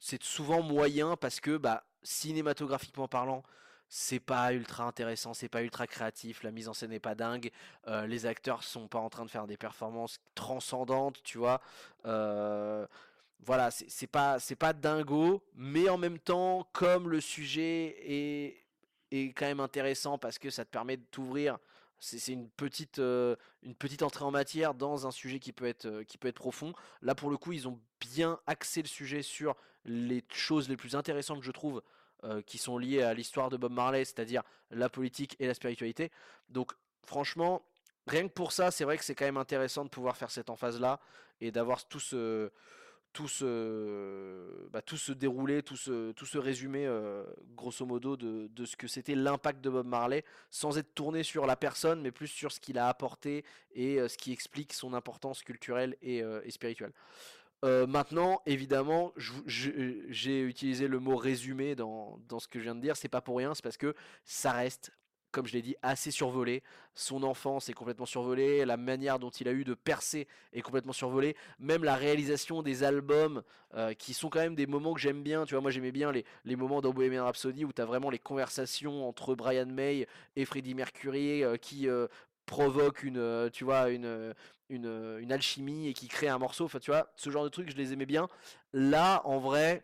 c'est 0.04 0.24
souvent 0.24 0.64
moyen 0.64 1.16
parce 1.16 1.40
que 1.40 1.58
bah, 1.58 1.84
cinématographiquement 2.02 3.08
parlant, 3.08 3.44
c'est 3.94 4.22
pas 4.22 4.54
ultra 4.54 4.86
intéressant, 4.86 5.34
c'est 5.34 5.50
pas 5.50 5.64
ultra 5.64 5.86
créatif, 5.86 6.44
la 6.44 6.52
mise 6.52 6.70
en 6.70 6.74
scène 6.74 6.92
n'est 6.92 7.02
pas 7.02 7.14
dingue, 7.14 7.52
euh, 7.88 8.08
les 8.08 8.26
acteurs 8.26 8.64
sont 8.64 8.88
pas 8.88 9.00
en 9.00 9.10
train 9.10 9.26
de 9.26 9.30
faire 9.30 9.48
des 9.48 9.58
performances 9.58 10.22
transcendantes, 10.34 11.22
tu 11.24 11.38
vois. 11.38 11.60
euh, 12.06 12.88
voilà, 13.44 13.70
c'est 13.72 14.08
pas, 14.08 14.40
c'est 14.40 14.56
pas 14.56 14.72
dingo, 14.72 15.44
mais 15.56 15.90
en 15.90 15.98
même 15.98 16.20
temps, 16.20 16.70
comme 16.72 17.10
le 17.10 17.20
sujet 17.20 17.98
est, 18.08 18.64
est 19.12 19.34
quand 19.34 19.48
même 19.48 19.60
intéressant 19.60 20.18
parce 20.18 20.40
que 20.40 20.50
ça 20.50 20.64
te 20.64 20.70
permet 20.70 20.96
de 20.96 21.04
t'ouvrir, 21.12 21.58
c'est 22.00 22.32
une 22.32 22.50
petite, 22.50 23.00
euh, 23.00 23.36
une 23.62 23.76
petite 23.76 24.04
entrée 24.04 24.24
en 24.24 24.32
matière 24.32 24.74
dans 24.74 25.06
un 25.06 25.12
sujet 25.12 25.40
qui 25.40 25.52
peut 25.52 25.66
être, 25.66 26.04
qui 26.04 26.18
peut 26.18 26.30
être 26.30 26.36
profond. 26.36 26.74
Là, 27.02 27.14
pour 27.14 27.30
le 27.30 27.36
coup, 27.38 27.52
ils 27.52 27.68
ont 27.68 27.78
bien 28.00 28.40
axé 28.48 28.82
le 28.82 28.88
sujet 28.88 29.22
sur 29.22 29.56
les 29.84 30.24
choses 30.32 30.70
les 30.70 30.78
plus 30.78 30.96
intéressantes, 30.96 31.44
je 31.44 31.52
trouve, 31.52 31.82
euh, 32.24 32.42
qui 32.42 32.58
sont 32.58 32.78
liées 32.78 33.02
à 33.02 33.14
l'histoire 33.14 33.50
de 33.50 33.58
Bob 33.58 33.72
Marley, 33.72 34.06
c'est-à-dire 34.06 34.44
la 34.70 34.90
politique 34.90 35.36
et 35.40 35.48
la 35.48 35.54
spiritualité. 35.54 36.12
Donc, 36.50 36.74
franchement, 37.04 37.64
rien 38.08 38.28
que 38.28 38.34
pour 38.34 38.52
ça, 38.52 38.72
c'est 38.72 38.84
vrai 38.84 38.98
que 38.98 39.04
c'est 39.04 39.16
quand 39.16 39.26
même 39.26 39.38
intéressant 39.38 39.84
de 39.84 39.90
pouvoir 39.90 40.18
faire 40.18 40.32
cette 40.32 40.50
emphase-là 40.50 41.00
et 41.40 41.52
d'avoir 41.52 41.88
tout 41.88 42.00
ce 42.00 42.52
tout 43.14 43.28
se, 43.28 44.70
bah, 44.70 44.82
tout 44.82 44.98
se 44.98 45.12
dérouler, 45.12 45.64
tout 45.64 45.76
se, 45.76 46.12
tout 46.14 46.26
se 46.26 46.38
résumer, 46.38 46.86
euh, 46.86 47.26
grosso 47.56 47.86
modo, 47.86 48.16
de, 48.16 48.66
ce 48.66 48.76
que 48.78 48.88
c'était 48.88 49.16
l'impact 49.16 49.62
de 49.62 49.70
Bob 49.70 49.86
Marley, 49.86 50.24
sans 50.50 50.78
être 50.78 50.94
tourné 50.94 51.24
sur 51.24 51.46
la 51.46 51.56
personne, 51.56 52.02
mais 52.02 52.12
plus 52.12 52.28
sur 52.28 52.52
ce 52.52 52.60
qu'il 52.60 52.78
a 52.78 52.88
apporté 52.88 53.44
et 53.74 54.00
euh, 54.00 54.08
ce 54.08 54.18
qui 54.18 54.32
explique 54.32 54.74
son 54.74 54.94
importance 54.94 55.44
culturelle 55.44 55.98
et 56.02 56.24
spirituelle. 56.50 56.94
Euh, 57.64 57.86
maintenant, 57.86 58.42
évidemment, 58.46 59.14
j'ai 59.46 60.42
utilisé 60.42 60.88
le 60.88 61.00
mot 61.00 61.16
résumé 61.16 61.76
dans, 61.76 62.20
dans 62.28 62.40
ce 62.40 62.48
que 62.48 62.58
je 62.58 62.64
viens 62.64 62.76
de 62.76 62.82
dire, 62.82 62.98
c'est 62.98 63.08
pas 63.08 63.22
pour 63.22 63.38
rien, 63.38 63.54
c'est 63.54 63.64
parce 63.64 63.78
que 63.78 63.94
ça 64.26 64.52
reste, 64.52 64.92
comme 65.30 65.46
je 65.46 65.54
l'ai 65.54 65.62
dit, 65.62 65.76
assez 65.84 66.10
survolé. 66.10 66.64
Son 66.96 67.22
enfance 67.22 67.70
est 67.70 67.74
complètement 67.74 68.08
survolée, 68.08 68.66
la 68.66 68.78
manière 68.78 69.20
dont 69.20 69.30
il 69.30 69.48
a 69.48 69.52
eu 69.52 69.64
de 69.64 69.76
percer 69.76 70.28
est 70.54 70.62
complètement 70.62 70.92
survolée, 70.92 71.36
même 71.60 71.84
la 71.84 71.96
réalisation 71.96 72.64
des 72.64 72.82
albums, 72.84 73.44
euh, 73.76 73.94
qui 73.94 74.16
sont 74.16 74.30
quand 74.30 74.40
même 74.40 74.56
des 74.56 74.66
moments 74.66 74.96
que 74.96 75.00
j'aime 75.00 75.22
bien, 75.22 75.46
tu 75.46 75.54
vois, 75.54 75.62
moi 75.62 75.70
j'aimais 75.70 75.92
bien 75.92 76.12
les, 76.12 76.26
les 76.46 76.56
moments 76.56 76.82
dans 76.82 76.92
Bohemian 76.92 77.26
Rhapsody 77.26 77.64
où 77.64 77.72
tu 77.72 77.82
as 77.82 77.86
vraiment 77.86 78.10
les 78.10 78.20
conversations 78.20 79.08
entre 79.08 79.36
Brian 79.36 79.68
May 79.68 80.08
et 80.36 80.46
Freddie 80.46 80.74
Mercury 80.74 81.44
euh, 81.44 81.58
qui 81.58 81.88
provoquent 82.52 83.04
une, 83.04 83.18
euh, 83.18 83.50
tu 83.50 83.64
vois, 83.64 83.90
une, 83.90 84.06
euh, 84.06 84.34
euh, 84.72 85.20
une 85.20 85.32
alchimie 85.32 85.88
et 85.88 85.94
qui 85.94 86.10
créent 86.10 86.28
un 86.28 86.38
morceau, 86.38 86.66
enfin 86.66 86.80
tu 86.80 86.92
vois, 86.92 87.10
ce 87.16 87.30
genre 87.30 87.46
de 87.46 87.50
trucs 87.50 87.72
je 87.72 87.78
les 87.78 87.94
aimais 87.94 88.06
bien. 88.06 88.28
Là, 88.74 89.22
en 89.26 89.40
vrai... 89.40 89.84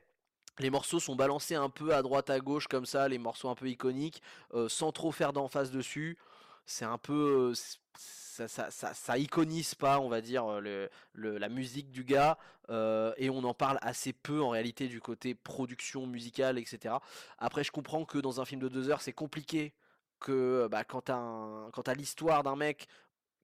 Les 0.60 0.72
morceaux 0.72 1.00
sont 1.00 1.16
balancés 1.16 1.54
un 1.54 1.70
peu 1.70 1.94
à 1.94 2.02
droite 2.02 2.32
à 2.32 2.40
gauche 2.40 2.68
comme 2.68 2.88
ça, 2.88 3.08
les 3.08 3.20
morceaux 3.20 3.48
un 3.48 3.54
peu 3.54 3.70
iconiques, 3.70 4.24
sans 4.70 4.92
trop 4.92 5.12
faire 5.12 5.32
d'emphase 5.32 5.70
dessus. 5.70 6.18
C'est 6.66 6.84
un 6.84 6.98
peu, 6.98 7.54
ça, 7.94 8.48
ça, 8.48 8.72
ça, 8.72 8.92
ça 8.96 9.18
iconise 9.20 9.76
pas, 9.76 10.00
on 10.00 10.10
va 10.10 10.20
dire, 10.20 10.60
le, 10.60 10.90
la 11.14 11.50
musique 11.50 11.92
du 11.92 12.04
gars, 12.04 12.40
et 12.72 13.30
on 13.30 13.44
en 13.44 13.54
parle 13.54 13.78
assez 13.84 14.14
peu 14.14 14.42
en 14.42 14.50
réalité 14.50 14.88
du 14.88 15.00
côté 15.00 15.36
production 15.36 16.08
musicale, 16.08 16.58
etc. 16.58 16.96
Après, 17.38 17.64
je 17.64 17.72
comprends 17.72 18.04
que 18.04 18.18
dans 18.18 18.42
un 18.42 18.46
film 18.46 18.60
de 18.60 18.68
deux 18.68 18.90
heures, 18.90 19.02
c'est 19.02 19.14
compliqué 19.14 19.76
que 20.20 20.68
bah, 20.70 20.84
quand 20.84 21.02
t'as 21.02 21.70
t'as 21.84 21.94
l'histoire 21.94 22.44
d'un 22.44 22.56
mec 22.56 22.88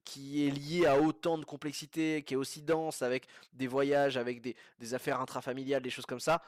qui 0.04 0.46
est 0.46 0.52
lié 0.52 0.86
à 0.86 1.00
autant 1.00 1.38
de 1.38 1.46
complexité, 1.46 2.24
qui 2.24 2.34
est 2.34 2.38
aussi 2.38 2.62
dense, 2.62 3.02
avec 3.02 3.28
des 3.54 3.68
voyages, 3.68 4.18
avec 4.18 4.42
des, 4.42 4.56
des 4.80 4.94
affaires 4.94 5.22
intrafamiliales, 5.22 5.82
des 5.82 5.90
choses 5.90 6.06
comme 6.06 6.20
ça, 6.20 6.42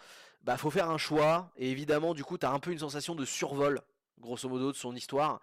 bah 0.44 0.58
faut 0.58 0.70
faire 0.70 0.90
un 0.90 0.98
choix. 0.98 1.52
Et 1.58 1.72
évidemment, 1.72 2.14
du 2.14 2.24
coup, 2.24 2.38
tu 2.38 2.46
as 2.46 2.52
un 2.52 2.60
peu 2.60 2.72
une 2.72 2.80
sensation 2.80 3.16
de 3.16 3.26
survol, 3.26 3.82
grosso 4.20 4.48
modo, 4.50 4.72
de 4.72 4.78
son 4.78 4.96
histoire. 4.96 5.42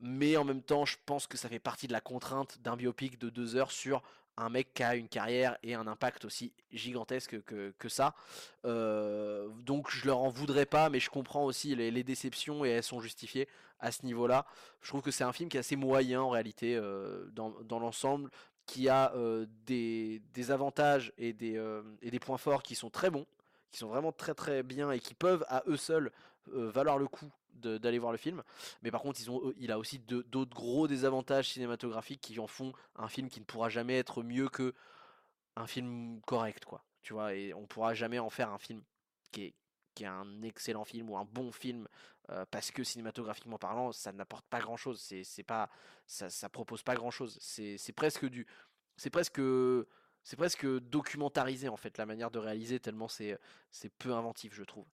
Mais 0.00 0.36
en 0.36 0.44
même 0.44 0.62
temps, 0.62 0.84
je 0.84 0.96
pense 1.06 1.26
que 1.26 1.36
ça 1.36 1.48
fait 1.48 1.58
partie 1.58 1.86
de 1.86 1.92
la 1.92 2.00
contrainte 2.00 2.58
d'un 2.60 2.76
biopic 2.76 3.18
de 3.18 3.30
deux 3.30 3.56
heures 3.56 3.70
sur 3.70 4.02
un 4.36 4.48
mec 4.48 4.72
qui 4.74 4.82
a 4.82 4.94
une 4.96 5.08
carrière 5.08 5.56
et 5.62 5.74
un 5.74 5.86
impact 5.86 6.24
aussi 6.24 6.52
gigantesque 6.70 7.42
que, 7.42 7.88
ça. 7.88 8.14
Euh, 8.64 9.48
donc 9.60 9.90
je 9.90 10.06
leur 10.06 10.18
en 10.18 10.30
voudrais 10.30 10.66
pas, 10.66 10.88
mais 10.90 11.00
je 11.00 11.10
comprends 11.10 11.44
aussi 11.44 11.74
les, 11.74 12.02
déceptions 12.02 12.64
et 12.64 12.70
elles 12.70 12.82
sont 12.82 13.00
justifiées 13.00 13.48
à 13.80 13.92
ce 13.92 14.04
niveau-là. 14.06 14.46
Je 14.80 14.88
trouve 14.88 15.02
que 15.02 15.10
c'est 15.10 15.24
un 15.24 15.32
film 15.32 15.48
qui 15.48 15.56
est 15.56 15.60
assez 15.60 15.76
moyen 15.76 16.22
en 16.22 16.30
réalité 16.30 16.76
euh, 16.76 17.26
dans, 17.32 17.78
l'ensemble, 17.78 18.30
qui 18.66 18.88
a 18.88 19.12
euh, 19.14 19.46
des, 19.66 20.50
avantages 20.50 21.12
et 21.18 21.32
des, 21.32 22.18
points 22.20 22.38
forts 22.38 22.62
qui 22.62 22.74
sont 22.74 22.90
très 22.90 23.10
bons, 23.10 23.26
qui 23.70 23.78
sont 23.78 23.88
vraiment 23.88 24.12
très 24.12 24.34
très 24.34 24.62
bien 24.62 24.90
et 24.90 25.00
qui 25.00 25.14
peuvent 25.14 25.44
à 25.48 25.62
eux 25.66 25.76
seuls 25.76 26.10
valoir 26.46 26.98
le 26.98 27.06
coup 27.08 27.30
d'aller 27.54 27.98
voir 27.98 28.12
le 28.12 28.18
film. 28.18 28.42
Mais 28.82 28.90
par 28.90 29.02
contre, 29.02 29.20
ils 29.20 29.30
ont, 29.30 29.40
eux, 29.48 29.54
il 29.58 29.70
a 29.70 29.78
aussi 29.78 29.98
d'autres 29.98 30.54
gros 30.54 30.88
désavantages 30.88 31.50
cinématographiques 31.50 32.20
qui 32.20 32.38
en 32.40 32.46
font 32.46 32.72
un 32.96 33.08
film 33.08 33.28
qui 33.28 33.40
ne 33.40 33.44
pourra 33.44 33.68
jamais 33.68 33.98
être 33.98 34.22
mieux 34.22 34.48
que 34.48 34.74
un 35.56 35.66
film 35.66 36.20
correct, 36.22 36.64
quoi. 36.64 36.84
Tu 37.02 37.12
vois, 37.12 37.34
et 37.34 37.52
on 37.54 37.66
pourra 37.66 37.94
jamais 37.94 38.18
en 38.18 38.30
faire 38.30 38.50
un 38.50 38.58
film 38.58 38.82
qui 39.32 39.44
est, 39.44 39.54
qui 39.94 40.04
est 40.04 40.08
un 40.08 40.42
excellent 40.42 40.84
film 40.84 41.10
ou 41.10 41.16
un 41.16 41.24
bon 41.24 41.50
film 41.52 41.88
euh, 42.30 42.46
parce 42.50 42.70
que 42.70 42.84
cinématographiquement 42.84 43.58
parlant, 43.58 43.92
ça 43.92 44.12
n'apporte 44.12 44.46
pas 44.46 44.60
grand-chose. 44.60 45.00
C'est 45.00 45.24
c'est 45.24 45.42
pas, 45.42 45.68
ça, 46.06 46.48
propose 46.48 46.82
pas 46.82 46.94
grand-chose. 46.94 47.36
C'est 47.40 47.76
c'est 47.76 47.92
presque 47.92 48.26
du, 48.26 48.46
c'est 48.96 49.10
presque, 49.10 49.40
c'est 50.22 50.36
presque 50.36 50.66
documentarisé 50.66 51.68
en 51.68 51.76
fait 51.76 51.98
la 51.98 52.06
manière 52.06 52.30
de 52.30 52.38
réaliser 52.38 52.78
tellement 52.78 53.08
c'est 53.08 53.38
peu 53.98 54.12
inventif, 54.12 54.54
je 54.54 54.62
trouve. 54.62 54.86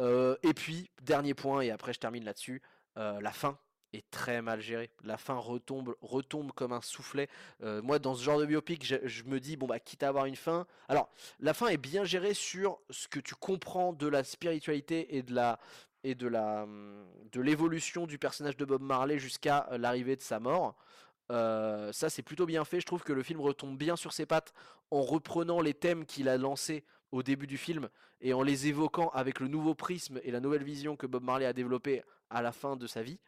Euh, 0.00 0.36
et 0.42 0.54
puis 0.54 0.90
dernier 1.02 1.34
point 1.34 1.60
et 1.60 1.70
après 1.70 1.92
je 1.92 1.98
termine 1.98 2.24
là-dessus, 2.24 2.62
euh, 2.98 3.20
la 3.20 3.32
fin 3.32 3.58
est 3.92 4.08
très 4.10 4.42
mal 4.42 4.60
gérée. 4.60 4.90
La 5.02 5.16
fin 5.16 5.34
retombe, 5.34 5.94
retombe 6.02 6.52
comme 6.52 6.72
un 6.72 6.82
soufflet. 6.82 7.28
Euh, 7.62 7.80
moi, 7.80 7.98
dans 7.98 8.14
ce 8.14 8.22
genre 8.22 8.38
de 8.38 8.44
biopic, 8.44 8.84
je, 8.84 8.96
je 9.04 9.24
me 9.24 9.40
dis, 9.40 9.56
bon, 9.56 9.66
bah, 9.66 9.80
quitte 9.80 10.02
à 10.02 10.08
avoir 10.08 10.26
une 10.26 10.36
fin. 10.36 10.66
Alors, 10.88 11.08
la 11.40 11.54
fin 11.54 11.68
est 11.68 11.78
bien 11.78 12.04
gérée 12.04 12.34
sur 12.34 12.80
ce 12.90 13.08
que 13.08 13.18
tu 13.18 13.34
comprends 13.34 13.94
de 13.94 14.06
la 14.06 14.24
spiritualité 14.24 15.16
et 15.16 15.22
de 15.22 15.34
la 15.34 15.58
et 16.04 16.14
de 16.14 16.28
la 16.28 16.64
hum, 16.64 17.06
de 17.32 17.40
l'évolution 17.40 18.06
du 18.06 18.18
personnage 18.18 18.56
de 18.56 18.64
Bob 18.64 18.82
Marley 18.82 19.18
jusqu'à 19.18 19.66
l'arrivée 19.78 20.16
de 20.16 20.22
sa 20.22 20.38
mort. 20.38 20.76
Ça, 21.30 22.08
c'est 22.08 22.22
plutôt 22.22 22.46
bien 22.46 22.64
fait. 22.64 22.80
Je 22.80 22.86
trouve 22.86 23.02
que 23.02 23.12
le 23.12 23.22
film 23.22 23.40
retombe 23.40 23.76
bien 23.76 23.96
sur 23.96 24.12
ses 24.12 24.24
pattes 24.24 24.52
en 24.90 25.02
reprenant 25.02 25.60
les 25.60 25.74
thèmes 25.74 26.06
qu'il 26.06 26.28
a 26.28 26.38
lancés 26.38 26.84
au 27.12 27.22
début 27.22 27.46
du 27.46 27.58
film 27.58 27.88
et 28.20 28.32
en 28.34 28.42
les 28.42 28.66
évoquant 28.66 29.08
avec 29.10 29.40
le 29.40 29.48
nouveau 29.48 29.74
prisme 29.74 30.20
et 30.24 30.30
la 30.30 30.40
nouvelle 30.40 30.64
vision 30.64 30.96
que 30.96 31.06
Bob 31.06 31.22
Marley 31.22 31.46
a 31.46 31.52
développé 31.52 32.02
à 32.30 32.42
la 32.42 32.52
fin 32.52 32.76
de 32.76 32.86
sa 32.86 33.02
vie. 33.02 33.18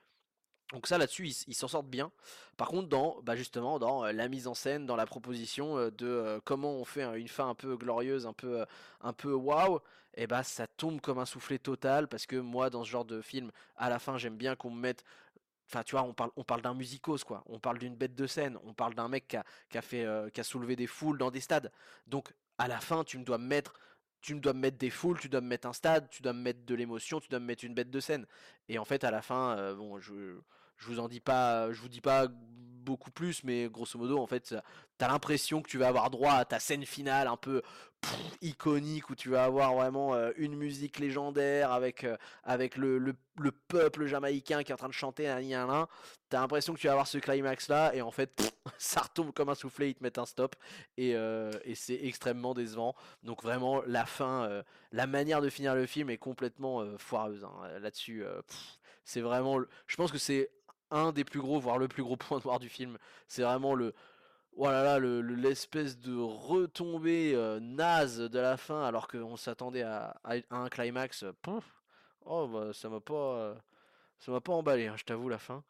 Donc 0.72 0.86
ça 0.86 0.98
là-dessus 0.98 1.28
ils 1.48 1.54
s'en 1.54 1.66
sortent 1.68 1.88
bien. 1.88 2.12
Par 2.56 2.68
contre 2.68 2.88
dans 2.88 3.20
bah 3.22 3.34
justement 3.34 3.78
dans 3.78 4.04
euh, 4.04 4.12
la 4.12 4.28
mise 4.28 4.46
en 4.46 4.54
scène, 4.54 4.86
dans 4.86 4.96
la 4.96 5.06
proposition 5.06 5.78
euh, 5.78 5.90
de 5.90 6.06
euh, 6.06 6.40
comment 6.44 6.72
on 6.74 6.84
fait 6.84 7.02
un- 7.02 7.14
une 7.14 7.28
fin 7.28 7.48
un 7.48 7.54
peu 7.56 7.76
glorieuse, 7.76 8.26
un 8.26 8.32
peu 8.32 8.64
un 9.00 9.12
peu 9.12 9.32
waouh, 9.32 9.80
et 10.14 10.26
bah 10.28 10.42
ça 10.44 10.66
tombe 10.68 11.00
comme 11.00 11.18
un 11.18 11.24
soufflet 11.24 11.58
total 11.58 12.06
parce 12.06 12.26
que 12.26 12.36
moi 12.36 12.70
dans 12.70 12.84
ce 12.84 12.90
genre 12.90 13.04
de 13.04 13.20
film, 13.20 13.50
à 13.76 13.90
la 13.90 13.98
fin 13.98 14.16
j'aime 14.18 14.36
bien 14.36 14.54
qu'on 14.56 14.70
me 14.70 14.80
mette 14.80 15.04
Enfin, 15.68 15.84
tu 15.84 15.92
vois, 15.92 16.02
on 16.02 16.12
parle, 16.12 16.32
on 16.36 16.42
parle 16.42 16.62
d'un 16.62 16.74
musicos, 16.74 17.22
quoi. 17.24 17.44
On 17.46 17.60
parle 17.60 17.78
d'une 17.78 17.94
bête 17.94 18.16
de 18.16 18.26
scène. 18.26 18.58
On 18.64 18.74
parle 18.74 18.94
d'un 18.94 19.06
mec 19.08 19.28
qui 19.28 19.36
a, 19.36 19.44
qui 19.68 19.78
a 19.78 19.82
fait, 19.82 20.04
qui 20.34 20.40
a 20.40 20.42
soulevé 20.44 20.74
des 20.74 20.88
foules 20.88 21.16
dans 21.16 21.30
des 21.30 21.40
stades. 21.40 21.70
Donc, 22.08 22.32
à 22.60 22.68
la 22.68 22.78
fin, 22.78 23.04
tu 23.04 23.18
me 23.18 23.24
dois 23.24 23.38
mettre 23.38 23.72
des 24.78 24.90
foules, 24.90 25.18
tu 25.18 25.30
dois 25.30 25.40
me 25.40 25.48
mettre 25.48 25.66
un 25.66 25.72
stade, 25.72 26.10
tu 26.10 26.20
dois 26.20 26.34
me 26.34 26.42
mettre 26.42 26.64
de 26.66 26.74
l'émotion, 26.74 27.18
tu 27.18 27.28
dois 27.30 27.40
me 27.40 27.46
mettre 27.46 27.64
une 27.64 27.74
bête 27.74 27.90
de 27.90 28.00
scène. 28.00 28.26
Et 28.68 28.78
en 28.78 28.84
fait, 28.84 29.02
à 29.02 29.10
la 29.10 29.22
fin, 29.22 29.56
euh, 29.56 29.74
bon, 29.74 29.98
je, 29.98 30.38
je 30.80 30.86
vous 30.86 30.98
en 30.98 31.08
dis 31.08 31.20
pas, 31.20 31.72
je 31.72 31.80
vous 31.80 31.88
dis 31.88 32.00
pas 32.00 32.26
beaucoup 32.80 33.10
plus, 33.10 33.44
mais 33.44 33.68
grosso 33.68 33.98
modo, 33.98 34.18
en 34.18 34.26
fait, 34.26 34.54
t'as 34.98 35.08
l'impression 35.08 35.62
que 35.62 35.68
tu 35.68 35.78
vas 35.78 35.88
avoir 35.88 36.10
droit 36.10 36.32
à 36.32 36.44
ta 36.44 36.58
scène 36.58 36.84
finale 36.84 37.28
un 37.28 37.36
peu 37.36 37.62
iconique 38.40 39.10
où 39.10 39.14
tu 39.14 39.28
vas 39.28 39.44
avoir 39.44 39.74
vraiment 39.74 40.14
euh, 40.14 40.32
une 40.36 40.56
musique 40.56 40.98
légendaire 40.98 41.70
avec, 41.70 42.04
euh, 42.04 42.16
avec 42.44 42.76
le, 42.76 42.98
le, 42.98 43.14
peuple 43.68 44.06
jamaïcain 44.06 44.62
qui 44.62 44.72
est 44.72 44.74
en 44.74 44.78
train 44.78 44.88
de 44.88 44.92
chanter 44.92 45.28
un 45.28 45.68
un 45.68 45.88
T'as 46.28 46.40
l'impression 46.40 46.74
que 46.74 46.78
tu 46.78 46.86
vas 46.86 46.94
avoir 46.94 47.06
ce 47.06 47.18
climax 47.18 47.68
là 47.68 47.94
et 47.94 48.02
en 48.02 48.10
fait 48.10 48.42
ça 48.78 49.00
retombe 49.00 49.32
comme 49.32 49.48
un 49.48 49.54
soufflet, 49.54 49.90
ils 49.90 49.94
te 49.94 50.02
mettent 50.02 50.18
un 50.18 50.26
stop 50.26 50.56
et, 50.96 51.14
euh, 51.14 51.52
et 51.64 51.74
c'est 51.74 52.00
extrêmement 52.02 52.54
décevant. 52.54 52.94
Donc 53.22 53.42
vraiment 53.42 53.82
la 53.86 54.06
fin, 54.06 54.62
la 54.92 55.06
manière 55.06 55.40
de 55.40 55.50
finir 55.50 55.74
le 55.74 55.86
film 55.86 56.10
est 56.10 56.18
complètement 56.18 56.84
foireuse 56.98 57.44
hein. 57.44 57.68
là-dessus. 57.80 58.24
c'est 59.04 59.20
vraiment, 59.20 59.58
je 59.86 59.96
pense 59.96 60.10
que 60.10 60.18
c'est 60.18 60.50
un 60.90 61.12
des 61.12 61.24
plus 61.24 61.40
gros, 61.40 61.60
voire 61.60 61.78
le 61.78 61.88
plus 61.88 62.02
gros 62.02 62.16
point 62.16 62.40
noir 62.44 62.58
du 62.58 62.68
film. 62.68 62.98
C'est 63.28 63.42
vraiment 63.42 63.74
le, 63.74 63.94
oh 64.56 64.68
l'espèce 64.68 65.98
de 65.98 66.16
retombée 66.16 67.32
euh, 67.34 67.60
naze 67.60 68.18
de 68.18 68.38
la 68.38 68.56
fin, 68.56 68.84
alors 68.84 69.08
qu'on 69.08 69.36
s'attendait 69.36 69.82
à, 69.82 70.16
un 70.50 70.68
climax. 70.68 71.24
oh 72.26 72.48
bah 72.48 72.70
ça 72.72 72.88
m'a 72.88 73.00
pas, 73.00 73.14
euh, 73.14 73.54
ça 74.18 74.32
m'a 74.32 74.40
pas 74.40 74.52
emballé, 74.52 74.86
hein, 74.86 74.94
je 74.96 75.04
t'avoue 75.04 75.28
la 75.28 75.38
fin. 75.38 75.62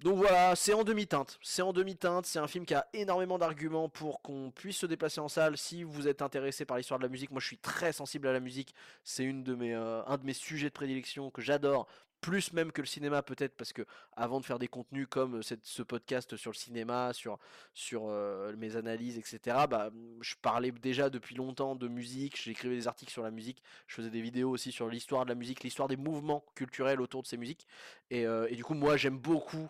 Donc 0.00 0.18
voilà, 0.18 0.54
c'est 0.56 0.74
en 0.74 0.84
demi-teinte. 0.84 1.38
C'est 1.40 1.62
en 1.62 1.72
demi-teinte, 1.72 2.26
c'est 2.26 2.38
un 2.38 2.46
film 2.46 2.66
qui 2.66 2.74
a 2.74 2.86
énormément 2.92 3.38
d'arguments 3.38 3.88
pour 3.88 4.20
qu'on 4.20 4.50
puisse 4.50 4.76
se 4.76 4.86
déplacer 4.86 5.20
en 5.20 5.28
salle. 5.28 5.56
Si 5.56 5.84
vous 5.84 6.06
êtes 6.06 6.20
intéressé 6.20 6.66
par 6.66 6.76
l'histoire 6.76 6.98
de 7.00 7.04
la 7.04 7.08
musique, 7.08 7.30
moi 7.30 7.40
je 7.40 7.46
suis 7.46 7.56
très 7.56 7.92
sensible 7.92 8.28
à 8.28 8.32
la 8.34 8.40
musique. 8.40 8.74
C'est 9.04 9.26
euh, 9.26 10.02
un 10.06 10.18
de 10.18 10.26
mes 10.26 10.34
sujets 10.34 10.68
de 10.68 10.74
prédilection 10.74 11.30
que 11.30 11.40
j'adore 11.40 11.86
plus 12.20 12.52
même 12.52 12.72
que 12.72 12.80
le 12.80 12.86
cinéma 12.86 13.22
peut-être 13.22 13.56
parce 13.56 13.72
que 13.72 13.82
avant 14.12 14.40
de 14.40 14.44
faire 14.44 14.58
des 14.58 14.68
contenus 14.68 15.06
comme 15.08 15.42
ce 15.42 15.82
podcast 15.82 16.36
sur 16.36 16.50
le 16.50 16.56
cinéma, 16.56 17.12
sur, 17.12 17.38
sur 17.74 18.08
mes 18.56 18.76
analyses, 18.76 19.18
etc. 19.18 19.66
Bah, 19.68 19.90
je 20.20 20.34
parlais 20.42 20.72
déjà 20.72 21.10
depuis 21.10 21.34
longtemps 21.34 21.76
de 21.76 21.88
musique, 21.88 22.40
j'écrivais 22.40 22.76
des 22.76 22.88
articles 22.88 23.12
sur 23.12 23.22
la 23.22 23.30
musique, 23.30 23.62
je 23.86 23.96
faisais 23.96 24.10
des 24.10 24.22
vidéos 24.22 24.50
aussi 24.50 24.72
sur 24.72 24.88
l'histoire 24.88 25.24
de 25.24 25.30
la 25.30 25.34
musique, 25.34 25.62
l'histoire 25.62 25.88
des 25.88 25.96
mouvements 25.96 26.44
culturels 26.54 27.00
autour 27.00 27.22
de 27.22 27.26
ces 27.26 27.36
musiques. 27.36 27.66
Et, 28.10 28.22
et 28.22 28.56
du 28.56 28.64
coup, 28.64 28.74
moi, 28.74 28.96
j'aime 28.96 29.18
beaucoup 29.18 29.68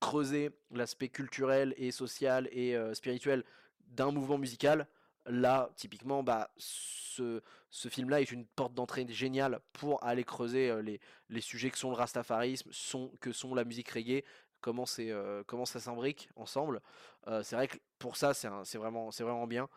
creuser 0.00 0.50
l'aspect 0.70 1.08
culturel 1.08 1.74
et 1.78 1.90
social 1.90 2.48
et 2.52 2.76
spirituel 2.92 3.44
d'un 3.88 4.10
mouvement 4.10 4.38
musical. 4.38 4.86
Là, 5.26 5.70
typiquement, 5.76 6.22
bah, 6.22 6.50
ce, 6.58 7.40
ce 7.74 7.88
film-là 7.88 8.20
est 8.20 8.30
une 8.30 8.46
porte 8.46 8.72
d'entrée 8.72 9.04
géniale 9.08 9.58
pour 9.72 10.02
aller 10.04 10.22
creuser 10.22 10.70
euh, 10.70 10.80
les, 10.80 11.00
les, 11.28 11.40
sujets 11.40 11.72
que 11.72 11.78
sont 11.78 11.90
le 11.90 11.96
rastafarisme, 11.96 12.70
que 13.20 13.32
sont 13.32 13.52
la 13.52 13.64
musique 13.64 13.90
reggae, 13.90 14.22
comment, 14.60 14.86
c'est, 14.86 15.10
euh, 15.10 15.42
comment 15.44 15.64
ça 15.64 15.80
s'imbrique 15.80 16.28
ensemble. 16.36 16.80
Euh, 17.26 17.42
c'est 17.42 17.56
vrai 17.56 17.66
que 17.66 17.76
pour 17.98 18.16
ça, 18.16 18.32
c'est, 18.32 18.48
c'est, 18.62 18.78
vraiment, 18.78 19.10
c'est 19.10 19.24
vraiment 19.24 19.48
bien. 19.48 19.68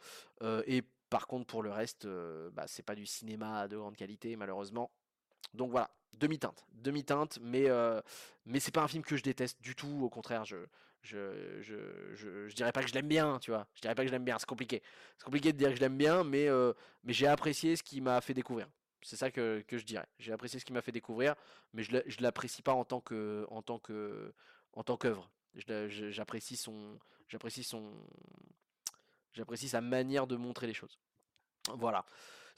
et 0.67 0.83
par 1.09 1.25
contre, 1.25 1.47
pour 1.47 1.63
le 1.63 1.71
reste, 1.71 2.07
bah, 2.51 2.65
c'est 2.67 2.83
pas 2.83 2.93
du 2.93 3.07
cinéma 3.07 3.67
de 3.67 3.77
grande 3.77 3.95
qualité, 3.95 4.35
malheureusement. 4.35 4.91
Donc 5.55 5.71
voilà, 5.71 5.89
demi-teinte, 6.19 6.65
demi-teinte, 6.73 7.39
mais, 7.41 7.65
mais 8.45 8.59
c'est 8.59 8.73
pas 8.73 8.83
un 8.83 8.87
film 8.87 9.03
que 9.03 9.17
je 9.17 9.23
déteste 9.23 9.59
du 9.59 9.75
tout, 9.75 10.01
au 10.03 10.09
contraire, 10.09 10.45
je, 10.45 10.57
je, 11.01 11.61
je, 11.61 11.75
je, 12.47 12.55
dirais 12.55 12.71
pas 12.71 12.81
que 12.81 12.89
je 12.89 12.93
l'aime 12.93 13.07
bien, 13.07 13.39
tu 13.39 13.51
vois. 13.51 13.67
Je 13.75 13.81
dirais 13.81 13.95
pas 13.95 14.03
que 14.03 14.07
je 14.07 14.11
l'aime 14.11 14.25
bien, 14.25 14.37
c'est 14.39 14.47
compliqué. 14.47 14.81
C'est 15.17 15.23
compliqué 15.23 15.53
de 15.53 15.57
dire 15.57 15.69
que 15.69 15.75
je 15.75 15.81
l'aime 15.81 15.97
bien, 15.97 16.23
mais, 16.23 16.47
euh, 16.47 16.73
mais 17.03 17.13
j'ai 17.13 17.27
apprécié 17.27 17.75
ce 17.75 17.83
qui 17.83 18.01
m'a 18.01 18.19
fait 18.21 18.33
découvrir. 18.33 18.67
C'est 19.01 19.15
ça 19.15 19.31
que, 19.31 19.63
je 19.69 19.83
dirais. 19.83 20.07
J'ai 20.19 20.33
apprécié 20.33 20.59
ce 20.59 20.65
qui 20.65 20.73
m'a 20.73 20.81
fait 20.81 20.91
découvrir, 20.91 21.35
mais 21.73 21.83
je, 21.83 21.97
je 22.05 22.17
l'apprécie 22.21 22.61
pas 22.61 22.73
en 22.73 22.83
tant 22.83 22.99
que 22.99 23.47
que 23.83 24.33
qu'œuvre. 24.99 25.29
J'apprécie 25.55 26.57
son 26.57 26.99
son 27.61 27.93
j'apprécie 29.33 29.69
sa 29.69 29.81
manière 29.81 30.27
de 30.27 30.35
montrer 30.35 30.67
les 30.67 30.73
choses. 30.73 30.97
Voilà. 31.75 32.05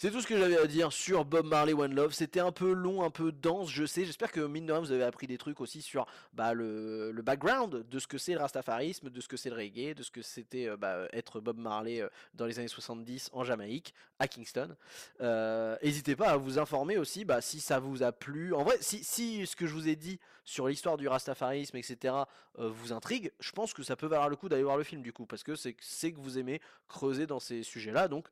C'est 0.02 0.12
tout 0.12 0.22
ce 0.22 0.28
que 0.28 0.38
j'avais 0.38 0.58
à 0.58 0.66
dire 0.66 0.94
sur 0.94 1.26
Bob 1.26 1.46
Marley 1.46 1.74
One 1.74 1.94
Love. 1.94 2.14
C'était 2.14 2.40
un 2.40 2.54
peu 2.54 2.72
long, 2.72 3.04
un 3.04 3.10
peu 3.10 3.34
dense, 3.34 3.70
je 3.70 3.86
sais. 3.86 4.06
J'espère 4.06 4.32
que 4.32 4.40
mine 4.40 4.66
de 4.66 4.72
rien, 4.72 4.80
vous 4.80 4.94
avez 4.94 5.04
appris 5.04 5.28
des 5.28 5.38
trucs 5.38 5.60
aussi 5.60 5.82
sur 5.82 6.06
bah, 6.32 6.54
le, 6.54 7.12
background 7.22 7.86
de 7.86 8.00
ce 8.00 8.08
que 8.08 8.18
c'est 8.18 8.32
le 8.32 8.40
rastafarisme, 8.40 9.10
de 9.10 9.20
ce 9.20 9.28
que 9.28 9.36
c'est 9.36 9.50
le 9.50 9.58
reggae, 9.58 9.94
de 9.94 10.02
ce 10.02 10.10
que 10.10 10.22
c'était 10.22 10.70
euh, 10.70 10.78
bah, 10.78 11.10
être 11.12 11.42
Bob 11.42 11.58
Marley 11.58 12.00
euh, 12.00 12.08
dans 12.34 12.46
les 12.46 12.60
années 12.60 12.70
70 12.70 13.32
en 13.34 13.44
Jamaïque, 13.44 13.94
à 14.20 14.30
Kingston. 14.30 14.74
Euh, 15.20 15.76
n'hésitez 15.84 16.16
pas 16.16 16.30
à 16.30 16.38
vous 16.38 16.60
informer 16.60 16.98
aussi 16.98 17.26
bah, 17.26 17.42
si 17.42 17.60
ça 17.60 17.80
vous 17.80 18.02
a 18.02 18.14
plu. 18.14 18.54
En 18.54 18.64
vrai, 18.64 18.78
si, 18.80 19.04
si 19.04 19.46
ce 19.46 19.58
que 19.58 19.68
je 19.68 19.74
vous 19.74 19.90
ai 19.90 19.98
dit 19.98 20.18
sur 20.46 20.70
l'histoire 20.70 20.96
du 20.96 21.10
rastafarisme, 21.10 21.76
etc., 21.76 22.16
vous 22.58 22.92
intrigue, 22.92 23.32
je 23.40 23.52
pense 23.52 23.74
que 23.74 23.84
ça 23.84 23.96
peut 23.96 24.08
valoir 24.08 24.28
le 24.28 24.36
coup 24.36 24.50
d'aller 24.50 24.64
voir 24.64 24.76
le 24.76 24.84
film 24.84 25.02
du 25.02 25.14
coup, 25.14 25.26
parce 25.26 25.44
que 25.44 25.56
c'est 25.56 25.74
que 25.74 26.20
vous 26.20 26.38
aimez 26.38 26.60
creuser 26.88 27.28
dans 27.28 27.40
ces 27.40 27.64
sujets-là. 27.64 28.08
Donc, 28.08 28.28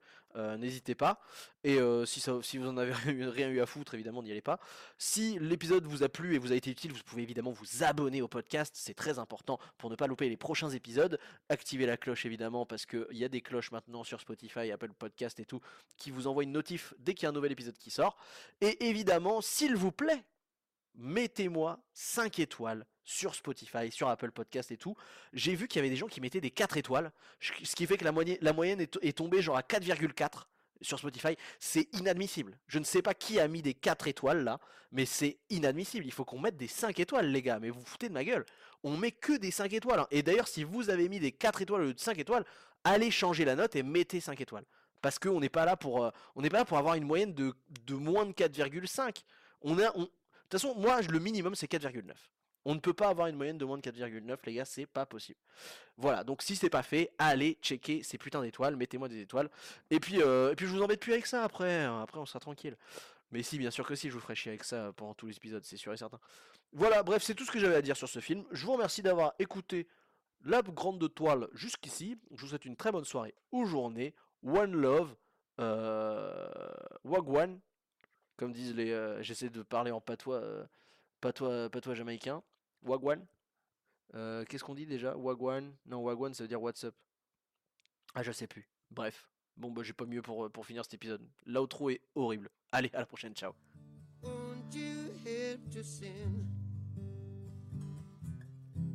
n'hésitez 0.58 0.96
pas. 0.96 1.20
Et 1.64 1.80
si, 2.06 2.20
ça, 2.20 2.38
si 2.42 2.58
vous 2.58 2.68
en 2.68 2.78
avez 2.78 2.94
rien 3.32 3.50
eu 3.50 3.60
à 3.60 3.66
foutre, 3.66 3.94
évidemment, 3.94 4.24
n'y 4.24 4.32
allez 4.32 4.42
pas. 4.42 4.60
Si 4.98 5.38
l'épisode 5.40 5.86
vous 5.86 6.04
a 6.04 6.10
plu 6.10 6.36
et 6.36 6.38
vous 6.38 6.52
a 6.52 6.56
été 6.56 6.70
utile, 6.70 6.94
vous 6.94 7.04
pouvez 7.06 7.24
évidemment 7.24 7.52
vous 7.52 7.84
abonner 7.84 8.22
au 8.22 8.28
podcast, 8.28 8.74
c'est 8.78 8.94
très 8.94 9.20
important 9.20 9.60
pour 9.78 9.90
ne 9.90 9.96
pas 9.96 10.08
louper 10.08 10.30
les 10.30 10.38
prochains 10.38 10.70
épisodes. 10.70 11.20
Activez 11.50 11.86
la 11.86 11.98
cloche 11.98 12.26
évidemment 12.26 12.66
parce 12.66 12.86
qu'il 12.86 13.06
y 13.12 13.24
a 13.24 13.30
des 13.30 13.42
cloches 13.42 13.72
maintenant 13.72 14.04
sur 14.04 14.22
Spotify, 14.22 14.72
Apple 14.72 14.94
Podcast 14.98 15.40
et 15.40 15.46
tout 15.46 15.62
qui 15.98 16.12
vous 16.12 16.28
envoient 16.28 16.44
une 16.44 16.52
notif 16.52 16.94
dès 17.00 17.14
qu'il 17.14 17.24
y 17.24 17.26
a 17.28 17.30
un 17.30 17.34
nouvel 17.34 17.52
épisode 17.52 17.78
qui 17.78 17.92
sort. 17.92 18.18
Et 18.62 18.88
évidemment, 18.88 19.42
s'il 19.42 19.76
vous 19.76 19.92
plaît, 19.92 20.24
mettez-moi 20.98 21.80
5 21.94 22.40
étoiles 22.40 22.86
sur 23.04 23.36
Spotify, 23.36 23.92
sur 23.92 24.10
Apple 24.10 24.32
Podcast 24.32 24.72
et 24.72 24.78
tout. 24.78 24.96
J'ai 25.34 25.56
vu 25.56 25.68
qu'il 25.68 25.78
y 25.78 25.80
avait 25.80 25.90
des 25.90 25.96
gens 25.96 26.08
qui 26.08 26.20
mettaient 26.20 26.42
des 26.42 26.52
4 26.52 26.78
étoiles, 26.78 27.12
ce 27.40 27.76
qui 27.76 27.86
fait 27.86 27.98
que 27.98 28.04
la 28.04 28.12
moyenne, 28.54 28.82
est, 28.82 29.18
tombée 29.18 29.42
genre 29.42 29.58
à 29.58 29.62
4,4 29.62 30.48
sur 30.82 31.00
Spotify, 31.00 31.36
c'est 31.60 31.88
inadmissible. 31.94 32.60
Je 32.68 32.80
ne 32.80 32.84
sais 32.84 33.02
pas 33.02 33.14
qui 33.14 33.40
a 33.40 33.48
mis 33.48 33.62
des 33.62 33.74
4 33.74 34.08
étoiles 34.08 34.44
là, 34.44 34.60
mais 34.92 35.06
c'est 35.06 35.38
inadmissible. 35.50 36.06
Il 36.06 36.12
faut 36.12 36.26
qu'on 36.26 36.40
mette 36.40 36.58
des 36.58 36.68
5 36.68 37.00
étoiles, 37.00 37.32
les 37.32 37.42
gars. 37.42 37.60
Mais 37.60 37.70
vous, 37.70 37.80
vous 37.80 37.86
foutez 37.86 38.10
de 38.10 38.14
ma 38.14 38.24
gueule. 38.24 38.46
On 38.84 38.96
met 38.96 39.12
que 39.12 39.38
des 39.38 39.52
5 39.52 39.74
étoiles. 39.74 40.02
Hein. 40.02 40.08
Et 40.12 40.22
d'ailleurs, 40.22 40.48
si 40.48 40.64
vous 40.64 40.90
avez 40.90 41.10
mis 41.10 41.20
des 41.20 41.32
4 41.32 41.62
étoiles 41.62 41.84
ou 41.84 41.94
de 41.94 42.00
5 42.00 42.18
étoiles, 42.20 42.46
allez 42.84 43.12
changer 43.12 43.46
la 43.46 43.56
note 43.56 43.76
et 43.76 43.84
mettez 43.84 44.20
5 44.20 44.40
étoiles. 44.40 44.66
Parce 45.02 45.20
qu'on 45.20 45.40
n'est 45.40 45.50
pas 45.50 45.66
là 45.66 45.78
pour, 45.78 46.04
euh, 46.04 46.12
on 46.36 46.42
n'est 46.42 46.50
pas 46.50 46.60
là 46.60 46.66
pour 46.66 46.78
avoir 46.78 46.96
une 46.96 47.06
moyenne 47.06 47.34
de, 47.34 47.54
de 47.86 47.94
moins 47.96 48.26
de 48.26 48.32
4,5. 48.32 49.24
On 49.62 49.80
a. 49.80 49.92
De 50.50 50.58
toute 50.58 50.62
façon, 50.62 50.80
moi, 50.80 51.02
le 51.02 51.20
minimum, 51.20 51.56
c'est 51.56 51.70
4,9. 51.70 52.14
On 52.64 52.76
ne 52.76 52.80
peut 52.80 52.94
pas 52.94 53.10
avoir 53.10 53.28
une 53.28 53.36
moyenne 53.36 53.58
de 53.58 53.66
moins 53.66 53.78
de 53.78 53.82
4,9, 53.82 54.38
les 54.46 54.54
gars, 54.54 54.66
c'est 54.66 54.86
pas 54.86 55.06
possible. 55.06 55.40
Voilà, 55.98 56.24
donc 56.24 56.42
si 56.42 56.56
c'est 56.56 56.70
pas 56.70 56.84
fait, 56.84 57.12
allez 57.18 57.58
checker 57.62 58.04
ces 58.04 58.18
putains 58.18 58.42
d'étoiles, 58.42 58.76
mettez-moi 58.76 59.08
des 59.08 59.22
étoiles. 59.22 59.50
Et 59.90 60.00
puis, 60.00 60.22
euh, 60.22 60.52
et 60.52 60.56
puis 60.56 60.66
je 60.66 60.72
vous 60.72 60.82
embête 60.82 61.00
plus 61.00 61.14
avec 61.14 61.26
ça 61.26 61.44
après, 61.44 61.84
hein. 61.84 62.02
après 62.02 62.20
on 62.20 62.26
sera 62.26 62.40
tranquille. 62.40 62.78
Mais 63.32 63.44
si, 63.44 63.58
bien 63.58 63.72
sûr 63.72 63.86
que 63.86 63.96
si, 63.96 64.10
je 64.10 64.14
vous 64.14 64.20
ferai 64.20 64.36
chier 64.36 64.52
avec 64.52 64.64
ça 64.64 64.94
pendant 64.96 65.14
tous 65.14 65.28
les 65.28 65.36
épisodes, 65.36 65.64
c'est 65.64 65.78
sûr 65.78 65.94
et 65.94 65.98
certain. 65.98 66.20
Voilà, 66.74 67.04
bref, 67.04 67.24
c'est 67.24 67.36
tout 67.36 67.46
ce 67.46 67.52
que 67.52 67.60
j'avais 67.60 67.76
à 67.76 67.82
dire 67.82 67.98
sur 67.98 68.10
ce 68.10 68.20
film. 68.20 68.46
Je 68.52 68.66
vous 68.66 68.74
remercie 68.74 69.02
d'avoir 69.02 69.34
écouté 69.40 69.88
la 70.44 70.62
grande 70.62 71.14
toile 71.14 71.48
jusqu'ici. 71.54 72.18
Je 72.32 72.42
vous 72.42 72.48
souhaite 72.48 72.66
une 72.66 72.76
très 72.76 72.92
bonne 72.92 73.06
soirée 73.06 73.34
ou 73.52 73.66
journée. 73.66 74.14
One 74.44 74.74
love, 74.74 75.16
euh, 75.60 76.48
wagwan, 77.04 77.60
comme 78.38 78.54
disent 78.54 78.76
les. 78.76 78.92
Euh, 78.92 79.22
j'essaie 79.22 79.50
de 79.50 79.64
parler 79.64 79.92
en 79.92 80.00
patois, 80.00 80.38
euh, 80.38 80.66
patois, 81.20 81.70
patois 81.70 81.96
jamaïcain. 81.96 82.42
Wagwan. 82.84 83.26
Euh, 84.16 84.46
qu'est-ce 84.46 84.64
qu'on 84.64 84.76
dit 84.76 84.86
déjà? 84.86 85.16
Wagwan? 85.18 85.74
Non, 85.86 86.02
Wagwan, 86.02 86.34
ça 86.34 86.44
veut 86.44 86.48
dire 86.48 86.62
what's 86.62 86.84
up. 86.84 86.96
Ah, 88.14 88.24
je 88.24 88.32
sais 88.32 88.48
plus. 88.48 88.70
Bref. 88.92 89.28
Bon, 89.58 89.72
bah, 89.72 89.82
j'ai 89.84 89.94
pas 89.94 90.06
mieux 90.06 90.22
pour, 90.22 90.66
finir 90.66 90.84
cet 90.84 90.94
épisode. 90.94 91.28
L'outro 91.46 91.90
est 91.90 92.02
horrible. 92.16 92.50
Allez, 92.72 92.92
à 92.94 93.00
la 93.00 93.06
prochaine. 93.06 93.34
Ciao. 93.36 93.54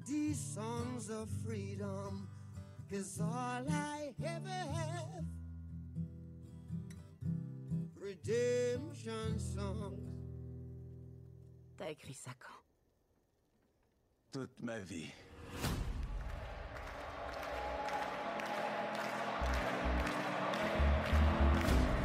These 0.07 0.55
songs 0.55 1.11
of 1.11 1.29
freedom? 1.45 2.29
Is 2.91 3.21
all 3.21 3.65
I 3.71 4.13
ever 4.23 4.51
have. 4.51 5.25
Redemption 8.13 9.39
songs. 9.39 9.97
T'as 11.79 11.91
écrit 11.91 12.13
ça 12.13 12.31
quand? 12.39 12.63
Toute 14.33 14.61
ma 14.61 14.79
vie. 14.81 15.11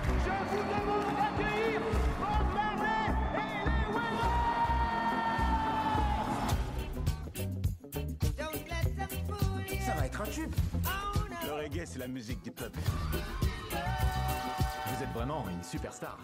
Je 0.06 0.32
vous 0.50 0.64
demande 0.64 1.16
d'accueillir 1.18 1.82
Bob 2.20 2.48
Marley 2.54 3.10
et 3.36 3.66
les 9.76 9.82
Ça 9.86 9.94
va 9.96 10.06
être 10.06 10.22
un 10.22 10.28
tube. 10.28 10.56
Le 11.46 11.52
reggae, 11.54 11.86
c'est 11.86 12.00
la 12.00 12.08
musique 12.08 12.42
du 12.44 12.52
peuple. 12.52 12.80
Vous 14.88 15.04
êtes 15.04 15.12
vraiment 15.14 15.44
une 15.50 15.64
superstar. 15.64 16.18